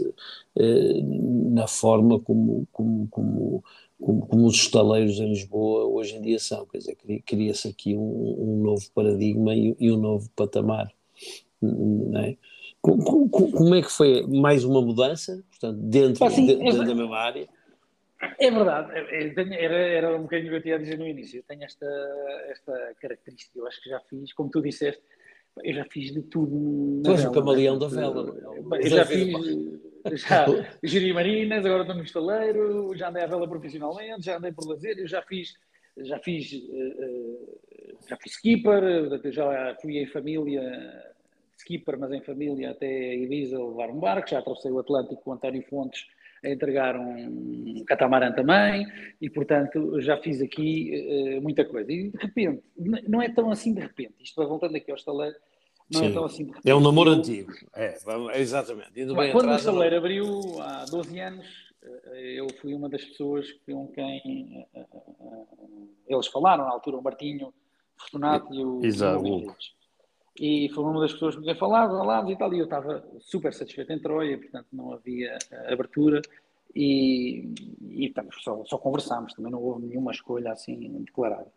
na 1.51 1.65
forma 1.65 2.19
como, 2.19 2.67
como, 2.73 3.07
como 3.09 3.63
como, 3.99 4.25
como, 4.27 4.47
os 4.47 4.55
estaleiros 4.55 5.19
em 5.19 5.29
Lisboa 5.29 5.85
hoje 5.85 6.15
em 6.15 6.21
dia 6.21 6.39
são, 6.39 6.65
quer 6.65 6.79
dizer, 6.79 6.97
cria-se 7.25 7.67
aqui 7.67 7.95
um, 7.95 8.35
um, 8.39 8.63
novo 8.63 8.83
paradigma 8.93 9.55
e, 9.55 9.75
e, 9.79 9.91
um 9.91 9.97
novo 9.97 10.29
patamar, 10.35 10.91
não 11.61 12.19
é? 12.19 12.37
Como, 12.81 13.29
como, 13.29 13.73
é 13.73 13.81
que 13.81 13.91
foi 13.91 14.27
mais 14.27 14.63
uma 14.63 14.79
mudança, 14.81 15.43
portanto, 15.49 15.79
dentro, 15.79 16.23
assim, 16.23 16.45
de, 16.45 16.55
dentro 16.55 16.83
é, 16.83 16.85
da 16.85 16.95
mesma 16.95 17.17
área? 17.17 17.49
É 18.39 18.51
verdade, 18.51 18.91
é, 18.93 19.27
é, 19.27 19.63
era, 19.63 19.75
era 19.75 20.15
um 20.15 20.23
bocadinho 20.23 20.49
o 20.49 20.51
que 20.51 20.57
eu 20.57 20.61
tinha 20.61 20.75
a 20.75 20.79
dizer 20.79 20.97
no 20.97 21.07
início, 21.07 21.39
eu 21.39 21.43
tenho 21.43 21.63
esta, 21.63 21.85
esta 22.49 22.95
característica, 23.01 23.57
eu 23.57 23.65
acho 23.65 23.81
que 23.81 23.89
já 23.89 23.99
fiz, 24.01 24.33
como 24.33 24.51
tu 24.51 24.61
disseste, 24.61 25.01
eu 25.63 25.73
já 25.73 25.85
fiz 25.85 26.11
de 26.13 26.21
tudo. 26.23 27.01
Tu 27.03 27.11
és 27.11 27.25
o 27.25 27.31
camaleão 27.31 27.77
da 27.77 27.87
vela. 27.87 28.35
Eu 28.81 28.89
já 28.89 29.05
fiz, 29.05 29.33
já 30.13 30.45
geri 30.83 31.13
marinas, 31.13 31.65
agora 31.65 31.81
estou 31.81 31.95
no 31.95 32.03
estaleiro, 32.03 32.95
já 32.95 33.09
andei 33.09 33.23
à 33.23 33.27
vela 33.27 33.47
profissionalmente, 33.47 34.25
já 34.25 34.37
andei 34.37 34.51
por 34.51 34.67
lazer, 34.67 34.97
eu 34.99 35.07
já 35.07 35.21
fiz, 35.21 35.53
já 35.97 36.19
fiz, 36.19 36.51
uh, 36.53 37.59
já 38.07 38.17
fui 38.17 38.29
skipper, 38.29 39.31
já 39.31 39.75
fui 39.81 39.97
em 39.99 40.07
família, 40.07 41.13
skipper, 41.57 41.97
mas 41.97 42.11
em 42.11 42.21
família 42.21 42.71
até 42.71 43.15
Ibiza 43.15 43.57
levar 43.57 43.89
um 43.89 43.99
barco, 43.99 44.29
já 44.29 44.39
atravessei 44.39 44.71
o 44.71 44.79
Atlântico 44.79 45.21
com 45.21 45.31
o 45.31 45.33
António 45.33 45.63
Fontes 45.63 46.05
a 46.45 46.49
entregar 46.49 46.95
um 46.97 47.83
catamarã 47.85 48.31
também, 48.31 48.85
e 49.19 49.29
portanto 49.29 49.99
já 50.01 50.17
fiz 50.17 50.41
aqui 50.41 51.37
uh, 51.37 51.41
muita 51.41 51.65
coisa. 51.65 51.91
E 51.91 52.09
de 52.09 52.17
repente, 52.17 52.63
não 53.07 53.21
é 53.21 53.29
tão 53.29 53.49
assim 53.51 53.73
de 53.73 53.81
repente, 53.81 54.15
isto 54.21 54.35
vai 54.35 54.45
voltando 54.45 54.75
aqui 54.75 54.91
ao 54.91 54.97
estaleiro, 54.97 55.35
não 55.91 56.01
é 56.01 56.03
Sim. 56.03 56.09
é 56.09 56.13
tão 56.13 56.25
assim 56.25 56.43
de 56.43 56.49
repente. 56.49 56.69
É 56.69 56.75
um 56.75 56.79
namoro 56.79 57.09
antigo, 57.09 57.51
é, 57.75 57.95
exatamente. 58.35 58.91
Quando 59.31 59.49
o 59.49 59.55
estaleiro 59.55 59.97
abriu 59.97 60.27
há 60.61 60.85
12 60.85 61.19
anos, 61.19 61.45
eh, 61.83 62.39
eu 62.39 62.47
fui 62.61 62.73
uma 62.73 62.89
das 62.89 63.03
pessoas 63.03 63.51
com 63.65 63.87
quem 63.87 64.65
uh, 64.73 65.89
eles 66.07 66.27
falaram, 66.27 66.65
na 66.65 66.71
altura, 66.71 66.97
o 66.97 67.03
Martinho 67.03 67.53
Fortunato 67.97 68.53
e 68.53 68.63
o 68.63 68.83
Exato. 68.83 69.23
E 70.39 70.69
foi 70.73 70.83
uma 70.83 70.99
das 70.99 71.13
pessoas 71.13 71.35
com 71.35 71.41
quem 71.41 71.55
falava, 71.55 71.97
falámos 71.97 72.31
e 72.31 72.37
tal, 72.37 72.53
e 72.53 72.59
eu 72.59 72.65
estava 72.65 73.03
super 73.19 73.53
satisfeito 73.53 73.93
em 73.93 73.99
Troia, 73.99 74.37
portanto 74.37 74.67
não 74.73 74.91
havia 74.91 75.37
abertura 75.67 76.21
e, 76.75 77.53
e 77.89 78.13
só, 78.41 78.63
só 78.65 78.77
conversámos, 78.77 79.33
também 79.33 79.51
não 79.51 79.61
houve 79.61 79.85
nenhuma 79.85 80.11
escolha 80.11 80.51
assim 80.51 81.03
declarada. 81.03 81.47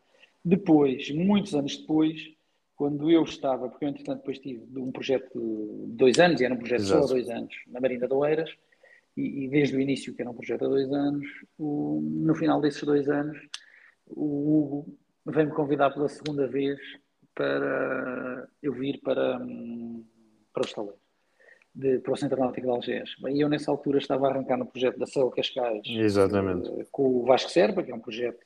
Depois, 0.44 1.10
muitos 1.10 1.54
anos 1.54 1.76
depois, 1.76 2.32
quando 2.76 3.10
eu 3.10 3.24
estava, 3.24 3.68
porque 3.68 3.84
eu 3.84 3.88
entretanto 3.88 4.18
depois 4.18 4.38
tive 4.38 4.64
um 4.78 4.92
projeto 4.92 5.86
de 5.88 5.96
dois 5.96 6.20
anos, 6.20 6.40
e 6.40 6.44
era 6.44 6.54
um 6.54 6.58
projeto 6.58 6.82
Exato. 6.82 7.00
só 7.00 7.04
há 7.04 7.16
dois 7.16 7.28
anos, 7.28 7.54
na 7.66 7.80
Marina 7.80 8.06
de 8.06 8.14
Oeiras, 8.14 8.50
e, 9.16 9.44
e, 9.44 9.48
desde 9.48 9.76
o 9.76 9.80
início 9.80 10.14
que 10.14 10.22
era 10.22 10.30
um 10.30 10.34
projeto 10.34 10.64
há 10.64 10.68
dois 10.68 10.92
anos, 10.92 11.26
o, 11.58 12.00
no 12.00 12.34
final 12.36 12.60
desses 12.60 12.84
dois 12.84 13.08
anos, 13.08 13.36
o 14.06 14.56
Hugo 14.56 14.96
veio-me 15.26 15.52
convidar 15.52 15.90
pela 15.90 16.08
segunda 16.08 16.46
vez 16.46 16.78
para 17.38 18.48
eu 18.60 18.72
vir 18.72 19.00
para, 19.00 19.38
para 20.52 20.62
o 20.62 20.66
estaleiro, 20.66 20.98
de, 21.72 22.00
para 22.00 22.12
o 22.12 22.16
Centro 22.16 22.40
Náutico 22.40 22.66
de 22.66 22.72
Algés. 22.72 23.10
E 23.30 23.40
eu 23.40 23.48
nessa 23.48 23.70
altura 23.70 23.98
estava 23.98 24.26
a 24.26 24.30
arrancar 24.30 24.56
no 24.56 24.66
projeto 24.66 24.98
da 24.98 25.06
Céu 25.06 25.30
Cascais 25.30 25.82
Exatamente. 25.86 26.68
Eh, 26.68 26.86
com 26.90 27.20
o 27.20 27.24
Vasco 27.24 27.48
Serpa, 27.48 27.84
que 27.84 27.92
é 27.92 27.94
um 27.94 28.00
projeto 28.00 28.44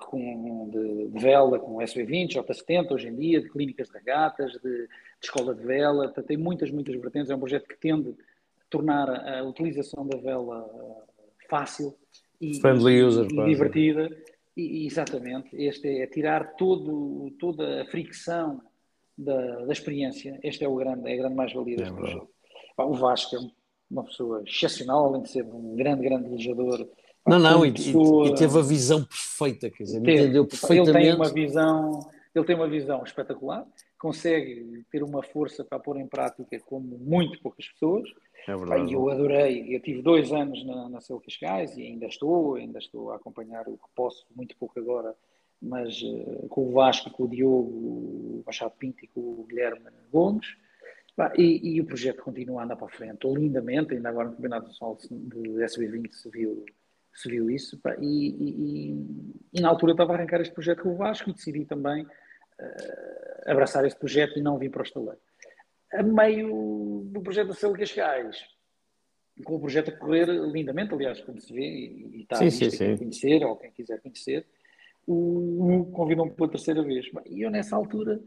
com, 0.00 0.68
de, 0.68 1.08
de, 1.08 1.18
vela, 1.18 1.58
com 1.58 1.78
SV20, 1.78 2.34
J70 2.34 2.92
hoje 2.92 3.08
em 3.08 3.16
dia, 3.16 3.40
de 3.40 3.48
clínicas 3.48 3.88
de 3.88 3.94
regatas, 3.94 4.52
de, 4.52 4.60
de, 4.60 4.88
escola 5.22 5.54
de 5.54 5.64
vela, 5.64 6.04
portanto, 6.04 6.26
tem 6.26 6.36
muitas, 6.36 6.70
muitas 6.70 6.94
vertentes. 6.96 7.30
É 7.30 7.34
um 7.34 7.40
projeto 7.40 7.66
que 7.66 7.78
tende 7.78 8.10
a 8.10 8.64
tornar 8.68 9.08
a, 9.08 9.38
a 9.38 9.42
utilização 9.44 10.06
da 10.06 10.18
vela 10.18 10.68
eh, 10.74 11.46
fácil 11.48 11.96
e, 12.38 12.60
Friendly 12.60 13.02
user, 13.02 13.26
e 13.26 13.44
divertida. 13.46 14.10
E, 14.56 14.86
exatamente, 14.86 15.48
este 15.56 15.88
é 15.88 16.06
tirar 16.06 16.54
todo, 16.56 17.30
toda 17.38 17.82
a 17.82 17.86
fricção 17.86 18.60
da, 19.16 19.64
da 19.64 19.72
experiência. 19.72 20.38
Este 20.42 20.64
é 20.64 20.68
o 20.68 20.76
grande, 20.76 21.08
é 21.08 21.14
a 21.14 21.16
grande 21.16 21.34
mais-valia 21.34 21.76
deste 21.76 21.92
é 21.92 21.96
projeto. 21.96 22.28
O 22.76 22.94
Vasco 22.94 23.36
é 23.36 23.38
uma 23.90 24.04
pessoa 24.04 24.42
excepcional, 24.46 25.06
além 25.06 25.22
de 25.22 25.30
ser 25.30 25.44
um 25.44 25.76
grande, 25.76 26.02
grande 26.02 26.28
viajador. 26.28 26.88
Não, 27.26 27.38
não, 27.38 27.66
e, 27.66 27.72
pessoa, 27.72 28.28
e, 28.28 28.34
teve 28.34 28.58
a 28.58 28.62
visão 28.62 29.04
perfeita, 29.04 29.70
quer 29.70 29.84
dizer, 29.84 29.98
entendeu 29.98 30.46
perfeitamente. 30.46 30.96
Ele 30.96 31.06
tem 31.06 31.14
uma 31.14 31.32
visão, 31.32 32.10
ele 32.34 32.44
tem 32.44 32.56
uma 32.56 32.68
visão 32.68 33.02
espetacular, 33.04 33.66
consegue 34.00 34.82
ter 34.90 35.02
uma 35.02 35.22
força 35.22 35.62
para 35.62 35.78
pôr 35.78 35.98
em 35.98 36.06
prática 36.06 36.58
como 36.60 36.98
muito 36.98 37.38
poucas 37.42 37.68
pessoas 37.68 38.08
é 38.48 38.56
verdade. 38.56 38.92
eu 38.92 39.10
adorei, 39.10 39.76
eu 39.76 39.80
tive 39.80 40.00
dois 40.00 40.32
anos 40.32 40.64
na, 40.64 40.88
na 40.88 41.00
Seu 41.02 41.20
Cascais 41.20 41.76
e 41.76 41.82
ainda 41.82 42.06
estou, 42.06 42.54
ainda 42.54 42.78
estou 42.78 43.12
a 43.12 43.16
acompanhar 43.16 43.68
o 43.68 43.76
que 43.76 43.88
posso, 43.94 44.26
muito 44.34 44.56
pouco 44.56 44.80
agora, 44.80 45.14
mas 45.60 46.00
uh, 46.00 46.48
com 46.48 46.68
o 46.68 46.72
Vasco, 46.72 47.10
com 47.10 47.24
o 47.24 47.28
Diogo, 47.28 47.70
o 47.70 48.42
Machado 48.46 48.72
Pinto 48.78 49.04
e 49.04 49.08
com 49.08 49.20
o 49.20 49.46
Guilherme 49.46 49.90
Gomes. 50.10 50.56
E, 51.36 51.74
e, 51.74 51.80
o 51.82 51.84
projeto 51.84 52.22
continua 52.22 52.62
a 52.62 52.64
andar 52.64 52.76
para 52.76 52.86
a 52.86 52.90
frente, 52.90 53.28
lindamente, 53.28 53.92
ainda 53.92 54.08
agora 54.08 54.28
no 54.28 54.36
Campeonato 54.36 54.68
Nacional 54.68 54.96
de 54.96 55.50
SB20 55.50 56.12
se 56.12 56.30
viu, 56.30 56.64
se 57.12 57.28
viu 57.28 57.50
isso, 57.50 57.78
e, 58.00 58.28
e, 58.30 58.96
e, 59.52 59.60
na 59.60 59.68
altura 59.68 59.92
estava 59.92 60.12
a 60.12 60.16
arrancar 60.16 60.40
este 60.40 60.54
projeto 60.54 60.82
com 60.82 60.94
o 60.94 60.96
Vasco 60.96 61.28
e 61.28 61.34
decidi 61.34 61.66
também 61.66 62.06
uh, 62.60 63.50
abraçar 63.50 63.84
este 63.84 63.98
projeto 63.98 64.38
e 64.38 64.42
não 64.42 64.58
vir 64.58 64.70
para 64.70 64.80
o 64.80 64.84
estaleiro. 64.84 65.20
A 65.92 66.02
meio 66.02 67.02
do 67.06 67.20
projeto 67.20 67.48
da 67.48 67.54
Céu 67.54 67.72
Cascais, 67.72 68.44
com 69.44 69.56
o 69.56 69.60
projeto 69.60 69.90
a 69.90 69.96
correr 69.96 70.26
lindamente, 70.26 70.94
aliás, 70.94 71.20
como 71.20 71.40
se 71.40 71.52
vê, 71.52 71.62
e, 71.62 72.18
e 72.18 72.22
está 72.22 72.36
sim, 72.36 72.46
a 72.46 72.50
sim, 72.50 72.70
sim. 72.70 72.96
conhecer, 72.96 73.44
ou 73.44 73.56
quem 73.56 73.72
quiser 73.72 74.00
conhecer, 74.00 74.46
o, 75.06 75.80
o 75.80 75.86
convidou-me 75.86 76.32
pela 76.32 76.50
terceira 76.50 76.82
vez. 76.82 77.06
E 77.26 77.42
eu, 77.42 77.50
nessa 77.50 77.74
altura, 77.74 78.20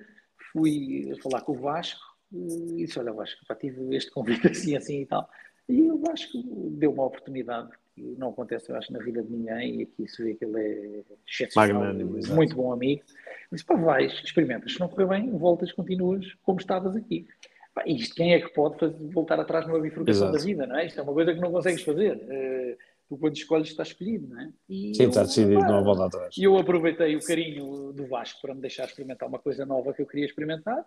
fui 0.52 1.14
falar 1.22 1.42
com 1.42 1.54
o 1.54 1.60
Vasco 1.60 2.02
e 2.32 2.86
disse: 2.86 3.00
Olha, 3.00 3.14
Vasco, 3.14 3.46
pá, 3.48 3.56
tive 3.56 3.96
este 3.96 4.12
convite 4.12 4.48
assim, 4.50 4.76
assim 4.76 5.02
e 5.02 5.06
tal. 5.06 5.30
E 5.70 5.82
o 5.90 5.98
Vasco 6.00 6.38
deu 6.72 6.92
uma 6.92 7.06
oportunidade 7.06 7.70
não 7.98 8.30
acontece, 8.30 8.72
eu 8.72 8.76
acho, 8.76 8.92
na 8.92 9.00
vida 9.00 9.22
de 9.22 9.32
ninguém, 9.32 9.80
e 9.80 9.84
aqui 9.84 10.08
se 10.08 10.24
vê 10.24 10.34
que 10.34 10.46
ele 10.46 10.60
é 10.60 11.04
excepcional, 11.28 11.94
muito 12.34 12.56
bom 12.56 12.72
amigo. 12.72 13.04
Disse: 13.52 13.66
Pá, 13.66 13.76
vais, 13.76 14.12
experimentas. 14.24 14.74
Se 14.74 14.80
não 14.80 14.88
correr 14.88 15.08
bem, 15.08 15.30
voltas, 15.32 15.72
continuas 15.72 16.34
como 16.42 16.60
estavas 16.60 16.96
aqui. 16.96 17.28
Pá, 17.74 17.84
isto 17.86 18.16
quem 18.16 18.34
é 18.34 18.40
que 18.40 18.50
pode 18.54 18.80
fazer, 18.80 18.98
voltar 19.10 19.40
atrás 19.40 19.68
numa 19.68 19.80
bifurcação 19.80 20.28
Exato. 20.28 20.38
da 20.38 20.44
vida, 20.44 20.68
não 20.68 20.78
é? 20.78 20.86
Isto 20.86 21.00
é 21.00 21.04
uma 21.04 21.14
coisa 21.14 21.34
que 21.34 21.40
não 21.40 21.52
consegues 21.52 21.84
fazer. 21.84 22.16
Uh, 22.16 22.78
tu 23.08 23.18
quando 23.18 23.36
escolhes 23.36 23.70
está 23.70 23.84
escolhido, 23.84 24.28
não 24.28 24.42
é? 24.42 24.50
E 24.70 24.96
Sim, 24.96 25.04
eu, 25.04 25.10
está 25.10 25.24
decidido, 25.24 25.60
pá, 25.60 25.68
não 25.68 25.84
volta 25.84 26.06
atrás. 26.06 26.36
E 26.38 26.44
eu 26.44 26.58
aproveitei 26.58 27.16
o 27.16 27.24
carinho 27.24 27.94
do 27.94 28.08
Vasco 28.08 28.42
para 28.42 28.56
me 28.56 28.62
deixar 28.62 28.86
experimentar 28.86 29.28
uma 29.28 29.40
coisa 29.40 29.66
nova 29.66 29.94
que 29.94 30.02
eu 30.02 30.08
queria 30.08 30.26
experimentar 30.26 30.84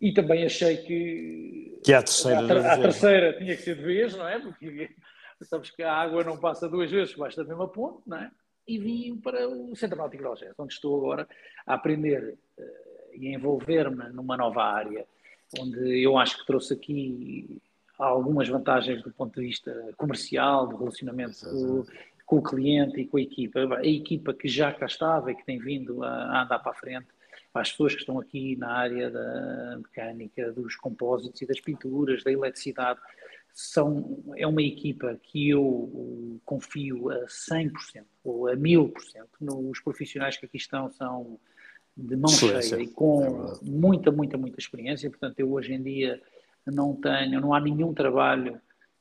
e 0.00 0.12
também 0.12 0.44
achei 0.44 0.76
que, 0.76 1.78
que 1.82 1.92
a, 1.92 2.02
terceira, 2.02 2.68
a, 2.68 2.74
a 2.74 2.78
terceira 2.78 3.32
tinha 3.34 3.56
que 3.56 3.62
ser 3.62 3.76
de 3.76 3.82
vez, 3.82 4.16
não 4.16 4.28
é? 4.28 4.38
Porque 4.38 4.90
sabes 5.44 5.70
que 5.70 5.82
a 5.82 5.92
água 5.92 6.24
não 6.24 6.38
passa 6.38 6.68
duas 6.68 6.90
vezes 6.90 7.10
debaixo 7.10 7.36
da 7.36 7.44
mesma 7.44 7.68
ponte, 7.68 8.02
não 8.06 8.18
é? 8.18 8.30
E 8.66 8.78
vim 8.78 9.16
para 9.16 9.48
o 9.48 9.74
Centro 9.74 9.96
Náutico 9.96 10.22
de 10.22 10.28
Algés, 10.28 10.54
onde 10.58 10.74
estou 10.74 10.96
agora 10.96 11.26
a 11.66 11.74
aprender 11.74 12.36
uh, 12.58 12.62
e 13.14 13.34
envolver-me 13.34 14.10
numa 14.10 14.36
nova 14.36 14.62
área 14.62 15.06
onde 15.58 16.02
eu 16.02 16.18
acho 16.18 16.38
que 16.38 16.46
trouxe 16.46 16.74
aqui 16.74 17.60
algumas 17.98 18.48
vantagens 18.48 19.02
do 19.02 19.10
ponto 19.10 19.40
de 19.40 19.46
vista 19.46 19.92
comercial, 19.96 20.66
do 20.66 20.76
relacionamento 20.76 21.38
com, 21.44 21.84
com, 22.26 22.36
o 22.36 22.42
cliente 22.42 23.00
e 23.00 23.06
com 23.06 23.16
a 23.16 23.22
equipa. 23.22 23.60
A 23.76 23.86
equipa 23.86 24.34
que 24.34 24.48
já 24.48 24.72
cá 24.72 24.86
estava 24.86 25.32
e 25.32 25.34
que 25.34 25.44
tem 25.44 25.58
vindo 25.58 26.04
a, 26.04 26.08
a 26.08 26.42
andar 26.42 26.58
para 26.58 26.72
a 26.72 26.74
frente, 26.74 27.08
as 27.54 27.70
pessoas 27.70 27.94
que 27.94 28.00
estão 28.00 28.20
aqui 28.20 28.56
na 28.56 28.70
área 28.70 29.10
da 29.10 29.78
mecânica, 29.78 30.52
dos 30.52 30.76
compósitos 30.76 31.40
e 31.42 31.46
das 31.46 31.60
pinturas, 31.60 32.22
da 32.22 32.30
eletricidade, 32.30 33.00
são, 33.54 34.22
é 34.36 34.46
uma 34.46 34.62
equipa 34.62 35.18
que 35.22 35.50
eu 35.50 36.40
confio 36.44 37.10
a 37.10 37.26
100% 37.26 38.04
ou 38.24 38.48
a 38.48 38.56
1000%. 38.56 38.92
Os 39.68 39.80
profissionais 39.80 40.36
que 40.36 40.46
aqui 40.46 40.56
estão 40.56 40.90
são 40.90 41.38
de 41.96 42.14
mão 42.14 42.30
cheia 42.30 42.80
e 42.80 42.86
com 42.86 43.24
é 43.24 43.58
muita, 43.62 44.12
muita, 44.12 44.38
muita 44.38 44.60
experiência. 44.60 45.10
Portanto, 45.10 45.40
eu 45.40 45.52
hoje 45.52 45.72
em 45.72 45.82
dia 45.82 46.22
não 46.64 46.94
tenho, 46.94 47.40
não 47.40 47.52
há 47.52 47.60
nenhum 47.60 47.92
trabalho 47.92 48.60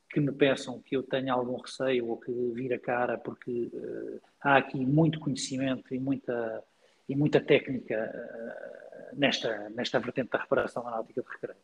que 0.10 0.20
me 0.20 0.32
peçam 0.32 0.82
que 0.82 0.96
eu 0.96 1.04
tenha 1.04 1.34
algum 1.34 1.58
receio 1.58 2.08
ou 2.08 2.18
que 2.18 2.32
vire 2.54 2.74
a 2.74 2.80
cara, 2.80 3.18
porque 3.18 3.70
uh, 3.74 4.22
há 4.42 4.58
aqui 4.58 4.84
muito 4.84 5.20
conhecimento 5.20 5.94
e 5.94 6.00
muita, 6.00 6.64
e 7.08 7.16
muita 7.16 7.40
técnica 7.40 8.12
uh, 8.14 9.16
nesta, 9.20 9.70
nesta 9.70 10.00
vertente 10.00 10.32
da 10.32 10.40
reparação 10.40 10.84
náutica 10.84 11.22
de 11.22 11.28
recreio. 11.30 11.60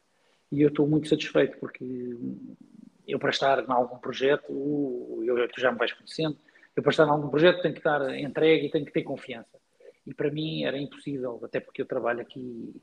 E 0.51 0.61
eu 0.61 0.67
estou 0.69 0.87
muito 0.87 1.07
satisfeito 1.07 1.57
porque 1.57 2.15
eu 3.07 3.19
para 3.19 3.29
estar 3.29 3.59
em 3.59 3.71
algum 3.71 3.97
projeto, 3.97 4.51
eu, 5.23 5.47
tu 5.49 5.59
já 5.59 5.71
me 5.71 5.77
vais 5.77 5.93
conhecendo, 5.93 6.37
eu 6.75 6.81
para 6.81 6.91
estar 6.91 7.05
em 7.05 7.09
algum 7.09 7.29
projeto 7.29 7.61
tenho 7.61 7.73
que 7.73 7.79
estar 7.79 8.17
entregue 8.17 8.67
e 8.67 8.71
tenho 8.71 8.85
que 8.85 8.91
ter 8.91 9.03
confiança 9.03 9.57
e 10.05 10.13
para 10.13 10.29
mim 10.29 10.63
era 10.63 10.77
impossível, 10.77 11.39
até 11.43 11.59
porque 11.59 11.81
eu 11.81 11.85
trabalho 11.85 12.21
aqui 12.21 12.73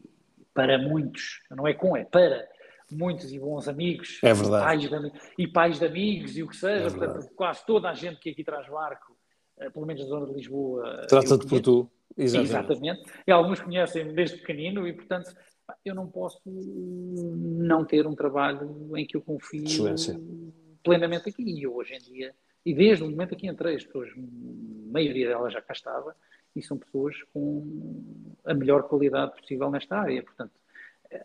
para 0.55 0.79
muitos, 0.79 1.41
não 1.51 1.67
é 1.67 1.75
com, 1.75 1.97
é 1.97 2.05
para 2.05 2.49
muitos 2.91 3.33
e 3.33 3.39
bons 3.39 3.69
amigos, 3.69 4.19
é 4.23 4.33
verdade. 4.33 4.65
Pais 4.65 4.81
de, 4.81 5.13
e 5.39 5.47
pais 5.47 5.79
de 5.79 5.87
amigos 5.87 6.37
e 6.37 6.43
o 6.43 6.49
que 6.49 6.57
seja, 6.57 6.87
é 6.87 6.91
portanto, 6.91 7.31
quase 7.37 7.65
toda 7.65 7.89
a 7.89 7.95
gente 7.95 8.19
que 8.19 8.31
aqui 8.31 8.43
traz 8.43 8.69
barco, 8.69 9.17
eh, 9.59 9.71
pelo 9.71 9.87
menos 9.87 10.03
na 10.03 10.09
zona 10.09 10.27
de 10.27 10.35
Lisboa. 10.35 11.07
Trata-te 11.07 11.47
por 11.47 11.61
tu. 11.61 11.91
Exatamente. 12.17 12.51
Exatamente. 12.51 13.03
E 13.27 13.31
alguns 13.31 13.61
conhecem-me 13.61 14.13
desde 14.13 14.39
pequenino 14.39 14.89
e, 14.89 14.93
portanto, 14.93 15.33
eu 15.85 15.95
não 15.95 16.07
posso 16.07 16.41
não 16.47 17.85
ter 17.85 18.07
um 18.07 18.15
trabalho 18.15 18.97
em 18.97 19.07
que 19.07 19.17
eu 19.17 19.21
confio 19.21 19.65
Excelência. 19.65 20.21
plenamente 20.83 21.29
aqui. 21.29 21.43
E 21.43 21.63
eu, 21.63 21.75
hoje 21.75 21.95
em 21.95 21.99
dia, 21.99 22.35
e 22.65 22.75
desde 22.75 23.05
o 23.05 23.11
momento 23.11 23.37
que 23.37 23.47
entrei, 23.47 23.77
as 23.77 23.85
pessoas, 23.85 24.11
a 24.11 24.93
maioria 24.93 25.29
delas 25.29 25.53
já 25.53 25.63
cá 25.63 25.73
estava, 25.73 26.15
e 26.55 26.63
são 26.63 26.77
pessoas 26.77 27.17
com 27.33 28.35
a 28.45 28.55
melhor 28.55 28.85
qualidade 28.85 29.35
possível 29.41 29.71
nesta 29.71 29.99
área. 29.99 30.23
Portanto, 30.23 30.53
eh, 31.11 31.25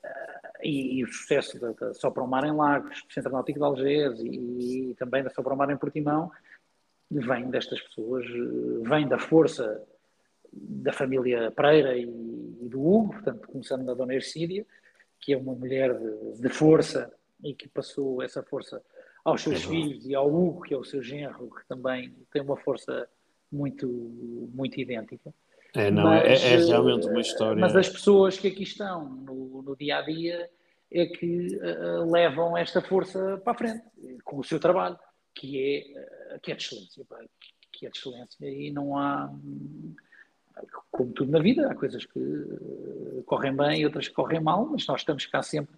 e, 0.64 1.00
e 1.00 1.04
o 1.04 1.08
sucesso 1.08 1.60
da, 1.60 1.72
da 1.72 1.94
Sopromar 1.94 2.46
em 2.46 2.56
Lagos, 2.56 3.04
do 3.04 3.14
Centro 3.14 3.32
Náutico 3.32 3.60
de 3.60 3.66
Algés 3.66 4.20
e, 4.20 4.92
e 4.92 4.96
também 4.96 5.24
da 5.24 5.30
Sopromar 5.30 5.70
em 5.70 5.78
Portimão 5.78 6.32
vem 7.10 7.50
destas 7.50 7.82
pessoas, 7.82 8.26
eh, 8.26 8.88
vem 8.90 9.08
da 9.08 9.18
força 9.18 9.84
da 10.56 10.94
família 10.94 11.52
Pereira 11.52 11.98
e, 11.98 12.04
e 12.04 12.70
do 12.70 12.82
Hugo, 12.82 13.14
portanto, 13.14 13.48
começando 13.48 13.86
da 13.86 13.94
Dona 13.94 14.14
Ercídia, 14.14 14.66
que 15.20 15.34
é 15.34 15.38
uma 15.38 15.54
mulher 15.54 15.94
de, 15.98 16.42
de 16.42 16.50
força 16.50 17.12
e 17.44 17.54
que 17.54 17.68
passou 17.68 18.22
essa 18.22 18.42
força 18.42 18.82
aos 19.24 19.42
seus 19.42 19.64
é 19.64 19.68
filhos 19.68 20.06
e 20.06 20.14
ao 20.14 20.28
Hugo, 20.28 20.62
que 20.62 20.74
é 20.74 20.78
o 20.78 20.84
seu 20.84 21.02
genro, 21.02 21.50
que 21.50 21.68
também 21.68 22.16
tem 22.32 22.42
uma 22.42 22.58
força 22.58 23.08
muito, 23.52 23.88
muito 24.54 24.80
idêntica. 24.80 25.34
É, 25.74 25.92
não, 25.92 26.14
é, 26.14 26.30
mas, 26.30 26.44
é, 26.44 26.54
é, 26.54 26.58
realmente 26.58 27.08
uma 27.08 27.20
história. 27.20 27.60
Mas 27.60 27.76
as 27.76 27.90
pessoas 27.90 28.38
que 28.38 28.48
aqui 28.48 28.64
estão 28.64 29.10
no, 29.10 29.62
no 29.62 29.76
dia 29.76 29.98
a 29.98 30.02
dia 30.02 30.50
é 30.92 31.06
que 31.08 31.58
uh, 31.58 32.10
levam 32.10 32.56
esta 32.56 32.82
força 32.82 33.42
para 33.44 33.52
a 33.52 33.58
frente, 33.58 33.84
com 34.24 34.38
o 34.38 34.44
seu 34.44 34.60
trabalho, 34.60 34.98
que 35.34 35.60
é, 35.60 36.36
uh, 36.36 36.40
que 36.40 36.52
é 36.52 36.56
de 36.56 36.64
excelência. 36.64 37.06
Que 37.74 37.88
é 37.88 37.90
de 37.90 37.98
excelência 37.98 38.46
e 38.48 38.72
não 38.72 38.98
há. 38.98 39.30
Como 40.92 41.12
tudo 41.12 41.32
na 41.32 41.40
vida, 41.40 41.70
há 41.70 41.76
coisas 41.76 42.06
que 42.06 42.20
uh, 42.20 43.24
correm 43.26 43.56
bem 43.56 43.82
e 43.82 43.86
outras 43.86 44.08
que 44.08 44.14
correm 44.14 44.40
mal, 44.40 44.66
mas 44.66 44.88
nós 44.88 45.02
estamos 45.02 45.26
cá 45.26 45.44
sempre 45.44 45.76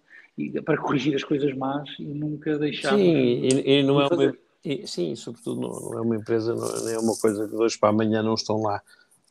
para 0.64 0.78
corrigir 0.78 1.14
as 1.16 1.24
coisas 1.24 1.52
más 1.54 1.88
e 1.98 2.04
nunca 2.04 2.56
deixar. 2.58 2.96
Sim, 2.96 3.02
e, 3.02 3.78
e 3.80 3.82
não 3.82 4.00
é 4.00 4.06
uma, 4.06 4.34
e, 4.64 4.86
sim, 4.86 5.14
sobretudo 5.14 5.60
não, 5.60 5.70
não, 5.70 5.98
é 5.98 6.00
uma 6.02 6.16
empresa, 6.16 6.54
não, 6.54 6.60
não, 6.60 6.88
é 6.88 6.98
uma 6.98 7.16
coisa 7.16 7.48
que 7.48 7.56
dois 7.56 7.76
para 7.76 7.88
amanhã 7.88 8.22
não 8.22 8.34
estão 8.34 8.60
lá. 8.60 8.82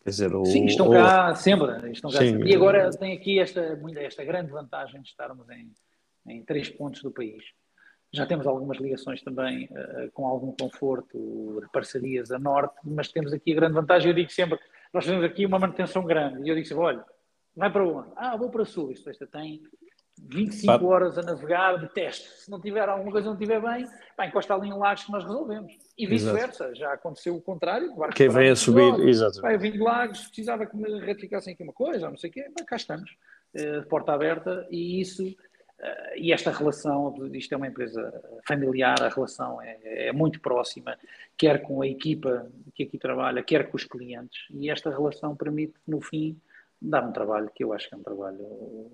Quer 0.03 0.09
dizer, 0.09 0.35
o, 0.35 0.45
sim, 0.45 0.65
estão 0.65 0.89
cá 0.89 1.35
sempre. 1.35 1.91
Estão 1.91 2.09
cá 2.09 2.19
sempre. 2.19 2.49
E 2.49 2.55
agora 2.55 2.89
tem 2.91 3.13
aqui 3.13 3.39
esta, 3.39 3.79
esta 3.97 4.23
grande 4.23 4.51
vantagem 4.51 5.01
de 5.01 5.09
estarmos 5.09 5.47
em, 5.49 5.71
em 6.27 6.43
três 6.43 6.69
pontos 6.69 7.01
do 7.03 7.11
país. 7.11 7.43
Já 8.13 8.25
temos 8.25 8.47
algumas 8.47 8.77
ligações 8.77 9.21
também 9.21 9.65
uh, 9.65 10.09
com 10.13 10.25
algum 10.25 10.53
conforto 10.53 11.59
de 11.61 11.69
parcerias 11.71 12.31
a 12.31 12.39
norte, 12.39 12.75
mas 12.85 13.11
temos 13.11 13.33
aqui 13.33 13.51
a 13.51 13.55
grande 13.55 13.73
vantagem. 13.73 14.09
Eu 14.09 14.15
digo 14.15 14.31
sempre, 14.31 14.57
nós 14.97 15.05
temos 15.05 15.23
aqui 15.23 15.45
uma 15.45 15.59
manutenção 15.59 16.03
grande. 16.03 16.41
E 16.43 16.49
eu 16.49 16.65
sempre, 16.65 16.83
olha, 16.83 17.05
vai 17.55 17.71
para 17.71 17.87
onde? 17.87 18.09
Ah, 18.15 18.35
vou 18.35 18.49
para 18.49 18.65
sul. 18.65 18.91
Isto 18.91 19.11
esta 19.11 19.27
tem 19.27 19.61
25 20.27 20.85
horas 20.87 21.19
a 21.19 21.21
navegar 21.21 21.77
de 21.77 21.87
teste. 21.93 22.27
Se 22.29 22.49
não 22.49 22.59
tiver 22.59 22.89
alguma 22.89 23.11
coisa 23.11 23.27
não 23.27 23.35
estiver 23.35 23.61
bem, 23.61 23.87
pá, 24.15 24.25
encosta 24.25 24.55
ali 24.55 24.69
em 24.69 24.73
lagos 24.73 25.03
que 25.03 25.11
nós 25.11 25.23
resolvemos. 25.23 25.71
E 25.95 26.07
vice-versa. 26.07 26.73
Já 26.73 26.93
aconteceu 26.93 27.35
o 27.35 27.41
contrário. 27.41 27.93
Quem 28.15 28.27
vem 28.27 28.49
a 28.49 28.55
subir, 28.55 29.07
exato. 29.07 29.45
eu 29.45 29.59
vim 29.59 29.71
de 29.71 29.77
lagos, 29.77 30.25
precisava 30.25 30.65
que 30.65 30.75
me 30.75 30.99
retificassem 31.01 31.53
aqui 31.53 31.61
uma 31.61 31.73
coisa, 31.73 32.09
não 32.09 32.17
sei 32.17 32.31
o 32.31 32.33
quê. 32.33 32.49
Pá, 32.57 32.65
cá 32.65 32.75
estamos. 32.75 33.15
De 33.53 33.83
porta 33.83 34.13
aberta. 34.13 34.67
E 34.71 34.99
isso, 34.99 35.23
uh, 35.79 36.15
e 36.15 36.31
esta 36.31 36.51
relação, 36.51 37.15
isto 37.33 37.53
é 37.53 37.57
uma 37.57 37.67
empresa 37.67 38.39
familiar, 38.47 39.01
a 39.01 39.09
relação 39.09 39.61
é, 39.61 40.07
é 40.07 40.11
muito 40.11 40.39
próxima, 40.39 40.97
quer 41.37 41.61
com 41.61 41.81
a 41.81 41.87
equipa 41.87 42.49
que 42.73 42.83
aqui 42.83 42.97
trabalha, 42.97 43.43
quer 43.43 43.69
com 43.69 43.77
os 43.77 43.83
clientes. 43.83 44.47
E 44.51 44.69
esta 44.69 44.89
relação 44.89 45.35
permite, 45.35 45.75
no 45.87 46.01
fim, 46.01 46.39
dar 46.81 47.07
um 47.07 47.11
trabalho 47.11 47.49
que 47.53 47.63
eu 47.63 47.73
acho 47.73 47.89
que 47.89 47.95
é 47.95 47.97
um 47.97 48.03
trabalho 48.03 48.91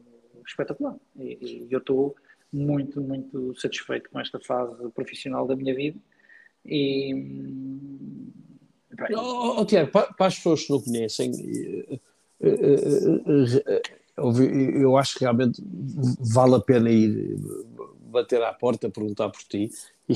espetacular. 0.48 0.96
E, 1.18 1.68
e 1.68 1.68
eu 1.70 1.80
estou 1.80 2.16
muito, 2.52 3.02
muito 3.02 3.60
satisfeito 3.60 4.10
com 4.10 4.20
esta 4.20 4.40
fase 4.40 4.90
profissional 4.92 5.48
da 5.48 5.56
minha 5.56 5.74
vida. 5.74 6.00
E. 6.66 7.14
Bem, 8.96 9.16
oh, 9.18 9.60
oh, 9.60 9.66
Tiago, 9.66 9.92
para, 9.92 10.14
para, 10.14 10.28
as 10.28 10.36
pessoas 10.36 10.64
que 10.64 10.72
não 10.72 10.80
conhecem, 10.80 11.32
eh, 11.32 12.00
eh, 12.40 13.82
eu 14.18 14.98
acho 14.98 15.16
que 15.16 15.22
realmente 15.22 15.62
vale 16.20 16.56
a 16.56 16.60
pena 16.60 16.90
ir 16.90 17.38
bater 18.12 18.42
à 18.44 18.54
porta, 18.54 18.90
perguntar 18.90 19.30
por 19.30 19.42
ti, 19.44 19.72
e, 20.08 20.16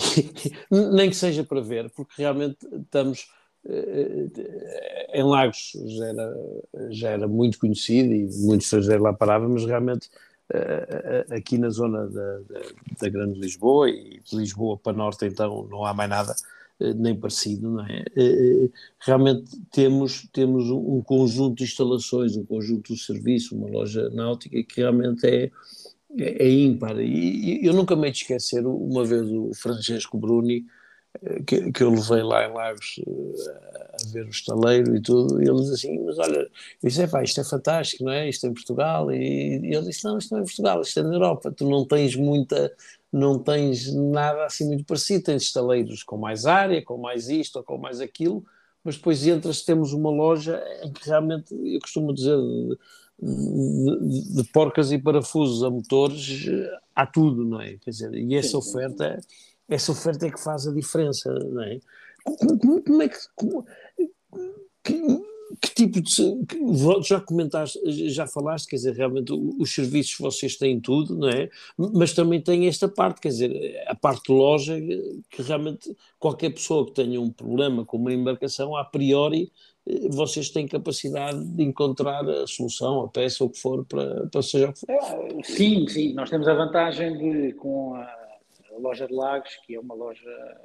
nem 0.93 1.09
que 1.09 1.15
seja 1.15 1.43
para 1.43 1.61
ver, 1.61 1.89
porque 1.91 2.13
realmente 2.17 2.57
estamos 2.85 3.27
em 5.13 5.23
Lagos 5.23 5.73
já 5.85 6.05
era, 6.05 6.37
já 6.89 7.09
era 7.09 7.27
muito 7.27 7.59
conhecido 7.59 8.13
e 8.13 8.29
muitos 8.45 8.67
estrangeiros 8.67 9.03
lá 9.03 9.13
paravam, 9.13 9.49
mas 9.49 9.65
realmente 9.65 10.09
aqui 11.29 11.57
na 11.57 11.69
zona 11.69 12.07
da, 12.07 12.39
da, 12.39 12.61
da, 13.01 13.09
Grande 13.09 13.39
Lisboa 13.39 13.89
e 13.89 14.21
de 14.21 14.35
Lisboa 14.37 14.77
para 14.77 14.95
Norte 14.95 15.25
então 15.25 15.67
não 15.69 15.83
há 15.83 15.93
mais 15.93 16.09
nada 16.09 16.35
nem 16.79 17.15
parecido, 17.15 17.69
não 17.71 17.85
é? 17.85 18.05
Realmente 18.99 19.59
temos, 19.71 20.27
temos 20.31 20.69
um 20.69 21.01
conjunto 21.01 21.57
de 21.57 21.63
instalações, 21.63 22.35
um 22.35 22.45
conjunto 22.45 22.93
de 22.93 22.99
serviço, 22.99 23.55
uma 23.55 23.67
loja 23.67 24.09
náutica 24.09 24.63
que 24.63 24.81
realmente 24.81 25.25
é, 25.25 25.51
é, 26.17 26.45
é 26.45 26.49
ímpar. 26.49 26.99
E, 26.99 27.65
eu 27.65 27.73
nunca 27.73 27.95
me 27.95 28.09
esquecer 28.09 28.65
uma 28.65 29.03
vez 29.03 29.29
o 29.31 29.51
Francesco 29.53 30.17
Bruni, 30.17 30.65
que, 31.45 31.71
que 31.71 31.83
eu 31.83 31.89
levei 31.89 32.21
lá 32.21 32.47
em 32.47 32.53
Lagos 32.53 32.99
eh, 32.99 33.87
a 33.93 34.11
ver 34.11 34.25
o 34.25 34.29
estaleiro 34.29 34.95
e 34.95 35.01
tudo, 35.01 35.41
e 35.41 35.47
ele 35.47 35.59
diz 35.61 35.71
assim, 35.71 35.99
mas 36.05 36.17
olha, 36.19 36.47
isso 36.83 37.01
é, 37.01 37.07
pá, 37.07 37.23
isto 37.23 37.41
é 37.41 37.43
fantástico, 37.43 38.03
não 38.03 38.11
é? 38.11 38.29
Isto 38.29 38.45
é 38.45 38.49
em 38.49 38.53
Portugal, 38.53 39.11
e, 39.11 39.59
e 39.59 39.75
ele 39.75 39.85
disse, 39.85 40.03
não, 40.03 40.17
isto 40.17 40.31
não 40.31 40.39
é 40.39 40.41
em 40.41 40.45
Portugal, 40.45 40.81
isto 40.81 40.99
é 40.99 41.03
na 41.03 41.15
Europa, 41.15 41.51
tu 41.51 41.67
não 41.69 41.85
tens 41.85 42.15
muita, 42.15 42.71
não 43.11 43.39
tens 43.39 43.93
nada 43.93 44.45
assim 44.45 44.67
muito 44.67 44.85
parecido, 44.85 45.25
tens 45.25 45.43
estaleiros 45.43 46.03
com 46.03 46.17
mais 46.17 46.45
área, 46.45 46.83
com 46.83 46.97
mais 46.97 47.29
isto 47.29 47.57
ou 47.57 47.63
com 47.63 47.77
mais 47.77 48.01
aquilo, 48.01 48.43
mas 48.83 48.95
depois 48.95 49.25
entras, 49.25 49.63
temos 49.63 49.93
uma 49.93 50.09
loja 50.09 50.61
em 50.83 50.91
que 50.91 51.07
realmente, 51.07 51.53
eu 51.53 51.79
costumo 51.79 52.13
dizer, 52.13 52.37
de, 53.19 53.99
de, 53.99 54.35
de 54.35 54.43
porcas 54.51 54.91
e 54.91 54.97
parafusos 54.97 55.63
a 55.63 55.69
motores, 55.69 56.45
há 56.95 57.05
tudo, 57.05 57.43
não 57.43 57.61
é? 57.61 57.77
Quer 57.77 57.89
dizer, 57.89 58.13
e 58.13 58.35
essa 58.35 58.57
oferta 58.57 59.19
essa 59.69 59.91
oferta 59.91 60.25
é 60.25 60.31
que 60.31 60.41
faz 60.41 60.67
a 60.67 60.73
diferença, 60.73 61.33
não 61.33 61.63
é? 61.63 61.79
Como, 62.23 62.81
como, 62.83 63.01
é 63.01 63.09
que, 63.09 63.17
como, 63.35 63.65
que, 64.83 65.01
que, 65.61 65.73
tipo 65.73 66.01
de. 66.01 66.11
Já 67.03 67.19
comentaste, 67.19 67.79
já 68.09 68.27
falaste, 68.27 68.67
quer 68.67 68.75
dizer, 68.77 68.93
realmente 68.93 69.31
os 69.31 69.73
serviços 69.73 70.17
vocês 70.19 70.57
têm 70.57 70.79
tudo, 70.79 71.15
não 71.15 71.29
é? 71.29 71.49
Mas 71.77 72.13
também 72.13 72.41
tem 72.41 72.67
esta 72.67 72.87
parte, 72.87 73.21
quer 73.21 73.29
dizer, 73.29 73.83
a 73.87 73.95
parte 73.95 74.31
loja, 74.31 74.79
que 75.29 75.41
realmente 75.41 75.95
qualquer 76.19 76.51
pessoa 76.51 76.85
que 76.85 76.93
tenha 76.93 77.19
um 77.21 77.31
problema 77.31 77.85
com 77.85 77.97
uma 77.97 78.13
embarcação, 78.13 78.75
a 78.75 78.83
priori, 78.83 79.51
vocês 80.09 80.49
têm 80.49 80.67
capacidade 80.67 81.43
de 81.45 81.63
encontrar 81.63 82.27
a 82.29 82.45
solução, 82.45 83.01
a 83.01 83.07
peça, 83.07 83.43
o 83.43 83.49
que 83.49 83.59
for, 83.59 83.85
para, 83.85 84.27
para 84.27 84.41
seja 84.41 84.69
o 84.69 84.73
que 84.73 84.79
for. 84.79 84.91
É, 84.91 85.43
sim, 85.43 85.87
sim, 85.87 86.13
nós 86.13 86.29
temos 86.29 86.47
a 86.47 86.53
vantagem 86.53 87.17
de, 87.17 87.53
com 87.53 87.95
a 87.95 88.27
a 88.77 88.79
loja 88.79 89.07
de 89.07 89.13
Lagos, 89.13 89.55
que 89.65 89.75
é 89.75 89.79
uma 89.79 89.95
loja 89.95 90.61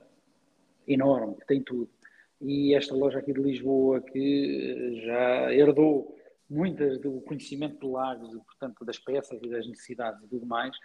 enorme, 0.86 1.34
que 1.36 1.46
tem 1.46 1.62
tudo. 1.62 1.88
E 2.42 2.74
esta 2.74 2.94
loja 2.94 3.20
aqui 3.20 3.32
de 3.32 3.40
Lisboa, 3.40 4.00
que 4.00 5.00
já 5.04 5.54
herdou 5.54 6.16
muitas 6.50 6.98
do 6.98 7.20
conhecimento 7.22 7.78
de 7.78 7.86
Lagos 7.86 8.34
e, 8.34 8.38
portanto, 8.38 8.84
das 8.84 8.98
peças 8.98 9.40
e 9.42 9.48
das 9.48 9.66
necessidades 9.66 10.22
e 10.22 10.26
tudo 10.28 10.44
mais, 10.44 10.76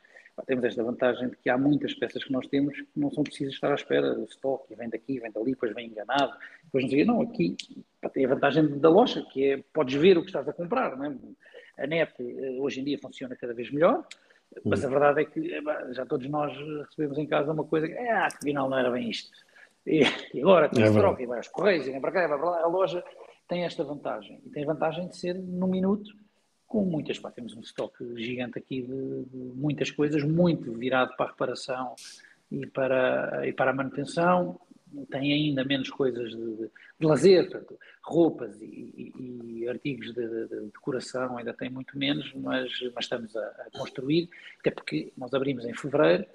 temos 0.46 0.64
esta 0.64 0.84
vantagem 0.84 1.30
de 1.30 1.36
que 1.38 1.50
há 1.50 1.58
muitas 1.58 1.94
peças 1.96 2.24
que 2.24 2.32
nós 2.32 2.48
temos 2.48 2.80
que 2.80 2.88
não 2.96 3.10
são 3.12 3.24
precisas 3.24 3.56
estar 3.56 3.72
à 3.72 3.76
espera 3.76 4.14
do 4.14 4.24
estoque, 4.24 4.76
vem 4.76 4.88
daqui, 4.88 5.20
vem 5.20 5.32
dali, 5.32 5.52
depois 5.52 5.74
vem 5.74 5.88
enganado, 5.88 6.32
depois 6.64 6.84
não 6.84 6.92
sei, 6.92 7.06
não, 7.06 7.22
aqui 7.22 7.58
tem 8.14 8.26
a 8.26 8.30
vantagem 8.30 8.80
da 8.80 8.90
loja, 8.90 9.26
que 9.32 9.52
é, 9.52 9.64
podes 9.74 9.96
ver 9.96 10.18
o 10.18 10.22
que 10.22 10.28
estás 10.28 10.48
a 10.48 10.54
comprar, 10.54 10.96
não 10.96 11.06
é? 11.06 11.18
A 11.84 11.88
net 11.88 12.14
eh, 12.20 12.58
hoje 12.60 12.82
em 12.82 12.84
dia 12.84 13.00
funciona 13.00 13.36
cada 13.36 13.54
vez 13.54 13.72
melhor, 13.72 14.06
mas 14.64 14.86
a 14.86 14.90
verdade 14.90 15.22
é 15.22 15.26
que 15.26 15.62
já 15.92 16.06
todos 16.06 16.28
nós 16.30 16.56
recebemos 16.86 17.18
em 17.18 17.28
casa 17.28 17.52
uma 17.52 17.64
coisa 17.64 17.88
que, 17.88 17.94
ah, 17.94 18.28
afinal 18.28 18.70
não 18.70 18.78
era 18.78 18.90
bem 18.90 19.10
isto. 19.10 19.30
E, 19.88 20.02
e 20.34 20.42
agora 20.42 20.68
tem 20.68 20.84
é 20.84 20.92
troca, 20.92 21.24
e 21.24 21.26
vai 21.26 21.38
aos 21.38 21.48
correios, 21.48 21.88
e 21.88 21.92
vem 21.92 22.02
para 22.02 22.12
cá, 22.12 22.24
e 22.26 22.28
vai 22.28 22.38
para 22.38 22.50
lá. 22.50 22.62
A 22.62 22.68
loja 22.68 23.04
tem 23.48 23.64
esta 23.64 23.84
vantagem. 23.84 24.42
E 24.46 24.50
tem 24.50 24.64
a 24.64 24.68
vantagem 24.68 25.08
de 25.08 25.16
ser 25.16 25.34
num 25.34 25.68
minuto 25.68 26.12
com 26.68 26.84
muitas. 26.84 27.18
Pá, 27.18 27.32
temos 27.32 27.56
um 27.56 27.62
estoque 27.62 28.04
gigante 28.18 28.60
aqui 28.60 28.82
de, 28.82 29.24
de, 29.24 29.54
muitas 29.56 29.90
coisas, 29.90 30.22
muito 30.24 30.74
virado 30.74 31.16
para 31.16 31.28
a 31.28 31.30
reparação 31.30 31.96
e 32.52 32.68
para, 32.68 33.48
e 33.48 33.54
para 33.54 33.72
a 33.72 33.74
manutenção 33.74 34.60
tem 35.10 35.34
ainda 35.34 35.64
menos 35.66 35.90
coisas 35.90 36.32
de, 36.32 36.70
de 37.00 37.06
lazer, 37.06 37.50
portanto, 37.50 37.78
roupas 38.02 38.60
e, 38.62 38.66
e, 38.66 39.60
e 39.60 39.70
artigos 39.70 40.14
de, 40.14 40.28
de, 40.28 40.48
de, 40.48 40.60
decoração 40.68 41.38
ainda 41.38 41.54
tem 41.54 41.70
muito 41.70 41.98
menos, 41.98 42.32
mas, 42.36 42.72
mas 42.96 43.06
estamos 43.06 43.36
a, 43.36 43.42
a, 43.42 43.78
construir, 43.78 44.30
até 44.60 44.72
porque 44.72 45.12
nós 45.18 45.34
abrimos 45.34 45.66
em 45.66 45.74
fevereiro 45.74 46.26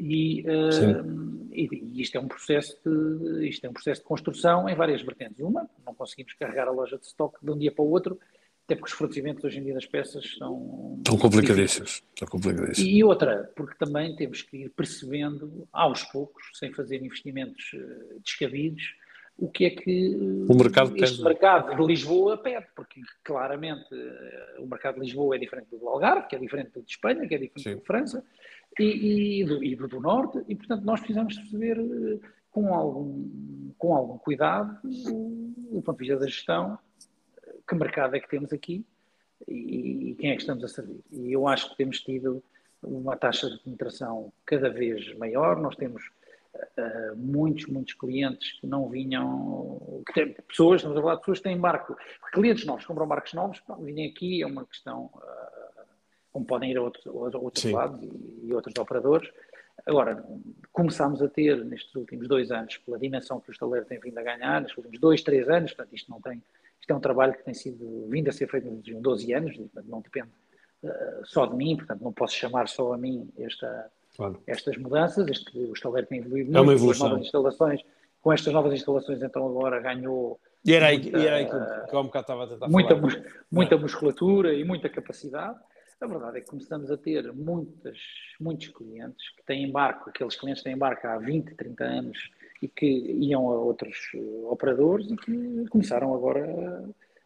e, 0.00 0.40
uh, 0.42 1.48
e, 1.52 1.68
e, 1.72 2.00
isto 2.00 2.16
é 2.16 2.20
um 2.20 2.28
processo 2.28 2.78
de 2.84 3.48
isto 3.48 3.64
é 3.66 3.68
um 3.68 3.72
processo 3.72 4.00
de 4.00 4.06
construção 4.06 4.68
em 4.68 4.74
várias 4.74 5.02
vertentes. 5.02 5.40
Uma, 5.40 5.68
não 5.84 5.94
conseguimos 5.94 6.32
carregar 6.34 6.68
a 6.68 6.70
loja 6.70 6.96
de 6.96 7.04
estoque 7.04 7.36
de 7.42 7.50
um 7.50 7.58
dia 7.58 7.70
para 7.70 7.84
o 7.84 7.90
outro, 7.90 8.18
até 8.64 8.74
porque 8.74 8.92
os 8.92 8.96
fornecimentos 8.96 9.44
hoje 9.44 9.58
em 9.58 9.64
dia 9.64 9.74
das 9.74 9.86
peças 9.86 10.36
são. 10.38 10.96
Estão 10.98 11.18
complicadíssimos. 11.18 12.02
Estão 12.14 12.28
complicadíssimos. 12.28 12.90
E 12.90 13.04
outra, 13.04 13.52
porque 13.54 13.74
também 13.78 14.16
temos 14.16 14.42
que 14.42 14.56
ir 14.56 14.70
percebendo, 14.70 15.68
aos 15.72 16.02
poucos, 16.04 16.44
sem 16.54 16.72
fazer 16.72 17.02
investimentos 17.02 17.72
eh, 17.74 18.16
descabidos, 18.24 18.94
o 19.36 19.50
que 19.50 19.64
é 19.64 19.70
que 19.70 20.16
o 20.48 20.54
mercado 20.54 20.94
este 20.96 21.16
tem. 21.16 21.24
mercado 21.24 21.74
de 21.74 21.86
Lisboa 21.86 22.38
pede, 22.38 22.66
porque 22.76 23.00
claramente 23.24 23.86
eh, 23.92 24.56
o 24.60 24.66
mercado 24.66 24.94
de 24.94 25.00
Lisboa 25.00 25.36
é 25.36 25.38
diferente 25.38 25.68
do 25.70 25.88
Algarve, 25.88 26.28
que 26.28 26.36
é 26.36 26.38
diferente 26.38 26.70
do 26.72 26.82
de 26.82 26.90
Espanha, 26.90 27.26
que 27.26 27.34
é 27.34 27.38
diferente 27.38 27.62
Sim. 27.62 27.74
do 27.74 27.80
de 27.80 27.86
França 27.86 28.24
e, 28.82 29.40
e, 29.40 29.44
do, 29.44 29.64
e, 29.64 29.76
do, 29.76 30.00
Norte, 30.00 30.42
e 30.48 30.54
portanto 30.54 30.82
nós 30.84 31.00
precisamos 31.00 31.36
perceber 31.36 31.78
eh, 31.78 32.28
com 32.50 32.74
algum, 32.74 33.72
com 33.78 33.94
algum 33.94 34.18
cuidado 34.18 34.78
do 34.82 35.82
ponto 35.82 35.92
de 35.92 35.98
vista 35.98 36.16
da 36.16 36.26
gestão 36.26 36.78
que 37.68 37.74
mercado 37.74 38.16
é 38.16 38.20
que 38.20 38.28
temos 38.28 38.52
aqui 38.52 38.84
e, 39.46 40.10
e 40.10 40.14
quem 40.16 40.30
é 40.30 40.34
que 40.34 40.42
estamos 40.42 40.64
a 40.64 40.68
servir. 40.68 41.00
E 41.12 41.32
eu 41.32 41.46
acho 41.46 41.70
que 41.70 41.76
temos 41.76 42.00
tido 42.00 42.42
uma 42.82 43.16
taxa 43.16 43.48
de 43.50 43.58
penetração 43.58 44.32
cada 44.44 44.70
vez 44.70 45.16
maior, 45.18 45.60
nós 45.60 45.76
temos 45.76 46.02
uh, 46.54 47.16
muitos, 47.16 47.66
muitos 47.66 47.94
clientes 47.94 48.58
que 48.60 48.66
não 48.66 48.88
vinham, 48.88 50.02
que 50.06 50.12
têm, 50.12 50.32
pessoas, 50.48 50.80
estamos 50.80 50.96
a 50.96 51.00
falar 51.00 51.14
de 51.14 51.20
pessoas 51.20 51.38
que 51.38 51.44
têm 51.44 51.58
barco, 51.58 51.96
clientes 52.32 52.64
novos, 52.64 52.84
compram 52.86 53.06
barcos 53.06 53.34
novos, 53.34 53.62
não, 53.68 53.76
vinham 53.76 54.10
aqui, 54.10 54.42
é 54.42 54.46
uma 54.46 54.64
questão, 54.64 55.10
uh, 55.14 55.20
como 56.32 56.44
podem 56.44 56.70
ir 56.70 56.78
a 56.78 56.82
outros, 56.82 57.06
a 57.06 57.10
outros 57.38 57.64
lados 57.64 58.00
e, 58.42 58.52
outros 58.54 58.74
operadores. 58.78 59.30
Agora, 59.86 60.24
começámos 60.72 61.22
a 61.22 61.28
ter 61.28 61.64
nestes 61.64 61.94
últimos 61.94 62.28
dois 62.28 62.50
anos, 62.50 62.76
pela 62.78 62.98
dimensão 62.98 63.40
que 63.40 63.50
o 63.50 63.52
estaleiro 63.52 63.86
tem 63.86 63.98
vindo 63.98 64.18
a 64.18 64.22
ganhar, 64.22 64.60
nestes 64.60 64.76
últimos 64.76 65.00
dois, 65.00 65.22
três 65.22 65.48
anos, 65.48 65.72
portanto 65.72 65.94
isto 65.94 66.10
não 66.10 66.20
tem 66.20 66.42
isto 66.80 66.90
é 66.92 66.96
um 66.96 67.00
trabalho 67.00 67.34
que 67.34 67.44
tem 67.44 67.54
sido 67.54 68.06
vindo 68.08 68.28
a 68.28 68.32
ser 68.32 68.48
feito 68.48 68.66
nos 68.66 68.78
últimos 68.78 69.02
12 69.02 69.32
anos, 69.34 69.60
não 69.84 70.00
depende 70.00 70.28
uh, 70.82 71.24
só 71.24 71.44
de 71.46 71.54
mim, 71.54 71.76
portanto 71.76 72.00
não 72.00 72.12
posso 72.12 72.34
chamar 72.34 72.68
só 72.68 72.94
a 72.94 72.98
mim 72.98 73.28
esta, 73.38 73.90
claro. 74.16 74.42
estas 74.46 74.76
mudanças, 74.78 75.28
este, 75.28 75.58
o 75.58 75.72
estaleiro 75.72 76.06
tem 76.08 76.20
evoluído 76.20 76.56
é 76.56 76.62
muito, 76.62 76.80
com 76.80 77.04
novas 77.04 77.20
instalações, 77.20 77.82
com 78.22 78.32
estas 78.32 78.52
novas 78.52 78.72
instalações 78.72 79.22
então 79.22 79.46
agora 79.46 79.78
ganhou 79.78 80.40
e 80.64 80.74
era 80.74 80.88
aí, 80.88 80.98
muita, 80.98 81.18
e 81.18 81.26
era 81.26 81.36
aí 81.36 81.44
que, 81.46 81.88
que 81.88 81.96
eu 81.96 82.00
um 82.00 82.06
estava 82.06 82.44
a 82.44 82.46
tentar 82.46 82.68
muita, 82.68 82.96
falar. 82.96 83.22
Muita 83.50 83.78
musculatura 83.78 84.52
e 84.52 84.62
muita 84.62 84.90
capacidade. 84.90 85.58
A 86.00 86.06
verdade 86.06 86.38
é 86.38 86.40
que 86.40 86.48
começamos 86.48 86.90
a 86.90 86.96
ter 86.96 87.30
muitas, 87.32 87.98
muitos 88.40 88.68
clientes 88.68 89.28
que 89.36 89.44
têm 89.44 89.70
barco, 89.70 90.08
aqueles 90.08 90.34
clientes 90.34 90.62
que 90.62 90.70
têm 90.70 90.78
barco 90.78 91.06
há 91.06 91.18
20, 91.18 91.54
30 91.54 91.84
anos 91.84 92.30
e 92.62 92.68
que 92.68 92.86
iam 92.86 93.50
a 93.50 93.58
outros 93.58 94.10
eh, 94.14 94.18
operadores 94.46 95.10
e 95.10 95.16
que 95.16 95.68
começaram 95.68 96.14
agora 96.14 96.42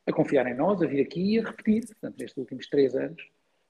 a, 0.07 0.11
a, 0.11 0.13
confiar 0.13 0.47
em 0.49 0.57
nós, 0.57 0.83
a 0.83 0.87
vir 0.87 1.01
aqui 1.03 1.35
e 1.35 1.39
a 1.39 1.45
repetir. 1.45 1.87
Portanto, 1.87 2.17
nestes 2.19 2.37
últimos 2.37 2.67
três 2.67 2.97
anos 2.97 3.23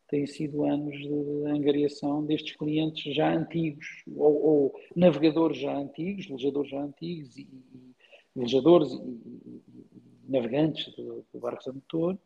têm 0.08 0.26
sido 0.26 0.64
anos 0.64 0.96
de 0.96 1.50
angariação 1.50 2.24
destes 2.24 2.56
clientes 2.56 3.14
já 3.14 3.30
antigos, 3.30 3.86
ou, 4.16 4.42
ou 4.42 4.80
navegadores 4.96 5.58
já 5.58 5.76
antigos, 5.76 6.26
velejadores 6.26 6.70
já 6.70 6.80
antigos, 6.80 7.36
e, 7.36 7.42
e 7.42 7.94
e, 8.36 8.42
e, 8.42 10.02
navegantes 10.28 10.86
de, 10.94 11.04
de 11.32 11.38
barcos 11.38 11.68
a 11.68 11.72
motor, 11.72 12.18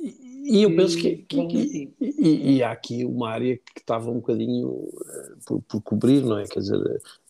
e, 0.00 0.62
eu 0.62 0.74
penso 0.74 0.96
que, 0.96 1.16
que, 1.16 1.46
que 1.46 1.94
e, 2.00 2.56
e, 2.56 2.62
há 2.62 2.70
aqui 2.70 3.04
uma 3.04 3.30
área 3.30 3.56
que 3.56 3.80
estava 3.80 4.10
um 4.10 4.14
bocadinho 4.14 4.68
uh, 4.68 4.92
por, 5.46 5.62
por, 5.62 5.82
cobrir, 5.82 6.22
não 6.22 6.38
é? 6.38 6.44
Quer 6.44 6.60
dizer, 6.60 6.80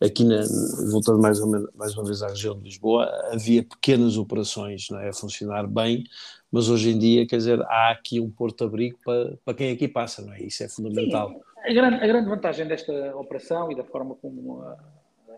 aqui 0.01 0.25
na, 0.25 0.43
voltando 0.91 1.21
mais, 1.21 1.41
menos, 1.45 1.71
mais 1.75 1.97
uma 1.97 2.05
vez 2.05 2.23
à 2.23 2.29
região 2.29 2.57
de 2.57 2.65
Lisboa, 2.65 3.11
havia 3.33 3.63
pequenas 3.63 4.19
operações 4.19 4.89
não 4.91 5.01
é? 5.01 5.09
a 5.09 5.13
funcionar 5.13 5.67
bem, 5.67 6.05
mas 6.53 6.69
hoje 6.69 6.91
em 6.91 6.99
dia, 6.99 7.27
quer 7.27 7.39
dizer, 7.39 7.61
há 7.63 7.91
aqui 7.91 8.21
um 8.21 8.31
porto-abrigo 8.31 8.99
para, 9.05 9.39
para 9.45 9.55
quem 9.55 9.73
aqui 9.73 9.89
passa, 9.89 10.23
não 10.23 10.35
é? 10.35 10.43
Isso 10.43 10.63
é 10.63 10.69
fundamental. 10.69 11.31
Sim, 11.31 11.41
a, 11.65 11.73
grande, 11.73 11.97
a 11.97 12.07
grande 12.07 12.29
vantagem 12.29 12.67
desta 12.67 13.17
operação 13.17 13.73
e 13.73 13.75
da 13.75 13.85
forma 13.85 14.15
como 14.15 14.63
a, 14.63 14.77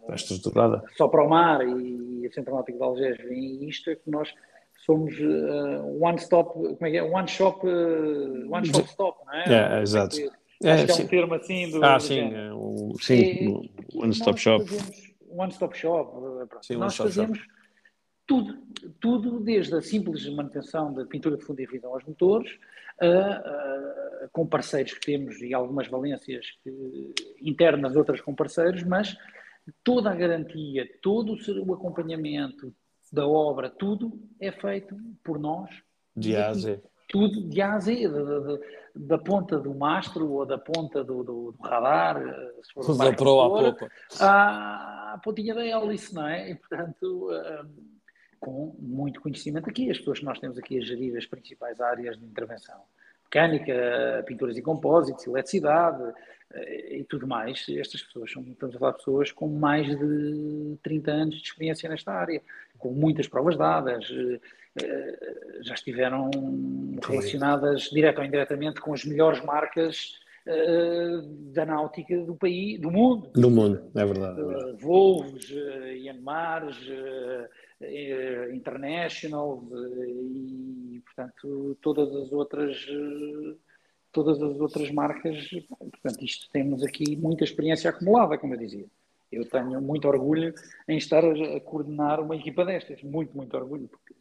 está 0.01 0.15
estruturada. 0.15 0.83
Só 0.97 1.09
para 1.09 1.25
o 1.25 1.29
mar 1.29 1.61
e 1.67 2.27
a 2.27 2.33
Centro 2.33 2.55
Náutico 2.55 2.79
de 2.79 2.85
Algés 2.85 3.17
vem 3.19 3.69
isto, 3.69 3.91
é 3.91 3.95
que 3.95 4.11
nós 4.11 4.33
somos 4.85 5.15
uh, 5.19 6.03
one 6.03 6.19
stop, 6.19 6.53
como 6.53 6.87
é 6.87 6.91
que 6.91 6.97
é? 6.97 7.03
One 7.03 7.29
shop, 7.29 7.67
uh, 7.67 8.53
one 8.53 8.67
shop 8.67 8.89
stop, 8.89 9.19
não 9.27 9.35
é? 9.35 9.79
É, 9.79 9.83
exato. 9.83 10.17
É, 10.63 10.73
acho 10.73 10.87
que 10.87 10.93
é 10.93 11.05
um 11.05 11.09
termo 11.09 11.35
assim 11.35 11.71
do. 11.71 11.85
Ah, 11.85 11.97
do 11.97 12.03
sim, 12.03 12.21
é, 12.21 12.53
um, 12.53 12.93
sim, 13.01 13.15
e, 13.15 13.71
one 13.95 14.13
stop 14.13 14.39
shop. 14.39 14.65
One 15.29 15.53
stop 15.53 15.77
shop. 15.77 16.13
Sim, 16.63 16.77
nós 16.77 16.93
stop 16.93 17.11
fazemos 17.11 17.39
shop. 17.39 17.51
tudo, 18.27 18.59
tudo 19.01 19.41
desde 19.41 19.75
a 19.75 19.83
simples 19.83 20.27
manutenção 20.29 20.93
da 20.93 21.05
pintura 21.07 21.37
de 21.37 21.45
fundo 21.45 21.61
e 21.61 21.65
revisão 21.65 21.93
aos 21.93 22.05
motores, 22.05 22.53
uh, 23.03 24.29
com 24.33 24.47
parceiros 24.47 24.93
que 24.95 25.01
temos 25.01 25.41
e 25.41 25.55
algumas 25.55 25.89
valências 25.89 26.47
que, 26.63 27.15
internas, 27.41 27.97
outras 27.97 28.21
com 28.21 28.35
parceiros, 28.35 28.83
mas 28.83 29.17
toda 29.85 30.11
a 30.11 30.15
garantia, 30.15 30.87
todo 31.01 31.37
o 31.67 31.75
acompanhamento 31.75 32.75
da 33.11 33.27
obra, 33.27 33.69
tudo 33.69 34.13
é 34.41 34.53
feito 34.53 34.97
por 35.25 35.39
nós. 35.39 35.71
De 36.17 36.37
A 36.37 36.49
a 36.49 36.55
Z. 36.55 36.83
Tudo 37.09 37.49
de 37.49 37.61
A 37.61 37.75
a 37.75 37.79
Z, 37.79 38.09
da, 38.09 38.59
da 38.95 39.19
ponta 39.19 39.59
do 39.59 39.75
mastro 39.75 40.31
ou 40.31 40.47
da 40.47 40.59
ponta 40.59 41.03
do, 41.03 41.25
do, 41.25 41.53
do 41.53 41.63
radar, 41.63 42.23
eh, 42.23 42.53
se 42.63 42.73
for 42.73 42.97
da 42.97 43.13
proa 43.13 43.77
à. 44.21 44.27
À, 44.27 45.15
à 45.15 45.19
pontinha 45.19 45.55
da 45.55 45.65
hélice, 45.65 46.15
não 46.15 46.27
é? 46.27 46.51
E, 46.51 46.55
portanto, 46.55 47.31
com 48.39 48.75
muito 48.79 49.21
conhecimento 49.21 49.69
aqui, 49.69 49.91
as 49.91 49.99
pessoas 49.99 50.21
que 50.21 50.25
nós 50.25 50.39
temos 50.39 50.59
aqui 50.59 50.79
a 50.79 50.81
gerir 50.81 51.17
as 51.17 51.27
principais 51.27 51.81
áreas 51.81 52.19
de 52.19 52.25
intervenção 52.25 52.81
mecânica, 53.25 54.25
pinturas 54.27 54.57
e 54.57 54.63
compósitos, 54.63 55.25
eletricidade 55.27 56.03
eh, 56.03 56.15
e 56.55 57.05
tudo 57.05 57.27
mais. 57.27 57.65
Estas 57.69 58.03
pessoas 58.03 58.33
são, 58.33 58.43
estamos 58.43 58.75
a 58.75 58.79
falar 58.79 58.93
de 58.93 58.99
pessoas 58.99 59.33
com 59.33 59.49
mais 59.49 59.87
de 59.87 60.77
30 60.83 61.11
anos 61.11 61.37
de 61.37 61.49
experiência 61.49 61.89
nesta 61.89 62.13
área, 62.13 62.43
com 62.79 62.93
muitas 62.93 63.29
provas 63.29 63.57
dadas, 63.57 64.11
eh, 64.11 64.41
eh, 64.83 65.59
já 65.63 65.75
estiveram 65.75 66.31
relacionadas 67.07 67.83
direto 67.91 68.19
ou 68.19 68.25
indiretamente 68.25 68.81
com 68.81 68.93
as 68.93 69.05
melhores 69.05 69.43
marcas 69.45 70.19
da 71.53 71.67
náutica 71.67 72.17
do 72.25 72.35
país, 72.35 72.81
do 72.81 72.91
mundo. 72.91 73.31
Do 73.35 73.51
mundo, 73.51 73.89
é 73.95 74.05
verdade. 74.05 74.41
É 74.41 74.45
verdade. 74.45 74.83
Voos, 74.83 75.51
Yanmars, 75.51 76.79
International 78.53 79.63
e, 80.09 81.01
portanto, 81.05 81.77
todas 81.83 82.13
as 82.17 82.33
outras 82.33 82.85
todas 84.13 84.43
as 84.43 84.59
outras 84.61 84.91
marcas. 84.91 85.49
Portanto, 85.79 86.25
isto 86.25 86.49
temos 86.51 86.83
aqui 86.83 87.17
muita 87.17 87.45
experiência 87.45 87.91
acumulada, 87.91 88.39
como 88.39 88.55
eu 88.55 88.59
dizia. 88.59 88.87
Eu 89.31 89.45
tenho 89.45 89.81
muito 89.81 90.09
orgulho 90.09 90.53
em 90.89 90.97
estar 90.97 91.25
a 91.25 91.61
coordenar 91.61 92.21
uma 92.21 92.35
equipa 92.35 92.65
destas, 92.65 93.03
muito, 93.03 93.37
muito 93.37 93.57
orgulho, 93.57 93.89
porque 93.89 94.15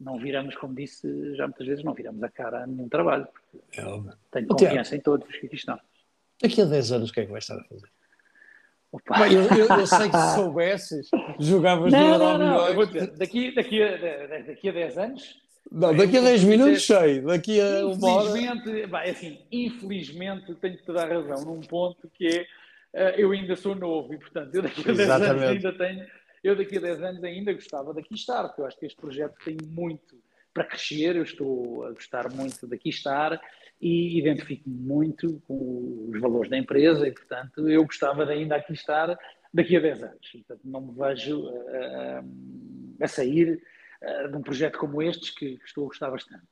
não 0.00 0.18
viramos, 0.18 0.56
como 0.56 0.74
disse 0.74 1.34
já 1.36 1.46
muitas 1.46 1.66
vezes, 1.66 1.84
não 1.84 1.94
viramos 1.94 2.22
a 2.22 2.28
cara 2.28 2.64
a 2.64 2.66
nenhum 2.66 2.88
trabalho. 2.88 3.26
É 3.76 3.82
tenho 4.32 4.48
confiança 4.48 4.96
em 4.96 5.00
todos 5.00 5.28
os 5.28 5.36
que 5.36 5.46
aqui 5.46 5.56
estão. 5.56 5.78
Daqui 6.42 6.62
a 6.62 6.64
10 6.64 6.92
anos, 6.92 7.10
o 7.10 7.12
que 7.12 7.20
é 7.20 7.24
que 7.24 7.30
vai 7.30 7.38
estar 7.38 7.58
a 7.58 7.64
fazer? 7.64 7.88
Opa. 8.90 9.28
Eu, 9.28 9.42
eu, 9.42 9.66
eu, 9.66 9.86
sei 9.86 10.08
que 10.08 10.16
se 10.16 10.34
soubesses, 10.34 11.10
jogavas 11.38 11.92
não, 11.92 12.18
não, 12.18 12.38
não, 12.38 12.74
não. 12.74 13.16
Daqui, 13.16 13.54
daqui, 13.54 13.82
a, 13.82 14.42
daqui 14.46 14.68
a 14.68 14.72
10 14.72 14.98
anos 14.98 15.47
não, 15.70 15.94
daqui 15.94 16.16
a 16.16 16.22
10 16.22 16.44
minutos 16.44 16.86
sei, 16.86 17.20
daqui 17.20 17.60
a 17.60 17.86
uma 17.86 18.14
hora. 18.14 18.28
Infelizmente, 18.28 18.86
bem, 18.86 19.10
assim, 19.10 19.38
infelizmente 19.52 20.54
tenho 20.54 20.76
que 20.76 20.84
te 20.84 20.92
dar 20.92 21.08
razão 21.08 21.44
num 21.44 21.60
ponto 21.60 22.08
que 22.14 22.26
é 22.26 23.12
uh, 23.12 23.20
eu 23.20 23.32
ainda 23.32 23.54
sou 23.54 23.74
novo 23.74 24.14
e, 24.14 24.18
portanto, 24.18 24.54
eu 24.54 24.62
daqui 24.62 24.80
a 24.80 24.84
10 24.84 24.98
Exatamente. 24.98 25.30
anos 25.30 25.42
ainda 25.44 25.72
tenho, 25.78 26.06
eu 26.42 26.56
daqui 26.56 26.78
a 26.78 26.80
10 26.80 27.02
anos 27.02 27.24
ainda 27.24 27.52
gostava 27.52 27.92
daqui 27.92 28.14
estar, 28.14 28.44
porque 28.44 28.62
eu 28.62 28.66
acho 28.66 28.78
que 28.78 28.86
este 28.86 29.00
projeto 29.00 29.34
tem 29.44 29.56
muito 29.66 30.16
para 30.54 30.64
crescer, 30.64 31.16
eu 31.16 31.22
estou 31.22 31.84
a 31.84 31.92
gostar 31.92 32.32
muito 32.32 32.66
daqui 32.66 32.88
estar 32.88 33.40
e 33.80 34.18
identifico-me 34.18 34.74
muito 34.74 35.40
com 35.46 36.08
os 36.12 36.20
valores 36.20 36.50
da 36.50 36.58
empresa 36.58 37.06
e, 37.06 37.12
portanto, 37.12 37.68
eu 37.68 37.84
gostava 37.84 38.24
de 38.24 38.32
ainda 38.32 38.56
aqui 38.56 38.72
estar 38.72 39.16
daqui 39.52 39.76
a 39.76 39.80
10 39.80 40.02
anos. 40.02 40.30
Portanto, 40.32 40.60
não 40.64 40.80
me 40.80 40.92
vejo 40.92 41.40
uh, 41.42 42.24
a 43.00 43.06
sair 43.06 43.60
uh, 44.02 44.28
de 44.30 44.36
um 44.36 44.42
projeto 44.42 44.78
como 44.78 45.02
estes, 45.02 45.30
que, 45.30 45.58
estou 45.64 45.84
a 45.84 45.88
gostar 45.88 46.10
bastante. 46.10 46.46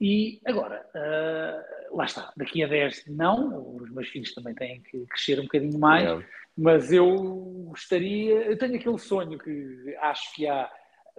E 0.00 0.40
agora, 0.44 0.84
uh, 0.94 1.96
lá 1.96 2.04
está, 2.04 2.32
daqui 2.36 2.62
a 2.62 2.66
10 2.66 3.06
não, 3.08 3.76
os 3.76 3.90
meus 3.90 4.08
filhos 4.08 4.34
também 4.34 4.54
têm 4.54 4.82
que 4.82 5.06
crescer 5.06 5.38
um 5.38 5.44
bocadinho 5.44 5.78
mais, 5.78 6.08
é. 6.08 6.26
mas 6.56 6.92
eu 6.92 7.14
gostaria, 7.68 8.42
eu 8.42 8.58
tenho 8.58 8.76
aquele 8.76 8.98
sonho 8.98 9.38
que 9.38 9.96
acho 10.00 10.34
que 10.34 10.46
há 10.46 10.70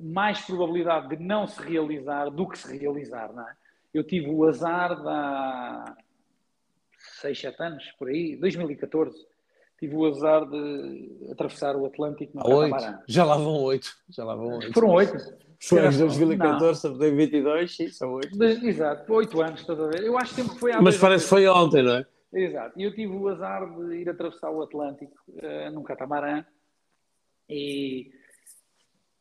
mais 0.01 0.41
probabilidade 0.41 1.15
de 1.15 1.23
não 1.23 1.47
se 1.47 1.61
realizar 1.61 2.29
do 2.29 2.47
que 2.47 2.57
se 2.57 2.77
realizar, 2.77 3.31
não 3.33 3.47
é? 3.47 3.53
Eu 3.93 4.03
tive 4.03 4.29
o 4.29 4.43
azar 4.43 4.93
de 4.93 5.07
há 5.07 5.95
6, 7.21 7.39
7 7.39 7.63
anos, 7.63 7.91
por 7.97 8.09
aí, 8.09 8.35
2014, 8.35 9.25
tive 9.79 9.95
o 9.95 10.05
azar 10.05 10.45
de 10.49 11.29
atravessar 11.31 11.75
o 11.75 11.85
Atlântico 11.85 12.37
no 12.37 12.43
catamarã. 12.43 12.99
Já 13.07 13.23
lá 13.23 13.37
vão 13.37 13.61
8. 13.63 13.97
Já 14.09 14.23
lá 14.25 14.35
vão 14.35 14.57
8. 14.57 14.73
Foram 14.73 14.89
8? 14.89 15.44
Foi 15.59 15.79
em 15.79 15.97
2014, 15.97 16.87
não. 16.87 16.97
2022, 16.97 17.75
sim, 17.75 17.87
são 17.89 18.13
oito. 18.13 18.43
Exato, 18.43 19.13
oito 19.13 19.41
anos, 19.41 19.61
estás 19.61 19.79
a 19.79 19.87
ver? 19.87 20.03
Eu 20.03 20.17
acho 20.17 20.35
que 20.35 20.41
sempre 20.41 20.59
foi 20.59 20.71
há 20.71 20.81
Mas 20.81 20.97
parece 20.97 21.23
que 21.23 21.29
foi 21.29 21.47
ontem, 21.47 21.83
não 21.83 21.95
é? 21.95 22.05
Exato, 22.33 22.77
e 22.77 22.83
eu 22.83 22.93
tive 22.93 23.13
o 23.13 23.27
azar 23.29 23.65
de 23.65 23.95
ir 23.95 24.09
atravessar 24.09 24.51
o 24.51 24.61
Atlântico 24.61 25.15
uh, 25.29 25.71
num 25.71 25.83
catamarã 25.83 26.43
e 27.49 28.11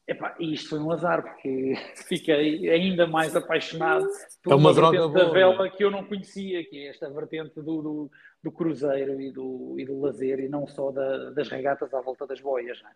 epá, 0.07 0.35
isto 0.41 0.71
foi 0.71 0.81
um 0.81 0.91
azar 0.91 1.23
porque 1.23 1.75
fiquei 2.09 2.69
ainda 2.69 3.07
mais 3.07 3.37
apaixonado 3.37 4.07
por 4.43 4.53
é 4.53 4.57
uma, 4.57 4.71
uma 4.71 4.91
vertente 4.91 5.15
da 5.15 5.31
vela 5.31 5.71
que 5.71 5.85
eu 5.85 5.91
não 5.91 6.05
conhecia, 6.05 6.65
que 6.65 6.77
é 6.79 6.89
esta 6.89 7.09
vertente 7.09 7.55
do, 7.55 7.83
do, 7.83 8.11
do 8.43 8.51
cruzeiro 8.51 9.21
e 9.21 9.31
do, 9.31 9.77
e 9.79 9.85
do 9.85 10.01
lazer 10.01 10.41
e 10.41 10.49
não 10.49 10.67
só 10.67 10.91
da, 10.91 11.31
das 11.31 11.49
regatas 11.49 11.95
à 11.95 12.01
volta 12.01 12.27
das 12.27 12.41
boias, 12.41 12.83
não 12.83 12.91
é? 12.91 12.93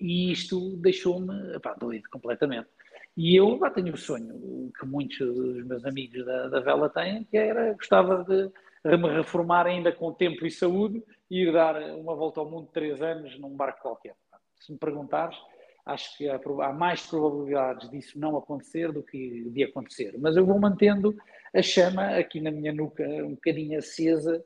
E 0.00 0.32
isto 0.32 0.76
deixou-me 0.76 1.34
doido 1.78 2.08
completamente. 2.10 2.68
E 3.16 3.36
eu 3.36 3.58
pá, 3.58 3.70
tenho 3.70 3.92
o 3.92 3.96
sonho 3.96 4.70
que 4.78 4.86
muitos 4.86 5.18
dos 5.18 5.64
meus 5.66 5.84
amigos 5.84 6.24
da, 6.24 6.48
da 6.48 6.60
vela 6.60 6.88
têm, 6.88 7.24
que 7.24 7.36
era, 7.36 7.74
gostava 7.74 8.24
de 8.24 8.50
me 8.96 9.08
reformar 9.08 9.66
ainda 9.66 9.92
com 9.92 10.12
tempo 10.12 10.46
e 10.46 10.50
saúde 10.50 11.02
e 11.30 11.42
ir 11.42 11.52
dar 11.52 11.76
uma 11.96 12.14
volta 12.14 12.40
ao 12.40 12.50
mundo 12.50 12.66
de 12.66 12.72
três 12.72 13.00
anos 13.02 13.38
num 13.38 13.54
barco 13.54 13.82
qualquer. 13.82 14.16
Se 14.58 14.72
me 14.72 14.78
perguntares, 14.78 15.36
acho 15.84 16.16
que 16.16 16.28
há, 16.28 16.36
há 16.36 16.72
mais 16.72 17.06
probabilidades 17.06 17.90
disso 17.90 18.18
não 18.18 18.36
acontecer 18.36 18.90
do 18.92 19.02
que 19.02 19.50
de 19.50 19.62
acontecer. 19.62 20.14
Mas 20.18 20.36
eu 20.36 20.46
vou 20.46 20.58
mantendo 20.58 21.14
a 21.54 21.62
chama 21.62 22.16
aqui 22.16 22.40
na 22.40 22.50
minha 22.50 22.72
nuca 22.72 23.04
um 23.04 23.34
bocadinho 23.34 23.78
acesa 23.78 24.42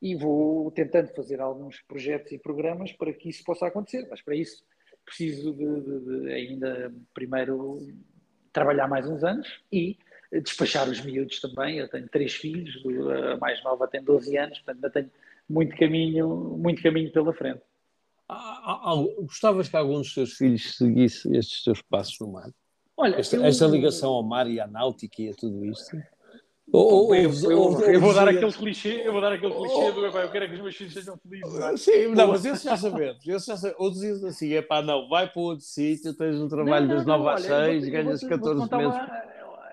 e 0.00 0.14
vou 0.14 0.70
tentando 0.70 1.08
fazer 1.14 1.40
alguns 1.40 1.80
projetos 1.82 2.32
e 2.32 2.38
programas 2.38 2.92
para 2.92 3.12
que 3.12 3.28
isso 3.28 3.44
possa 3.44 3.66
acontecer. 3.66 4.06
Mas 4.10 4.22
para 4.22 4.34
isso 4.34 4.64
preciso 5.06 5.54
de, 5.54 5.80
de, 5.80 6.00
de, 6.00 6.32
ainda 6.32 6.92
primeiro 7.14 7.78
trabalhar 8.52 8.88
mais 8.88 9.06
uns 9.06 9.22
anos 9.24 9.48
e 9.72 9.96
despachar 10.30 10.88
os 10.88 11.00
miúdos 11.00 11.40
também. 11.40 11.78
Eu 11.78 11.88
tenho 11.88 12.08
três 12.08 12.34
filhos, 12.34 12.82
a 13.32 13.36
mais 13.38 13.62
nova 13.64 13.88
tem 13.88 14.02
12 14.02 14.36
anos, 14.36 14.58
portanto 14.58 14.76
ainda 14.76 14.90
tenho 14.90 15.10
muito 15.48 15.76
caminho, 15.76 16.28
muito 16.58 16.82
caminho 16.82 17.10
pela 17.12 17.32
frente. 17.32 17.62
gostavas 19.22 19.68
que 19.68 19.76
algum 19.76 19.98
dos 19.98 20.12
teus 20.12 20.32
filhos 20.32 20.76
seguisse 20.76 21.34
estes 21.34 21.62
teus 21.62 21.80
passos 21.80 22.18
no 22.20 22.32
mar? 22.32 22.50
Olha, 22.96 23.16
esta, 23.16 23.36
eu... 23.36 23.44
esta 23.44 23.66
ligação 23.66 24.10
ao 24.10 24.22
mar 24.22 24.50
e 24.50 24.58
à 24.58 24.66
náutica 24.66 25.22
e 25.22 25.30
a 25.30 25.34
tudo 25.34 25.64
isto? 25.64 25.96
Ou, 26.72 27.14
eu, 27.14 27.30
eu, 27.30 27.50
eu, 27.50 27.80
eu, 27.80 28.00
vou 28.00 28.12
dar 28.12 28.28
aquele 28.28 28.52
clichê, 28.52 29.02
eu 29.04 29.12
vou 29.12 29.20
dar 29.20 29.32
aquele 29.32 29.54
clichê 29.54 29.92
do 29.92 30.04
eu 30.04 30.30
quero 30.30 30.48
que 30.48 30.54
os 30.54 30.60
meus 30.60 30.76
filhos 30.76 30.94
sejam 30.94 31.16
felizes. 31.16 31.60
É? 31.60 31.76
Sim, 31.76 32.08
não, 32.08 32.28
mas 32.28 32.44
esse 32.44 32.64
já 32.64 32.76
sabemos. 32.76 33.26
Esse 33.26 33.46
já 33.46 33.56
sabemos. 33.56 33.80
Ou 33.80 33.90
dizias 33.90 34.24
assim, 34.24 34.52
é 34.52 34.62
pá, 34.62 34.82
não, 34.82 35.08
vai 35.08 35.28
para 35.28 35.40
outro 35.40 35.64
sítio, 35.64 36.12
tens 36.14 36.40
um 36.40 36.48
trabalho 36.48 36.88
não, 36.88 36.96
das 36.96 37.06
9 37.06 37.28
às 37.28 37.42
6, 37.42 37.88
ganhas 37.88 38.20
14 38.20 38.76
meses. 38.76 38.96
Uma, 38.96 39.22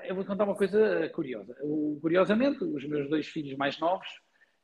eu 0.06 0.16
vou 0.16 0.24
contar 0.24 0.44
uma 0.44 0.56
coisa 0.56 1.10
curiosa. 1.10 1.56
curiosamente, 2.00 2.64
os 2.64 2.88
meus 2.88 3.10
dois 3.10 3.28
filhos 3.28 3.58
mais 3.58 3.80
novos, 3.80 4.08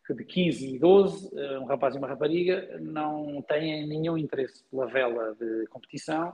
de 0.08 0.24
15 0.24 0.76
e 0.76 0.80
12, 0.80 1.30
eh, 1.36 1.60
um 1.60 1.66
rapaz 1.66 1.94
e 1.94 1.98
uma 2.00 2.08
rapariga, 2.08 2.80
não 2.80 3.44
têm 3.48 3.88
nenhum 3.88 4.18
interesse 4.18 4.64
pela 4.72 4.88
vela 4.88 5.36
de 5.40 5.68
competição, 5.68 6.34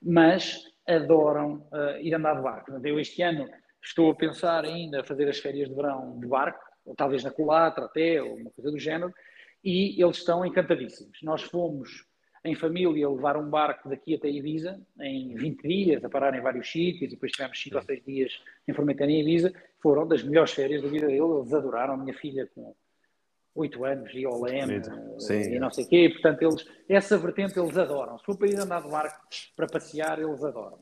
mas 0.00 0.62
adoram 0.86 1.66
uh, 1.72 1.98
ir 2.00 2.14
andar 2.14 2.36
de 2.36 2.42
barco. 2.42 2.70
Eu 2.84 3.00
este 3.00 3.22
ano 3.22 3.48
Estou 3.82 4.10
a 4.10 4.14
pensar 4.14 4.64
ainda 4.64 5.00
a 5.00 5.04
fazer 5.04 5.28
as 5.28 5.38
férias 5.38 5.68
de 5.68 5.74
verão 5.74 6.18
de 6.18 6.26
barco, 6.26 6.60
ou 6.84 6.94
talvez 6.94 7.22
na 7.22 7.30
Colatra 7.30 7.84
até, 7.84 8.22
ou 8.22 8.36
uma 8.36 8.50
coisa 8.50 8.70
do 8.70 8.78
género, 8.78 9.12
e 9.62 10.00
eles 10.02 10.18
estão 10.18 10.44
encantadíssimos. 10.44 11.18
Nós 11.22 11.42
fomos 11.42 12.06
em 12.44 12.54
família 12.54 13.08
levar 13.08 13.36
um 13.36 13.50
barco 13.50 13.88
daqui 13.88 14.14
até 14.14 14.28
Ibiza, 14.28 14.80
em 15.00 15.34
20 15.34 15.62
dias, 15.62 16.04
a 16.04 16.08
parar 16.08 16.34
em 16.34 16.40
vários 16.40 16.70
sítios, 16.70 17.02
e 17.02 17.08
depois 17.08 17.32
tivemos 17.32 17.60
5 17.60 17.76
ou 17.76 17.82
6 17.82 18.04
dias 18.04 18.40
em 18.68 18.72
Formentera 18.72 19.10
e 19.10 19.20
Ibiza. 19.20 19.52
Foram 19.82 20.06
das 20.06 20.22
melhores 20.22 20.52
férias 20.52 20.82
da 20.82 20.88
vida 20.88 21.08
deles, 21.08 21.22
eles 21.22 21.52
adoraram. 21.52 21.94
A 21.94 21.96
minha 21.96 22.14
filha 22.14 22.48
com 22.54 22.74
oito 23.56 23.84
anos 23.84 24.10
e 24.14 24.24
ao 24.24 24.40
leme 24.40 24.80
e 25.30 25.58
não 25.58 25.70
sei 25.70 25.84
o 25.84 25.88
quê. 25.88 26.10
Portanto, 26.10 26.42
eles, 26.42 26.66
essa 26.88 27.18
vertente 27.18 27.58
eles 27.58 27.76
adoram. 27.76 28.18
Se 28.18 28.24
for 28.24 28.36
para 28.36 28.48
ir 28.48 28.58
andar 28.58 28.82
de 28.82 28.90
barco 28.90 29.20
para 29.56 29.66
passear, 29.66 30.20
eles 30.20 30.44
adoram. 30.44 30.78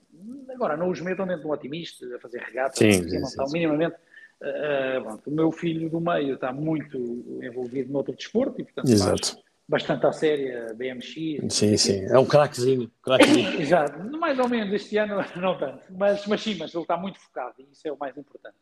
Agora, 0.51 0.77
não 0.77 0.91
os 0.91 1.01
metam 1.01 1.27
dentro 1.27 1.43
de 1.43 1.49
um 1.49 1.53
otimista 1.53 2.05
a 2.14 2.18
fazer 2.18 2.41
regatas, 2.41 2.79
sim, 2.79 3.09
sim, 3.09 3.18
não 3.18 3.29
estão 3.29 3.47
minimamente. 3.51 3.97
Uh, 4.43 5.20
o 5.27 5.31
meu 5.31 5.53
filho 5.53 5.89
do 5.89 6.01
meio 6.01 6.35
está 6.35 6.53
muito 6.53 6.99
envolvido 7.43 7.91
noutro 7.93 8.14
desporto 8.14 8.61
e, 8.61 8.64
portanto, 8.64 8.91
Exato. 8.91 9.39
bastante 9.66 10.05
à 10.05 10.12
séria 10.12 10.75
BMX. 10.75 11.14
Sim, 11.49 11.77
sim, 11.77 12.05
é 12.05 12.18
um 12.18 12.27
craquezinho. 12.27 12.91
craquezinho. 13.03 13.57
Exato, 13.62 13.99
mais 14.18 14.39
ou 14.39 14.49
menos 14.49 14.75
este 14.75 14.99
ano 14.99 15.25
não 15.41 15.57
tanto, 15.57 15.81
mas, 15.91 16.27
mas 16.27 16.43
sim, 16.43 16.57
mas 16.59 16.75
ele 16.75 16.83
está 16.83 16.97
muito 16.97 17.18
focado 17.20 17.55
e 17.59 17.72
isso 17.72 17.87
é 17.89 17.93
o 17.93 17.97
mais 17.97 18.16
importante. 18.18 18.57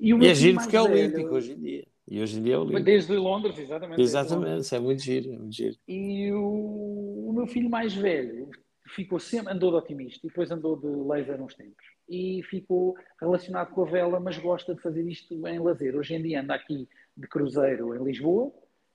E, 0.00 0.14
e 0.14 0.26
é 0.26 0.34
giro 0.34 0.58
porque 0.58 0.76
é 0.76 0.80
olímpico 0.80 1.34
hoje 1.34 1.52
em 1.52 1.60
dia. 1.60 1.86
E 2.10 2.20
hoje 2.20 2.40
em 2.40 2.42
dia 2.42 2.54
é 2.54 2.58
olímpico. 2.58 2.82
Desde 2.82 3.16
Londres, 3.16 3.56
exatamente. 3.56 4.02
Exatamente, 4.02 4.62
isso 4.62 4.74
é 4.74 4.80
muito 4.80 5.00
giro, 5.00 5.32
é 5.32 5.38
muito 5.38 5.54
giro. 5.54 5.76
E 5.86 6.32
o, 6.32 7.28
o 7.28 7.32
meu 7.32 7.46
filho 7.46 7.70
mais 7.70 7.94
velho 7.94 8.50
ficou 8.88 9.20
sempre, 9.20 9.52
andou 9.52 9.70
de 9.70 9.76
otimista 9.76 10.26
e 10.26 10.28
depois 10.28 10.50
andou 10.50 10.76
de 10.76 10.88
laser 10.88 11.40
uns 11.40 11.54
tempos. 11.54 11.86
E 12.08 12.42
ficou 12.50 12.96
relacionado 13.20 13.72
com 13.72 13.82
a 13.82 13.84
vela, 13.84 14.18
mas 14.18 14.36
gosta 14.38 14.74
de 14.74 14.82
fazer 14.82 15.08
isto 15.08 15.46
em 15.46 15.60
lazer. 15.60 15.94
Hoje 15.94 16.14
em 16.14 16.22
dia 16.22 16.40
anda 16.40 16.54
aqui 16.54 16.88
de 17.16 17.28
cruzeiro 17.28 17.94
em 17.94 18.02
Lisboa, 18.02 18.52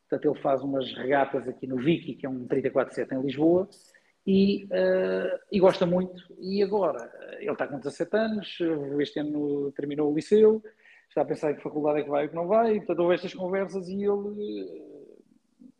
portanto 0.10 0.34
ele 0.34 0.42
faz 0.42 0.62
umas 0.62 0.94
regatas 0.94 1.48
aqui 1.48 1.66
no 1.66 1.78
Vicky, 1.78 2.16
que 2.16 2.26
é 2.26 2.30
um 2.30 2.46
34-7 2.46 3.14
em 3.14 3.22
Lisboa, 3.22 3.70
e, 4.28 4.66
uh, 4.66 5.40
e, 5.50 5.60
gosta 5.60 5.86
muito. 5.86 6.22
E 6.40 6.62
agora, 6.64 7.10
ele 7.40 7.52
está 7.52 7.66
com 7.68 7.78
17 7.78 8.18
anos, 8.18 8.58
este 9.00 9.20
ano 9.20 9.72
terminou 9.72 10.12
o 10.12 10.16
liceu, 10.16 10.62
está 11.08 11.22
a 11.22 11.26
pensar 11.26 11.52
em 11.52 11.56
que 11.56 11.62
faculdade 11.62 12.00
é 12.00 12.04
que 12.04 12.10
vai 12.10 12.26
e 12.26 12.30
que 12.30 12.36
não 12.36 12.48
vai, 12.48 12.76
portanto 12.78 13.00
houve 13.00 13.16
estas 13.16 13.34
conversas 13.34 13.88
e 13.88 13.96
ele, 13.96 14.84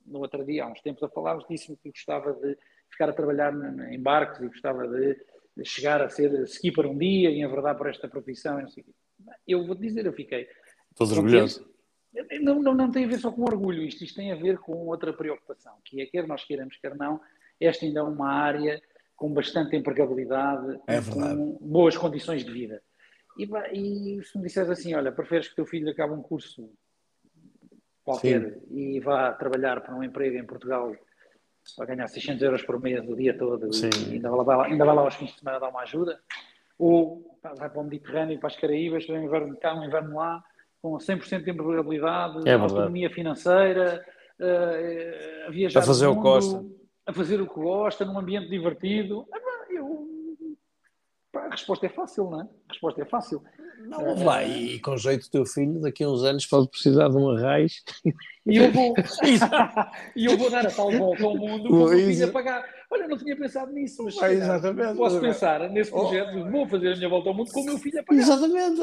no 0.06 0.20
outro 0.20 0.46
dia, 0.46 0.64
há 0.64 0.68
uns 0.68 0.82
tempos 0.82 1.04
a 1.04 1.10
falarmos, 1.10 1.46
disse-me 1.50 1.78
que 1.78 1.90
gostava 1.90 2.34
de 2.34 2.58
ficar 2.90 3.10
a 3.10 3.14
trabalhar 3.14 3.54
em 3.92 4.00
barcos 4.00 4.42
e 4.42 4.48
gostava 4.48 4.88
de 4.88 5.18
chegar 5.64 6.02
a 6.02 6.10
ser 6.10 6.32
skipper 6.48 6.86
um 6.86 6.98
dia 6.98 7.30
e 7.30 7.42
enverdar 7.42 7.78
por 7.78 7.90
esta 7.90 8.08
profissão. 8.08 8.60
Eu 9.48 9.66
vou-te 9.66 9.82
dizer, 9.82 10.06
eu 10.06 10.14
fiquei... 10.14 10.48
Todos 10.96 11.18
orgulhoso. 11.18 11.68
Não, 12.42 12.62
não, 12.62 12.74
não 12.74 12.92
tem 12.92 13.04
a 13.04 13.08
ver 13.08 13.20
só 13.20 13.32
com 13.32 13.42
orgulho 13.44 13.84
isto, 13.84 14.04
isto 14.04 14.16
tem 14.16 14.32
a 14.32 14.36
ver 14.36 14.58
com 14.60 14.74
outra 14.88 15.12
preocupação, 15.12 15.74
que 15.84 16.02
é, 16.02 16.06
quer 16.06 16.26
nós 16.26 16.46
queiramos, 16.46 16.78
quer 16.78 16.96
não, 16.96 17.20
esta 17.60 17.86
ainda 17.86 18.00
é 18.00 18.04
uma 18.04 18.32
área 18.32 18.82
com 19.16 19.34
bastante 19.34 19.76
empregabilidade, 19.76 20.80
é 20.88 21.02
com 21.02 21.58
boas 21.62 21.98
condições 21.98 22.46
de 22.46 22.52
vida. 22.52 22.82
E, 23.38 23.50
e, 23.74 24.24
se 24.24 24.38
me 24.38 24.44
disseres 24.44 24.70
assim, 24.70 24.94
olha, 24.94 25.12
preferes 25.12 25.48
que 25.48 25.54
o 25.54 25.56
teu 25.58 25.66
filho 25.66 25.90
acabe 25.90 26.14
um 26.14 26.22
curso 26.22 26.70
qualquer 28.04 28.54
Sim. 28.54 28.62
e 28.70 29.00
vá 29.00 29.34
trabalhar 29.34 29.82
para 29.82 29.96
um 29.96 30.04
emprego 30.04 30.38
em 30.38 30.46
Portugal 30.46 30.96
para 31.76 31.86
ganhar 31.88 32.08
600 32.08 32.42
euros 32.44 32.62
por 32.64 32.80
mês 32.80 33.08
o 33.10 33.16
dia 33.16 33.36
todo 33.36 33.74
Sim. 33.74 33.90
e 34.10 34.14
ainda 34.14 34.30
vai, 34.30 34.58
lá, 34.58 34.66
ainda 34.66 34.86
vai 34.86 34.96
lá 34.96 35.02
aos 35.02 35.16
fins 35.16 35.32
de 35.32 35.40
semana 35.40 35.60
dar 35.60 35.70
uma 35.70 35.82
ajuda, 35.82 36.20
ou 36.78 37.40
vai 37.42 37.70
para 37.70 37.82
o 37.82 37.84
Mediterrâneo, 37.84 38.40
para 38.40 38.48
as 38.48 38.56
Caraíbas, 38.56 39.06
para 39.06 39.16
um 39.16 39.24
inverno 39.24 39.58
cá, 39.58 39.74
um 39.74 39.84
inverno 39.84 40.16
lá, 40.16 40.44
com 40.82 40.98
100% 40.98 41.44
de 41.44 41.52
empregabilidade, 41.52 42.48
é 42.48 42.54
autonomia 42.54 43.10
financeira, 43.10 44.06
uh, 44.40 45.48
a 45.48 45.52
viajar 45.52 45.80
a 45.80 45.84
fazer 45.84 46.08
mundo, 46.08 46.20
o 46.20 46.22
Costa 46.22 46.76
a 47.06 47.14
fazer 47.14 47.40
o 47.40 47.48
que 47.48 47.54
gosta, 47.54 48.04
num 48.04 48.18
ambiente 48.18 48.50
divertido. 48.50 49.28
Eu, 49.70 50.05
a 50.05 50.05
resposta 51.56 51.86
é 51.86 51.90
fácil, 51.90 52.30
não 52.30 52.42
é? 52.42 52.44
A 52.44 52.74
resposta 52.74 53.02
é 53.02 53.06
fácil. 53.06 53.44
Não, 53.80 54.00
uh, 54.00 54.24
lá, 54.24 54.44
e 54.44 54.80
com 54.80 54.98
jeito 54.98 55.26
o 55.26 55.30
teu 55.30 55.46
filho 55.46 55.80
daqui 55.82 56.04
a 56.04 56.10
uns 56.10 56.24
anos 56.24 56.46
pode 56.46 56.70
precisar 56.70 57.10
de 57.10 57.18
um 57.18 57.30
arraiz. 57.30 57.84
E 58.46 58.58
eu 58.58 58.72
vou, 58.72 58.94
e 60.16 60.26
eu 60.26 60.38
vou 60.38 60.50
dar 60.50 60.66
a 60.66 60.72
tal 60.72 60.92
volta 60.92 61.24
ao 61.24 61.36
mundo 61.36 61.70
como 61.70 61.94
eu 61.94 62.08
vinha 62.08 62.28
pagar. 62.32 62.64
Olha, 62.96 63.08
não 63.10 63.18
tinha 63.18 63.36
pensado 63.36 63.72
nisso, 63.74 64.04
mas 64.04 64.18
ah, 64.22 64.32
exatamente, 64.32 64.96
posso 64.96 65.20
pensar 65.20 65.70
nesse 65.70 65.92
oh. 65.94 66.00
projeto, 66.00 66.38
oh. 66.38 66.50
vou 66.50 66.68
fazer 66.68 66.94
a 66.94 66.96
minha 66.96 67.10
volta 67.10 67.30
ao 67.30 67.36
mundo 67.36 67.52
com 67.52 67.60
o 67.60 67.66
meu 67.66 67.78
filho 67.78 68.00
a 68.00 68.04
pagar. 68.04 68.22
Exatamente, 68.22 68.82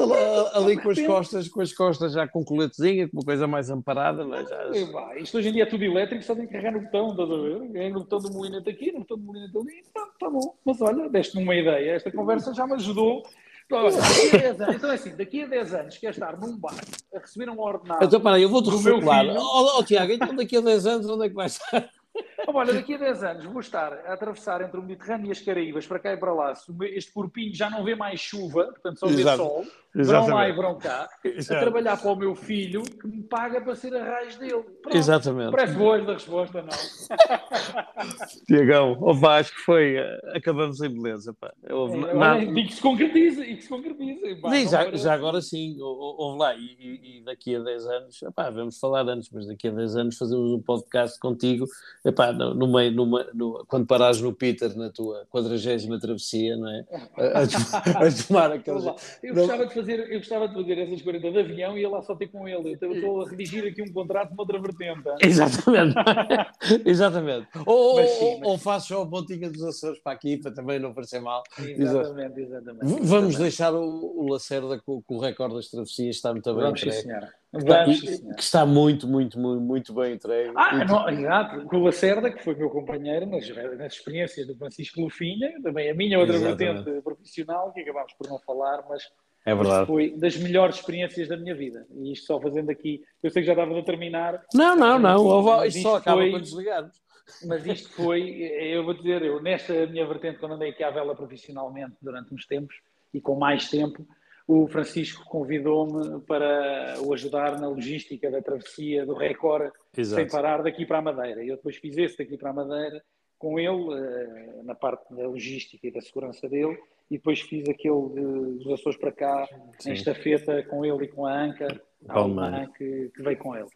ali, 0.53 0.77
com, 0.77 0.89
as 0.91 1.01
costas, 1.01 1.47
com 1.47 1.61
as 1.61 1.73
costas 1.73 2.13
já 2.13 2.27
com 2.27 2.45
coletezinha, 2.45 3.09
com 3.09 3.17
uma 3.17 3.23
coisa 3.23 3.47
mais 3.47 3.71
amparada. 3.71 4.23
Mas 4.23 4.47
já... 4.47 4.55
Ah, 4.55 5.19
isto 5.19 5.37
hoje 5.37 5.49
em 5.49 5.53
dia 5.53 5.63
é 5.63 5.65
tudo 5.65 5.83
elétrico, 5.83 6.23
só 6.23 6.35
tem 6.35 6.45
que 6.45 6.51
carregar 6.51 6.73
no 6.73 6.81
botão, 6.81 7.09
estás 7.11 7.31
a 7.31 7.35
ver? 7.35 7.75
É 7.75 7.89
no 7.89 7.99
botão 8.01 8.19
do 8.19 8.31
molinete 8.31 8.69
aqui, 8.69 8.91
no 8.91 8.99
botão 8.99 9.17
do 9.17 9.23
molinete 9.23 9.57
ali, 9.57 9.83
tá, 9.91 10.07
tá 10.19 10.29
bom. 10.29 10.55
Mas 10.63 10.79
olha, 10.79 11.09
deste-me 11.09 11.43
uma 11.43 11.55
ideia, 11.55 11.95
esta 11.95 12.11
conversa 12.11 12.53
já 12.53 12.67
me 12.67 12.73
ajudou 12.73 13.23
daqui 13.69 14.35
a 14.35 14.39
10 14.39 14.61
anos, 14.61 14.75
então 14.75 14.91
é 14.91 14.93
assim, 14.93 15.15
daqui 15.15 15.43
a 15.43 15.47
10 15.47 15.73
anos 15.73 15.97
quer 15.97 16.11
estar 16.11 16.37
num 16.39 16.55
bar 16.57 16.75
a 17.15 17.19
receber 17.19 17.49
um 17.49 17.59
ordenado. 17.59 18.05
Então, 18.05 18.21
para 18.21 18.35
aí, 18.35 18.43
eu 18.43 18.49
vou-te 18.49 18.69
reformular. 18.69 19.25
Ó, 19.35 19.39
oh, 19.39 19.79
oh, 19.79 19.83
Tiago, 19.83 20.11
então 20.11 20.35
daqui 20.35 20.57
a 20.57 20.61
10 20.61 20.85
anos 20.85 21.09
onde 21.09 21.25
é 21.25 21.29
que 21.29 21.35
vai 21.35 21.47
estar? 21.47 21.89
Olha, 22.47 22.73
daqui 22.73 22.95
a 22.95 22.97
10 22.97 23.23
anos 23.23 23.45
vou 23.45 23.59
estar 23.59 23.93
a 24.05 24.13
atravessar 24.13 24.61
entre 24.61 24.79
o 24.79 24.83
Mediterrâneo 24.83 25.27
e 25.27 25.31
as 25.31 25.41
Caraíbas, 25.41 25.87
para 25.87 25.99
cá 25.99 26.13
e 26.13 26.17
para 26.17 26.33
lá. 26.33 26.53
Este 26.81 27.11
corpinho 27.11 27.53
já 27.53 27.69
não 27.69 27.83
vê 27.83 27.95
mais 27.95 28.19
chuva, 28.19 28.65
portanto 28.65 28.99
só 28.99 29.07
vê 29.07 29.21
Exato. 29.21 29.37
sol. 29.37 29.65
Exatamente. 29.95 30.25
Verão 30.25 30.37
lá 30.37 30.49
e 30.49 30.51
verão 30.51 30.77
cá. 30.79 31.09
Exato. 31.23 31.57
A 31.57 31.61
trabalhar 31.61 31.97
para 31.97 32.11
o 32.11 32.15
meu 32.15 32.35
filho, 32.35 32.81
que 32.81 33.07
me 33.07 33.21
paga 33.23 33.61
para 33.61 33.75
ser 33.75 33.95
a 33.95 34.03
raiz 34.03 34.35
dele. 34.37 34.63
Pronto. 34.81 34.97
Exatamente. 34.97 35.51
Parece 35.51 35.73
boa 35.75 36.01
da 36.01 36.13
resposta, 36.13 36.63
não? 36.63 36.69
Tiagão, 38.47 38.97
oh, 38.99 39.27
acho 39.27 39.53
que 39.53 39.61
foi. 39.61 39.97
Eh, 39.97 40.19
acabamos 40.33 40.81
em 40.81 40.89
beleza. 40.89 41.31
Pá. 41.33 41.53
Houve, 41.69 42.09
é, 42.09 42.13
nada... 42.15 42.43
E 42.43 42.65
que 42.65 42.73
se 42.73 42.81
concretiza. 42.81 43.45
E 43.45 43.55
que 43.55 43.61
se 43.61 43.69
concretiza. 43.69 44.35
Pá, 44.41 44.49
Sim, 44.49 44.67
já, 44.67 44.91
já, 44.95 45.13
agora 45.13 45.41
sim. 45.41 45.77
Houve 45.79 46.39
lá. 46.39 46.55
E, 46.55 46.75
e, 46.79 47.19
e, 47.19 47.23
daqui 47.23 47.55
a 47.55 47.59
10 47.59 47.85
anos, 47.85 48.21
epá, 48.23 48.49
vamos 48.49 48.79
falar 48.79 49.07
antes, 49.07 49.29
mas 49.31 49.45
daqui 49.45 49.67
a 49.67 49.71
10 49.71 49.95
anos 49.95 50.17
fazemos 50.17 50.51
um 50.51 50.61
podcast 50.61 51.19
contigo. 51.19 51.67
Epá, 52.03 52.31
no, 52.33 52.55
no 52.55 52.67
meio, 52.67 52.91
numa, 52.91 53.27
no, 53.31 53.63
quando 53.67 53.85
parares 53.85 54.19
no 54.19 54.33
Peter, 54.33 54.75
na 54.75 54.89
tua 54.89 55.27
quadragésima 55.29 55.99
travessia, 55.99 56.57
não 56.57 56.69
é? 56.69 56.85
A, 57.17 57.39
a, 57.39 58.07
a 58.07 58.11
tomar 58.27 58.51
aqueles. 58.53 58.83
Eu 59.21 59.35
gostava 59.35 59.67
de 59.67 59.73
fazer, 59.73 59.82
eu 59.87 60.17
gostava 60.17 60.47
de 60.47 60.53
fazer 60.53 60.77
essas 60.77 61.01
40 61.01 61.31
de 61.31 61.39
avião 61.39 61.77
e 61.77 61.81
ia 61.81 61.89
lá 61.89 62.01
só 62.01 62.15
ter 62.15 62.27
com 62.27 62.47
ele. 62.47 62.77
Eu 62.79 62.93
estou 62.93 63.21
a 63.21 63.29
redigir 63.29 63.65
aqui 63.65 63.81
um 63.81 63.91
contrato 63.91 64.31
numa 64.31 64.43
outra 64.43 64.59
vertente. 64.59 65.03
Exatamente. 65.21 65.95
Exatamente. 66.85 67.47
Ou, 67.65 67.95
mas 67.95 68.09
sim, 68.09 68.39
mas... 68.39 68.49
ou 68.49 68.57
faço 68.57 68.87
só 68.89 69.01
a 69.03 69.07
pontinha 69.07 69.49
dos 69.49 69.63
Açores 69.63 69.99
para 69.99 70.13
aqui, 70.13 70.37
para 70.37 70.51
também 70.51 70.79
não 70.79 70.93
parecer 70.93 71.19
mal. 71.19 71.43
Exatamente, 71.59 72.39
exatamente. 72.39 72.85
Vamos 72.85 73.01
exatamente. 73.03 73.37
deixar 73.37 73.73
o, 73.73 74.21
o 74.21 74.31
Lacerda 74.31 74.79
com, 74.79 75.01
com, 75.01 75.15
o 75.15 75.19
recorde 75.19 75.55
das 75.55 75.69
travessias, 75.69 76.15
está 76.15 76.31
muito 76.31 76.53
bem. 76.53 76.63
Vamos, 76.63 76.81
sim, 76.81 76.91
senhora. 76.91 77.33
Vamos, 77.51 77.99
que 77.99 78.41
está 78.41 78.65
muito, 78.65 79.07
muito, 79.07 79.39
muito, 79.39 79.61
muito 79.61 79.93
bem 79.93 80.13
entregue. 80.15 80.51
Ah, 80.55 80.83
não, 80.85 81.07
exato. 81.07 81.65
Com 81.65 81.77
o 81.77 81.83
Lacerda, 81.83 82.31
que 82.31 82.43
foi 82.43 82.55
meu 82.55 82.69
companheiro 82.69 83.27
nas, 83.27 83.47
nas 83.77 83.93
experiências 83.93 84.47
do 84.47 84.55
Francisco 84.55 85.01
Lufinha, 85.01 85.61
também 85.61 85.89
a 85.89 85.93
minha 85.93 86.17
outra 86.17 86.35
Exatamente. 86.35 86.83
vertente 86.83 87.03
profissional, 87.03 87.71
que 87.71 87.81
acabámos 87.81 88.13
por 88.13 88.27
não 88.27 88.39
falar, 88.39 88.83
mas 88.89 89.03
é 89.45 89.53
verdade. 89.53 89.87
foi 89.87 90.11
das 90.17 90.37
melhores 90.37 90.77
experiências 90.77 91.27
da 91.27 91.37
minha 91.37 91.55
vida. 91.55 91.85
E 91.91 92.13
isto 92.13 92.27
só 92.27 92.39
fazendo 92.39 92.69
aqui, 92.69 93.01
eu 93.21 93.29
sei 93.29 93.41
que 93.41 93.47
já 93.47 93.53
estava 93.53 93.77
a 93.77 93.83
terminar. 93.83 94.43
Não, 94.53 94.75
não, 94.75 94.97
não, 94.99 95.65
isto, 95.65 95.77
isto 95.77 95.89
só 95.89 95.97
acaba 95.97 96.21
foi, 96.21 96.31
quando 96.31 96.43
desligarmos. 96.43 97.01
Mas 97.45 97.65
isto 97.65 97.89
foi, 97.93 98.21
eu 98.21 98.83
vou 98.83 98.93
dizer, 98.93 99.21
eu 99.21 99.41
nesta 99.41 99.87
minha 99.87 100.05
vertente, 100.05 100.39
quando 100.39 100.55
andei 100.55 100.69
aqui 100.69 100.83
à 100.83 100.91
vela 100.91 101.15
profissionalmente 101.15 101.95
durante 102.01 102.33
uns 102.33 102.45
tempos 102.45 102.75
e 103.13 103.21
com 103.21 103.35
mais 103.35 103.69
tempo, 103.69 104.05
o 104.47 104.67
Francisco 104.67 105.23
convidou-me 105.25 106.19
para 106.21 106.95
o 107.01 107.13
ajudar 107.13 107.59
na 107.59 107.67
logística 107.67 108.29
da 108.29 108.41
travessia 108.41 109.05
do 109.05 109.13
Record 109.13 109.71
Exato. 109.97 110.21
sem 110.21 110.29
parar 110.29 110.61
daqui 110.61 110.85
para 110.85 110.97
a 110.97 111.01
Madeira. 111.01 111.43
E 111.43 111.47
eu 111.47 111.55
depois 111.55 111.77
fiz 111.77 111.97
esse 111.97 112.17
daqui 112.17 112.37
para 112.37 112.49
a 112.49 112.53
Madeira 112.53 113.01
com 113.37 113.59
ele, 113.59 113.93
eh, 113.93 114.61
na 114.63 114.73
parte 114.73 115.13
da 115.13 115.27
logística 115.27 115.85
e 115.85 115.91
da 115.91 116.01
segurança 116.01 116.47
dele, 116.47 116.77
e 117.13 117.17
depois 117.17 117.41
fiz 117.41 117.69
aquele 117.69 118.09
de, 118.09 118.63
dos 118.63 118.73
Açores 118.73 118.99
para 118.99 119.11
cá, 119.11 119.47
Sim. 119.77 119.91
em 119.91 119.93
estafeta, 119.93 120.63
com 120.63 120.83
ele 120.83 121.05
e 121.05 121.07
com 121.07 121.27
a 121.27 121.43
Anca, 121.43 121.67
a 122.09 122.19
alemã 122.19 122.67
que, 122.75 123.11
que 123.15 123.21
veio 123.21 123.37
com 123.37 123.55
ele. 123.55 123.67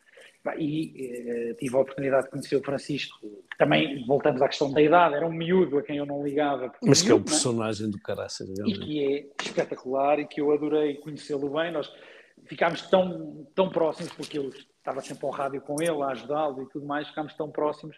E 0.57 1.05
eh, 1.05 1.53
tive 1.55 1.75
a 1.75 1.81
oportunidade 1.81 2.25
de 2.25 2.31
conhecer 2.31 2.55
o 2.55 2.63
Francisco. 2.63 3.15
Também 3.59 4.03
voltamos 4.07 4.41
à 4.41 4.47
questão 4.47 4.71
da 4.71 4.81
idade, 4.81 5.13
era 5.13 5.27
um 5.27 5.31
miúdo 5.31 5.77
a 5.77 5.83
quem 5.83 5.97
eu 5.97 6.05
não 6.05 6.23
ligava. 6.23 6.71
Mas 6.81 7.03
que 7.03 7.11
é 7.11 7.13
um 7.13 7.21
personagem 7.21 7.91
do 7.91 7.99
caraças. 7.99 8.49
E 8.65 8.73
que 8.73 9.03
é 9.03 9.43
espetacular 9.43 10.19
e 10.19 10.25
que 10.25 10.41
eu 10.41 10.51
adorei 10.51 10.95
conhecê-lo 10.95 11.49
bem. 11.51 11.71
Nós 11.71 11.91
ficámos 12.45 12.89
tão, 12.89 13.45
tão 13.53 13.69
próximos, 13.69 14.11
porque 14.13 14.39
eu 14.39 14.49
estava 14.49 15.01
sempre 15.01 15.27
ao 15.27 15.31
rádio 15.31 15.61
com 15.61 15.75
ele, 15.79 16.01
a 16.01 16.07
ajudá-lo 16.07 16.63
e 16.63 16.69
tudo 16.69 16.88
mais, 16.88 17.07
ficámos 17.09 17.35
tão 17.35 17.51
próximos 17.51 17.95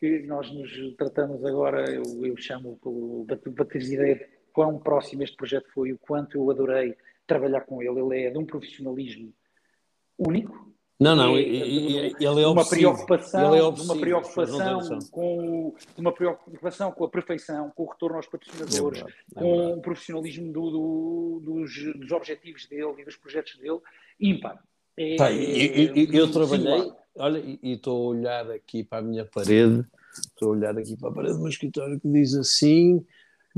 que 0.00 0.22
nós 0.22 0.50
nos 0.50 0.70
tratamos 0.96 1.44
agora, 1.44 1.84
eu, 1.90 2.24
eu 2.24 2.36
chamo 2.36 2.78
pelo, 2.80 3.26
de 3.28 4.37
quão 4.58 4.76
próximo 4.76 5.22
este 5.22 5.36
projeto 5.36 5.68
foi, 5.72 5.92
o 5.92 5.98
quanto 5.98 6.36
eu 6.36 6.50
adorei 6.50 6.96
trabalhar 7.28 7.60
com 7.60 7.80
ele. 7.80 8.00
Ele 8.00 8.26
é 8.26 8.30
de 8.30 8.38
um 8.38 8.44
profissionalismo 8.44 9.32
único, 10.18 10.68
não, 10.98 11.14
não, 11.14 11.36
é, 11.36 11.42
ele 11.42 12.42
é 12.42 12.46
uma 12.48 12.68
preocupação, 12.68 13.54
é 13.54 13.62
uma 13.62 13.96
preocupação 13.96 14.98
com 15.12 15.72
uma 15.96 16.12
preocupação 16.12 16.90
com 16.90 17.04
a 17.04 17.08
perfeição, 17.08 17.70
com 17.70 17.84
o 17.84 17.88
retorno 17.88 18.16
aos 18.16 18.26
patrocinadores, 18.26 18.98
é 18.98 19.04
verdade, 19.04 19.24
é 19.36 19.40
com 19.40 19.74
o 19.74 19.80
profissionalismo 19.80 20.52
do, 20.52 20.70
do, 20.70 21.40
dos, 21.44 21.72
dos, 22.00 22.10
objetivos 22.10 22.66
dele 22.66 22.94
e 22.98 23.04
dos 23.04 23.16
projetos 23.16 23.56
dele, 23.58 23.78
ímpar. 24.18 24.60
É, 24.96 25.14
tá, 25.14 25.30
e, 25.30 26.08
eu 26.12 26.32
trabalhei, 26.32 26.92
olha, 27.14 27.38
e 27.38 27.74
estou 27.74 27.96
a 27.96 28.08
olhar 28.08 28.50
aqui 28.50 28.82
para 28.82 28.98
a 28.98 29.02
minha 29.02 29.24
parede, 29.24 29.86
estou 30.18 30.48
a 30.48 30.56
olhar 30.56 30.76
aqui 30.76 30.96
para 30.96 31.10
a 31.10 31.12
parede 31.12 31.34
do 31.34 31.42
meu 31.42 31.48
escritório 31.48 32.00
que 32.00 32.08
diz 32.08 32.34
assim 32.34 33.06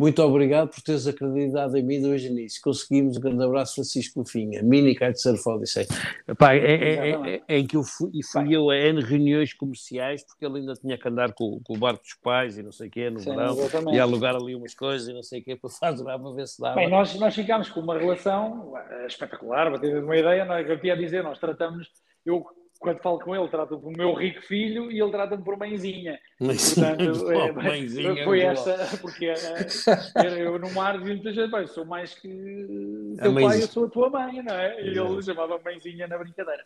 Muito 0.01 0.23
obrigado 0.23 0.71
por 0.71 0.81
teres 0.81 1.07
acreditado 1.07 1.77
em 1.77 1.83
mim 1.83 2.01
desde 2.01 2.29
o 2.29 2.31
início. 2.31 2.59
Conseguimos. 2.63 3.19
Um 3.19 3.21
grande 3.21 3.45
abraço, 3.45 3.75
Francisco 3.75 4.25
Finha. 4.25 4.63
Mini 4.63 4.95
Kitesurf 4.95 5.47
Odyssey. 5.47 5.87
Epá, 6.27 6.55
é, 6.55 6.59
é, 6.59 7.11
é, 7.11 7.43
é, 7.47 7.59
em 7.59 7.67
que 7.67 7.77
eu 7.77 7.83
fui, 7.83 8.11
e 8.15 8.25
fui 8.25 8.57
eu 8.57 8.71
a 8.71 8.77
N 8.77 9.03
reuniões 9.03 9.53
comerciais, 9.53 10.25
porque 10.25 10.47
ele 10.47 10.61
ainda 10.61 10.73
tinha 10.73 10.97
que 10.97 11.07
andar 11.07 11.35
com, 11.35 11.61
com 11.63 11.75
o 11.75 11.79
barco 11.79 12.03
dos 12.03 12.15
pais 12.15 12.57
e 12.57 12.63
não 12.63 12.73
sei 12.73 12.89
o 12.89 12.91
quê, 12.91 13.11
no 13.11 13.21
Sim, 13.21 13.35
verão, 13.35 13.53
exatamente. 13.53 13.95
e 13.95 14.01
alugar 14.01 14.35
ali 14.35 14.55
umas 14.55 14.75
coisas 14.75 15.07
e 15.07 15.13
não 15.13 15.23
sei 15.23 15.43
o 15.43 15.45
quê, 15.45 15.55
para 15.55 15.69
faturar, 15.69 16.19
para 16.19 16.33
ver 16.33 16.49
se 16.49 16.59
dava. 16.59 16.77
Bem, 16.77 16.89
nós, 16.89 17.15
nós 17.17 17.35
ficámos 17.35 17.69
com 17.69 17.81
uma 17.81 17.99
relação 17.99 18.73
eh, 18.79 19.07
espetacular, 19.07 19.71
para 19.71 19.81
ter 19.81 20.03
uma 20.03 20.17
ideia, 20.17 20.47
não 20.47 20.55
é 20.55 20.65
que 20.65 20.73
eu 20.73 20.81
tinha 20.81 20.95
a 20.95 20.97
dizer, 20.97 21.23
nós 21.23 21.39
tratamos, 21.39 21.91
eu 22.25 22.43
quando 22.81 22.99
falo 23.03 23.21
com 23.21 23.37
ele, 23.37 23.47
trato-me 23.49 23.83
por 23.83 23.93
meu 23.93 24.15
rico 24.15 24.41
filho 24.41 24.91
e 24.91 24.99
ele 24.99 25.11
trata-me 25.11 25.45
por 25.45 25.57
mãezinha. 25.59 26.19
Portanto, 26.39 27.29
é, 27.31 27.53
mãezinha 27.53 28.25
foi 28.25 28.41
esta, 28.41 28.75
porque 29.03 29.27
era, 29.27 30.39
eu 30.39 30.59
no 30.59 30.71
mar 30.73 30.99
dizia 30.99 31.15
muita 31.15 31.33
gente, 31.33 31.51
pai, 31.51 31.67
sou 31.67 31.85
mais 31.85 32.15
que 32.15 33.17
teu 33.21 33.35
pai, 33.35 33.63
eu 33.63 33.67
sou 33.67 33.85
a 33.85 33.91
tua 33.91 34.09
mãe, 34.09 34.43
não 34.43 34.55
é? 34.55 34.83
E 34.83 34.99
ele 34.99 35.23
chamava 35.23 35.61
mãezinha 35.63 36.09
na 36.09 36.17
brincadeira. 36.17 36.65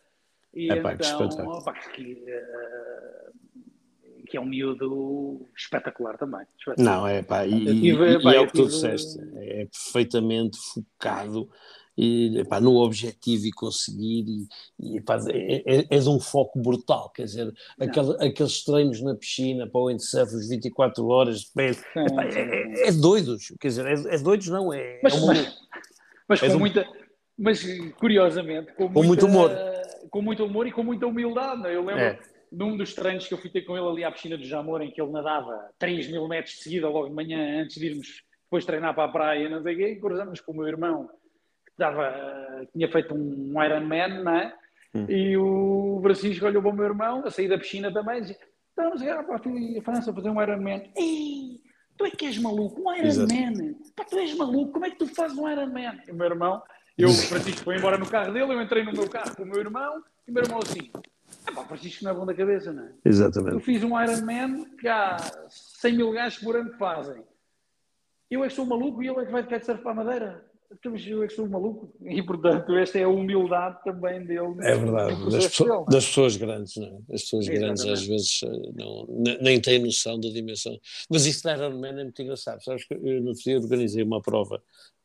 E 0.55 0.71
é, 0.71 0.77
então, 0.77 1.62
pá, 1.65 1.73
que, 1.73 2.25
uh, 2.29 4.25
que 4.25 4.37
é 4.37 4.41
um 4.41 4.47
miúdo 4.47 5.45
espetacular 5.57 6.17
também. 6.17 6.47
Espetacular. 6.57 6.97
Não, 6.97 7.09
é 7.09 7.25
pá, 7.25 7.45
e, 7.45 7.81
tive, 7.81 8.12
e, 8.12 8.23
pá, 8.23 8.33
e 8.33 8.37
é 8.37 8.41
o 8.41 8.47
que 8.47 8.53
tu 8.53 8.67
disseste, 8.67 9.19
é 9.37 9.67
perfeitamente 9.67 10.57
focado 10.73 11.51
e, 11.97 12.39
epá, 12.39 12.61
no 12.61 12.77
objetivo 12.77 13.47
e 13.47 13.53
conseguir, 13.53 14.25
e, 14.29 14.49
e 14.81 14.97
epá, 14.99 15.19
é, 15.29 15.63
é, 15.67 15.87
é, 15.91 15.99
de 15.99 16.09
um 16.09 16.19
foco 16.19 16.61
brutal, 16.61 17.11
quer 17.11 17.25
dizer, 17.25 17.53
aquele, 17.79 18.13
aqueles 18.27 18.65
treinos 18.65 19.01
na 19.01 19.15
piscina 19.15 19.67
para 19.67 19.81
o 19.81 19.89
windsurf, 19.89 20.35
os 20.35 20.49
24 20.49 21.07
horas, 21.07 21.51
epá, 21.57 22.25
é, 22.25 22.89
é, 22.89 22.93
doidos, 22.93 23.53
quer 23.61 23.69
dizer, 23.69 23.87
é, 23.87 24.15
é 24.15 24.19
doidos 24.19 24.49
não, 24.49 24.73
é, 24.73 25.01
mas, 25.03 25.15
é 25.15 25.17
uma, 25.17 25.35
mas, 25.35 25.57
mas 26.29 26.41
com 26.41 26.59
muita, 26.59 26.89
mas 27.39 27.65
curiosamente, 27.99 28.73
com, 28.73 28.93
com 28.93 29.03
muito 29.03 29.27
humor. 29.27 29.51
Com 30.11 30.23
muito 30.23 30.45
humor 30.45 30.67
e 30.67 30.73
com 30.73 30.85
muita 30.85 31.07
humildade, 31.07 31.67
é? 31.67 31.75
eu 31.75 31.85
lembro 31.85 32.19
num 32.55 32.77
dos 32.77 32.95
treinos 32.95 33.27
que 33.27 33.35
eu 33.35 33.39
fui 33.39 33.51
ter 33.51 33.63
com 33.63 33.77
ele 33.77 33.87
ali 33.87 34.05
à 34.05 34.13
piscina 34.13 34.37
do 34.37 34.45
Jamor, 34.45 34.81
em 34.81 34.91
que 34.91 35.01
ele 35.01 35.11
nadava 35.11 35.71
3 35.79 36.09
mil 36.09 36.29
metros 36.29 36.55
de 36.55 36.63
seguida 36.63 36.89
logo 36.89 37.09
de 37.09 37.15
manhã, 37.15 37.63
antes 37.63 37.77
de 37.77 37.87
irmos 37.87 38.23
depois 38.45 38.65
treinar 38.65 38.95
para 38.95 39.05
a 39.05 39.13
praia, 39.13 39.49
não 39.49 39.63
sei 39.63 39.75
o 39.75 39.77
quê, 39.77 39.89
e 39.89 40.01
cruzamos 40.01 40.41
com 40.41 40.53
o 40.53 40.57
meu 40.57 40.69
irmão, 40.69 41.11
dava, 41.79 42.66
tinha 42.72 42.91
feito 42.91 43.14
um 43.14 43.62
Ironman, 43.62 44.22
não 44.22 44.35
é? 44.35 44.55
Hum. 44.95 45.07
E 45.09 45.37
o 45.37 45.99
Francisco 46.03 46.47
olhou 46.47 46.62
para 46.62 46.70
o 46.70 46.75
meu 46.75 46.85
irmão, 46.85 47.22
a 47.25 47.31
sair 47.31 47.49
da 47.49 47.59
piscina 47.59 47.93
também, 47.93 48.18
e 48.18 48.20
dizia: 48.22 48.39
Estamos 48.68 49.03
a 49.03 49.22
para 49.22 49.37
a 49.37 49.83
França 49.83 50.12
fazer 50.12 50.31
um 50.31 50.41
Ironman. 50.41 50.91
Ei, 50.97 51.61
tu 51.97 52.05
é 52.05 52.11
que 52.11 52.27
és 52.27 52.39
maluco, 52.39 52.81
um 52.81 52.95
Ironman? 52.95 53.75
Pá, 53.95 54.05
tu 54.05 54.18
és 54.18 54.37
maluco, 54.37 54.72
como 54.72 54.87
é 54.87 54.91
que 54.91 54.99
tu 54.99 55.07
fazes 55.07 55.37
um 55.37 55.49
Ironman? 55.49 56.01
E 56.07 56.11
o 56.11 56.14
meu 56.14 56.27
irmão, 56.27 56.62
eu, 56.97 57.09
o 57.09 57.12
Francisco 57.12 57.64
foi 57.64 57.77
embora 57.77 57.99
no 57.99 58.09
carro 58.09 58.33
dele, 58.33 58.53
eu 58.53 58.62
entrei 58.62 58.85
no 58.85 58.93
meu 58.93 59.09
carro 59.09 59.35
com 59.35 59.43
o 59.43 59.47
meu 59.47 59.59
irmão, 59.61 60.03
e 60.27 60.31
o 60.31 60.35
meu 60.35 60.45
irmão 60.45 60.61
assim: 60.61 60.91
ah, 61.47 61.53
pá, 61.53 61.64
Francisco 61.64 62.05
não 62.05 62.11
é 62.12 62.14
bom 62.14 62.27
da 62.27 62.35
cabeça, 62.35 62.72
não 62.72 62.85
é? 62.85 62.93
Exatamente. 63.05 63.55
Eu 63.55 63.61
fiz 63.61 63.83
um 63.83 64.01
Ironman 64.01 64.64
que 64.77 64.89
há 64.89 65.16
100 65.49 65.97
mil 65.97 66.12
gajos 66.12 66.43
por 66.43 66.57
ano 66.57 66.70
que 66.70 66.79
fazem. 66.79 67.22
Eu 68.31 68.45
é 68.45 68.49
que 68.49 68.55
sou 68.55 68.66
maluco 68.66 69.03
e 69.03 69.09
ele 69.09 69.20
é 69.20 69.27
que 69.27 69.33
vai 69.33 69.43
de 69.43 69.49
kitesurf 69.49 69.83
para 69.83 69.93
a 69.93 69.95
Madeira. 69.95 70.45
Então, 70.71 70.97
eu 70.97 71.23
é 71.23 71.29
sou 71.29 71.49
maluco. 71.49 71.93
E, 72.03 72.23
portanto, 72.23 72.75
esta 72.77 72.99
é 72.99 73.05
a 73.05 73.09
humildade 73.09 73.83
também 73.85 74.25
dele. 74.25 74.55
É 74.61 74.77
verdade, 74.77 75.31
das, 75.31 75.47
pessoas, 75.47 75.87
das 75.87 76.07
pessoas 76.07 76.37
grandes, 76.37 76.77
não 76.77 76.87
é? 76.87 77.15
As 77.15 77.23
pessoas 77.23 77.49
grandes 77.49 77.85
às 77.87 78.07
vezes 78.07 78.41
eh, 78.43 78.73
não, 78.75 79.07
nem 79.41 79.61
têm 79.61 79.79
noção 79.79 80.19
da 80.19 80.29
dimensão. 80.29 80.79
Mas 81.09 81.27
isso 81.27 81.45
da 81.45 81.57
Ironman 81.57 82.01
é 82.01 82.05
muito 82.05 82.21
engraçado. 82.21 82.62
Sabes 82.62 82.85
que 82.85 82.95
eu 82.95 83.21
no 83.23 83.29
outro 83.29 83.43
dia 83.43 83.59
organizei 83.59 84.03
uma 84.03 84.21
prova 84.21 84.61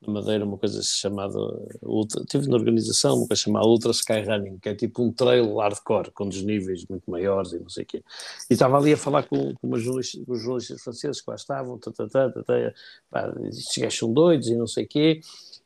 na 0.05 0.13
Madeira, 0.13 0.45
uma 0.45 0.57
coisa 0.57 0.81
chamada. 0.81 1.37
Ultra, 1.81 2.23
tive 2.25 2.47
na 2.47 2.55
organização 2.55 3.17
uma 3.17 3.27
coisa 3.27 3.43
chamada 3.43 3.65
Ultra 3.65 3.91
Sky 3.91 4.21
Running, 4.21 4.57
que 4.59 4.69
é 4.69 4.75
tipo 4.75 5.03
um 5.03 5.11
trail 5.11 5.55
hardcore, 5.57 6.11
com 6.11 6.27
desníveis 6.27 6.85
muito 6.89 7.09
maiores 7.11 7.51
e 7.51 7.59
não 7.59 7.69
sei 7.69 7.83
o 7.83 7.87
quê. 7.87 8.03
E 8.49 8.53
estava 8.53 8.77
ali 8.77 8.93
a 8.93 8.97
falar 8.97 9.23
com, 9.23 9.53
com 9.53 9.67
umas 9.67 9.81
jornalistas, 9.81 10.23
os 10.25 10.41
jornalistas 10.41 10.81
franceses 10.81 11.21
que 11.21 11.29
lá 11.29 11.35
estavam, 11.35 11.77
tá, 11.77 11.91
tá, 11.91 12.07
tá, 12.07 12.29
tá, 12.29 12.43
tá, 12.43 12.73
pá, 13.09 13.33
estes 13.49 13.77
gajos 13.77 13.99
são 13.99 14.13
doidos 14.13 14.47
e 14.47 14.55
não 14.55 14.67
sei 14.67 14.85
o 14.85 14.87
quê. 14.87 15.21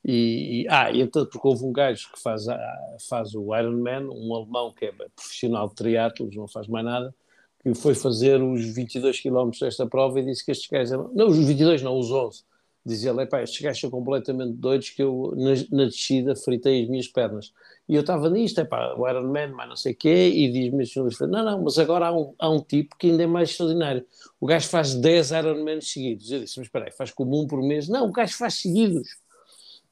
E, 0.05 0.63
e, 0.63 0.67
ah, 0.69 0.91
e 0.91 1.01
então, 1.01 1.25
porque 1.25 1.47
houve 1.47 1.63
um 1.63 1.71
gajo 1.71 2.11
que 2.11 2.21
faz, 2.21 2.45
faz 3.07 3.33
o 3.33 3.55
Ironman, 3.55 4.09
um 4.09 4.35
alemão 4.35 4.73
que 4.73 4.85
é 4.85 4.91
profissional 5.15 5.69
de 5.69 5.75
triatlos, 5.75 6.35
não 6.35 6.47
faz 6.47 6.67
mais 6.67 6.85
nada, 6.85 7.15
que 7.61 7.73
foi 7.73 7.95
fazer 7.95 8.41
os 8.41 8.65
22 8.75 9.21
km 9.21 9.49
desta 9.59 9.87
prova 9.87 10.19
e 10.19 10.25
disse 10.25 10.45
que 10.45 10.51
estes 10.51 10.69
gajos 10.69 10.91
não, 11.13 11.27
os 11.27 11.37
22 11.37 11.81
não, 11.81 11.97
os 11.97 12.11
11, 12.11 12.43
dizia 12.85 13.11
ele, 13.11 13.23
estes 13.41 13.61
gajos 13.61 13.79
são 13.79 13.89
completamente 13.89 14.57
doidos 14.57 14.89
que 14.89 15.01
eu 15.01 15.33
na, 15.37 15.53
na 15.71 15.85
descida 15.85 16.35
fritei 16.35 16.83
as 16.83 16.89
minhas 16.89 17.07
pernas. 17.07 17.53
E 17.87 17.95
eu 17.95 18.01
estava 18.01 18.29
nisto, 18.29 18.59
epá, 18.59 18.95
o 18.97 19.07
Ironman, 19.07 19.51
mas 19.51 19.69
não 19.69 19.75
sei 19.75 19.93
o 19.93 19.95
quê, 19.95 20.29
e 20.29 20.49
diz-me 20.51 20.83
assim, 20.83 21.01
não, 21.27 21.43
não, 21.43 21.63
mas 21.63 21.77
agora 21.77 22.07
há 22.07 22.17
um, 22.17 22.33
há 22.39 22.49
um 22.49 22.61
tipo 22.61 22.97
que 22.97 23.07
ainda 23.07 23.23
é 23.23 23.27
mais 23.27 23.49
extraordinário. 23.49 24.05
O 24.39 24.45
gajo 24.45 24.67
faz 24.69 24.95
10 24.95 25.31
Ironmans 25.31 25.91
seguidos. 25.91 26.31
Eu 26.31 26.39
disse, 26.39 26.57
mas 26.57 26.67
espera 26.67 26.85
aí, 26.85 26.91
faz 26.91 27.11
como 27.11 27.41
um 27.41 27.47
por 27.47 27.61
mês? 27.61 27.87
Não, 27.89 28.07
o 28.07 28.11
gajo 28.11 28.37
faz 28.37 28.55
seguidos. 28.55 29.17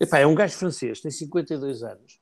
Epá, 0.01 0.17
é 0.17 0.25
um 0.25 0.33
gajo 0.33 0.57
francês, 0.57 0.99
tem 0.99 1.11
52 1.11 1.83
anos. 1.83 2.20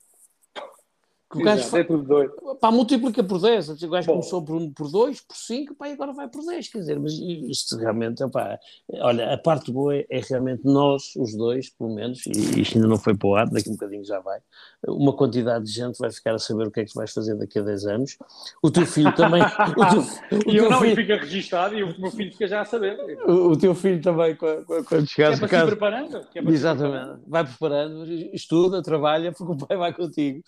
O 1.32 1.44
gajo 1.44 1.62
Exato, 1.62 1.78
é 1.78 1.84
tudo 1.84 2.04
doido. 2.04 2.34
Pá, 2.60 2.72
multiplica 2.72 3.24
por 3.24 3.40
10. 3.40 3.84
O 3.84 3.90
gajo 3.90 4.08
Bom. 4.08 4.14
começou 4.14 4.44
por, 4.44 4.72
por 4.72 4.90
2, 4.90 5.22
por 5.22 5.38
5, 5.38 5.76
pá, 5.76 5.88
e 5.88 5.94
agora 5.94 6.12
vai 6.12 6.28
por 6.28 6.44
10. 6.44 6.70
Quer 6.70 6.80
dizer, 6.80 7.00
mas 7.00 7.14
isto 7.14 7.78
realmente, 7.78 8.28
pá, 8.32 8.58
olha, 8.94 9.32
a 9.32 9.38
parte 9.38 9.72
boa 9.72 9.96
é, 9.96 10.08
é, 10.10 10.22
realmente 10.28 10.66
nós, 10.66 11.16
os 11.16 11.36
dois, 11.38 11.70
pelo 11.70 11.94
menos, 11.94 12.26
e 12.26 12.62
isto 12.62 12.78
ainda 12.78 12.88
não 12.88 12.98
foi 12.98 13.16
para 13.16 13.28
o 13.28 13.36
ar, 13.36 13.48
daqui 13.48 13.70
a 13.70 13.72
um 13.72 13.76
bocadinho 13.76 14.04
já 14.04 14.20
vai. 14.20 14.40
Uma 14.88 15.14
quantidade 15.14 15.66
de 15.66 15.72
gente 15.72 16.00
vai 16.00 16.12
ficar 16.12 16.34
a 16.34 16.40
saber 16.40 16.66
o 16.66 16.72
que 16.72 16.80
é 16.80 16.86
que 16.86 16.96
vais 16.96 17.12
fazer 17.14 17.36
daqui 17.36 17.60
a 17.60 17.62
10 17.62 17.86
anos. 17.86 18.18
O 18.64 18.72
teu 18.72 18.88
filho 18.88 19.14
também. 19.16 19.44
teu, 19.44 20.02
o 20.50 20.52
e 20.52 20.58
eu 20.58 20.68
não, 20.68 20.80
filho... 20.80 20.94
e 20.94 20.96
fica 20.96 21.16
registado 21.18 21.78
e 21.78 21.84
o 21.84 22.00
meu 22.00 22.10
filho 22.10 22.32
fica 22.32 22.48
já 22.48 22.62
a 22.62 22.66
saber. 22.66 22.98
O, 23.28 23.52
o 23.52 23.58
teu 23.58 23.76
filho 23.76 24.02
também, 24.02 24.36
quando, 24.36 24.66
quando 24.66 25.08
chegares 25.08 25.40
é 25.40 25.46
a 25.46 25.48
casa. 25.48 25.68
preparando. 25.68 26.18
É 26.34 26.40
Exatamente. 26.40 27.22
Vai 27.28 27.46
preparando, 27.46 28.12
estuda, 28.34 28.82
trabalha, 28.82 29.32
porque 29.32 29.54
o 29.54 29.68
pai 29.68 29.78
vai 29.78 29.94
contigo. 29.94 30.42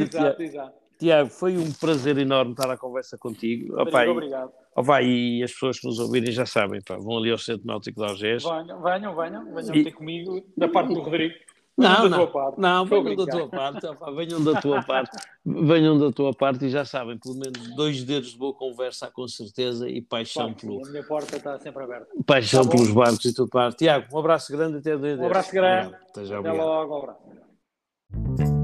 Exato, 0.00 0.42
exato. 0.42 0.84
Tiago, 0.98 1.28
foi 1.28 1.56
um 1.56 1.72
prazer 1.72 2.16
enorme 2.18 2.52
estar 2.52 2.70
à 2.70 2.76
conversa 2.76 3.18
contigo. 3.18 3.80
Opa, 3.80 4.06
obrigado. 4.06 4.52
Opa, 4.76 5.02
e 5.02 5.42
as 5.42 5.52
pessoas 5.52 5.78
que 5.78 5.86
nos 5.86 5.98
ouvirem 5.98 6.32
já 6.32 6.46
sabem, 6.46 6.80
pá, 6.82 6.96
vão 6.96 7.18
ali 7.18 7.30
ao 7.30 7.38
Centro 7.38 7.66
Náutico 7.66 8.00
de 8.00 8.06
Algés. 8.08 8.42
Venham, 8.42 8.82
venham, 8.82 9.16
venham, 9.16 9.54
venham 9.54 9.74
e... 9.74 9.84
ter 9.84 9.92
comigo, 9.92 10.44
da 10.56 10.68
parte 10.68 10.94
do 10.94 11.00
Rodrigo. 11.00 11.34
Não, 11.76 12.08
não, 12.08 12.30
não, 12.56 12.86
venham 12.86 13.16
da 13.16 13.26
tua 13.26 13.48
parte, 13.48 13.86
opa, 13.86 14.10
venham 14.12 14.44
da 14.44 14.60
tua 14.60 14.80
parte, 14.84 15.16
venham 15.44 15.98
da 15.98 16.12
tua 16.12 16.32
parte 16.32 16.66
e 16.66 16.70
já 16.70 16.84
sabem, 16.84 17.18
pelo 17.18 17.34
menos 17.34 17.74
dois 17.74 18.04
dedos 18.04 18.30
de 18.30 18.38
boa 18.38 18.54
conversa 18.54 19.10
com 19.10 19.26
certeza 19.26 19.88
e 19.88 20.00
paixão 20.00 20.54
pelo. 20.54 20.86
A 20.86 20.90
minha 20.90 21.02
porta 21.02 21.36
está 21.36 21.58
sempre 21.58 21.82
aberta. 21.82 22.06
Paixão 22.24 22.62
tá 22.62 22.70
pelos 22.70 22.92
barcos 22.92 23.24
e 23.24 23.34
tudo 23.34 23.50
parte. 23.50 23.78
Tiago, 23.78 24.06
um 24.14 24.18
abraço 24.20 24.52
grande 24.52 24.78
até 24.78 24.96
dois 24.96 25.18
Um 25.18 25.26
abraço 25.26 25.52
grande. 25.52 25.94
Até, 26.10 26.20
até 26.22 26.52
logo, 26.52 26.94
um 26.94 26.98
abraço. 26.98 28.63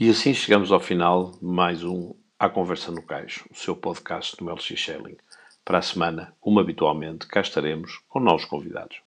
E 0.00 0.08
assim 0.08 0.32
chegamos 0.32 0.70
ao 0.70 0.78
final 0.78 1.32
de 1.32 1.44
mais 1.44 1.82
um 1.82 2.14
A 2.38 2.48
Conversa 2.48 2.92
no 2.92 3.02
Caixo, 3.02 3.44
o 3.50 3.56
seu 3.56 3.74
podcast 3.74 4.36
do 4.36 4.48
LX 4.48 4.62
Shelling. 4.78 5.16
Para 5.64 5.78
a 5.78 5.82
semana, 5.82 6.32
como 6.40 6.60
habitualmente, 6.60 7.26
cá 7.26 7.40
estaremos 7.40 7.98
com 8.08 8.20
novos 8.20 8.44
convidados. 8.44 9.02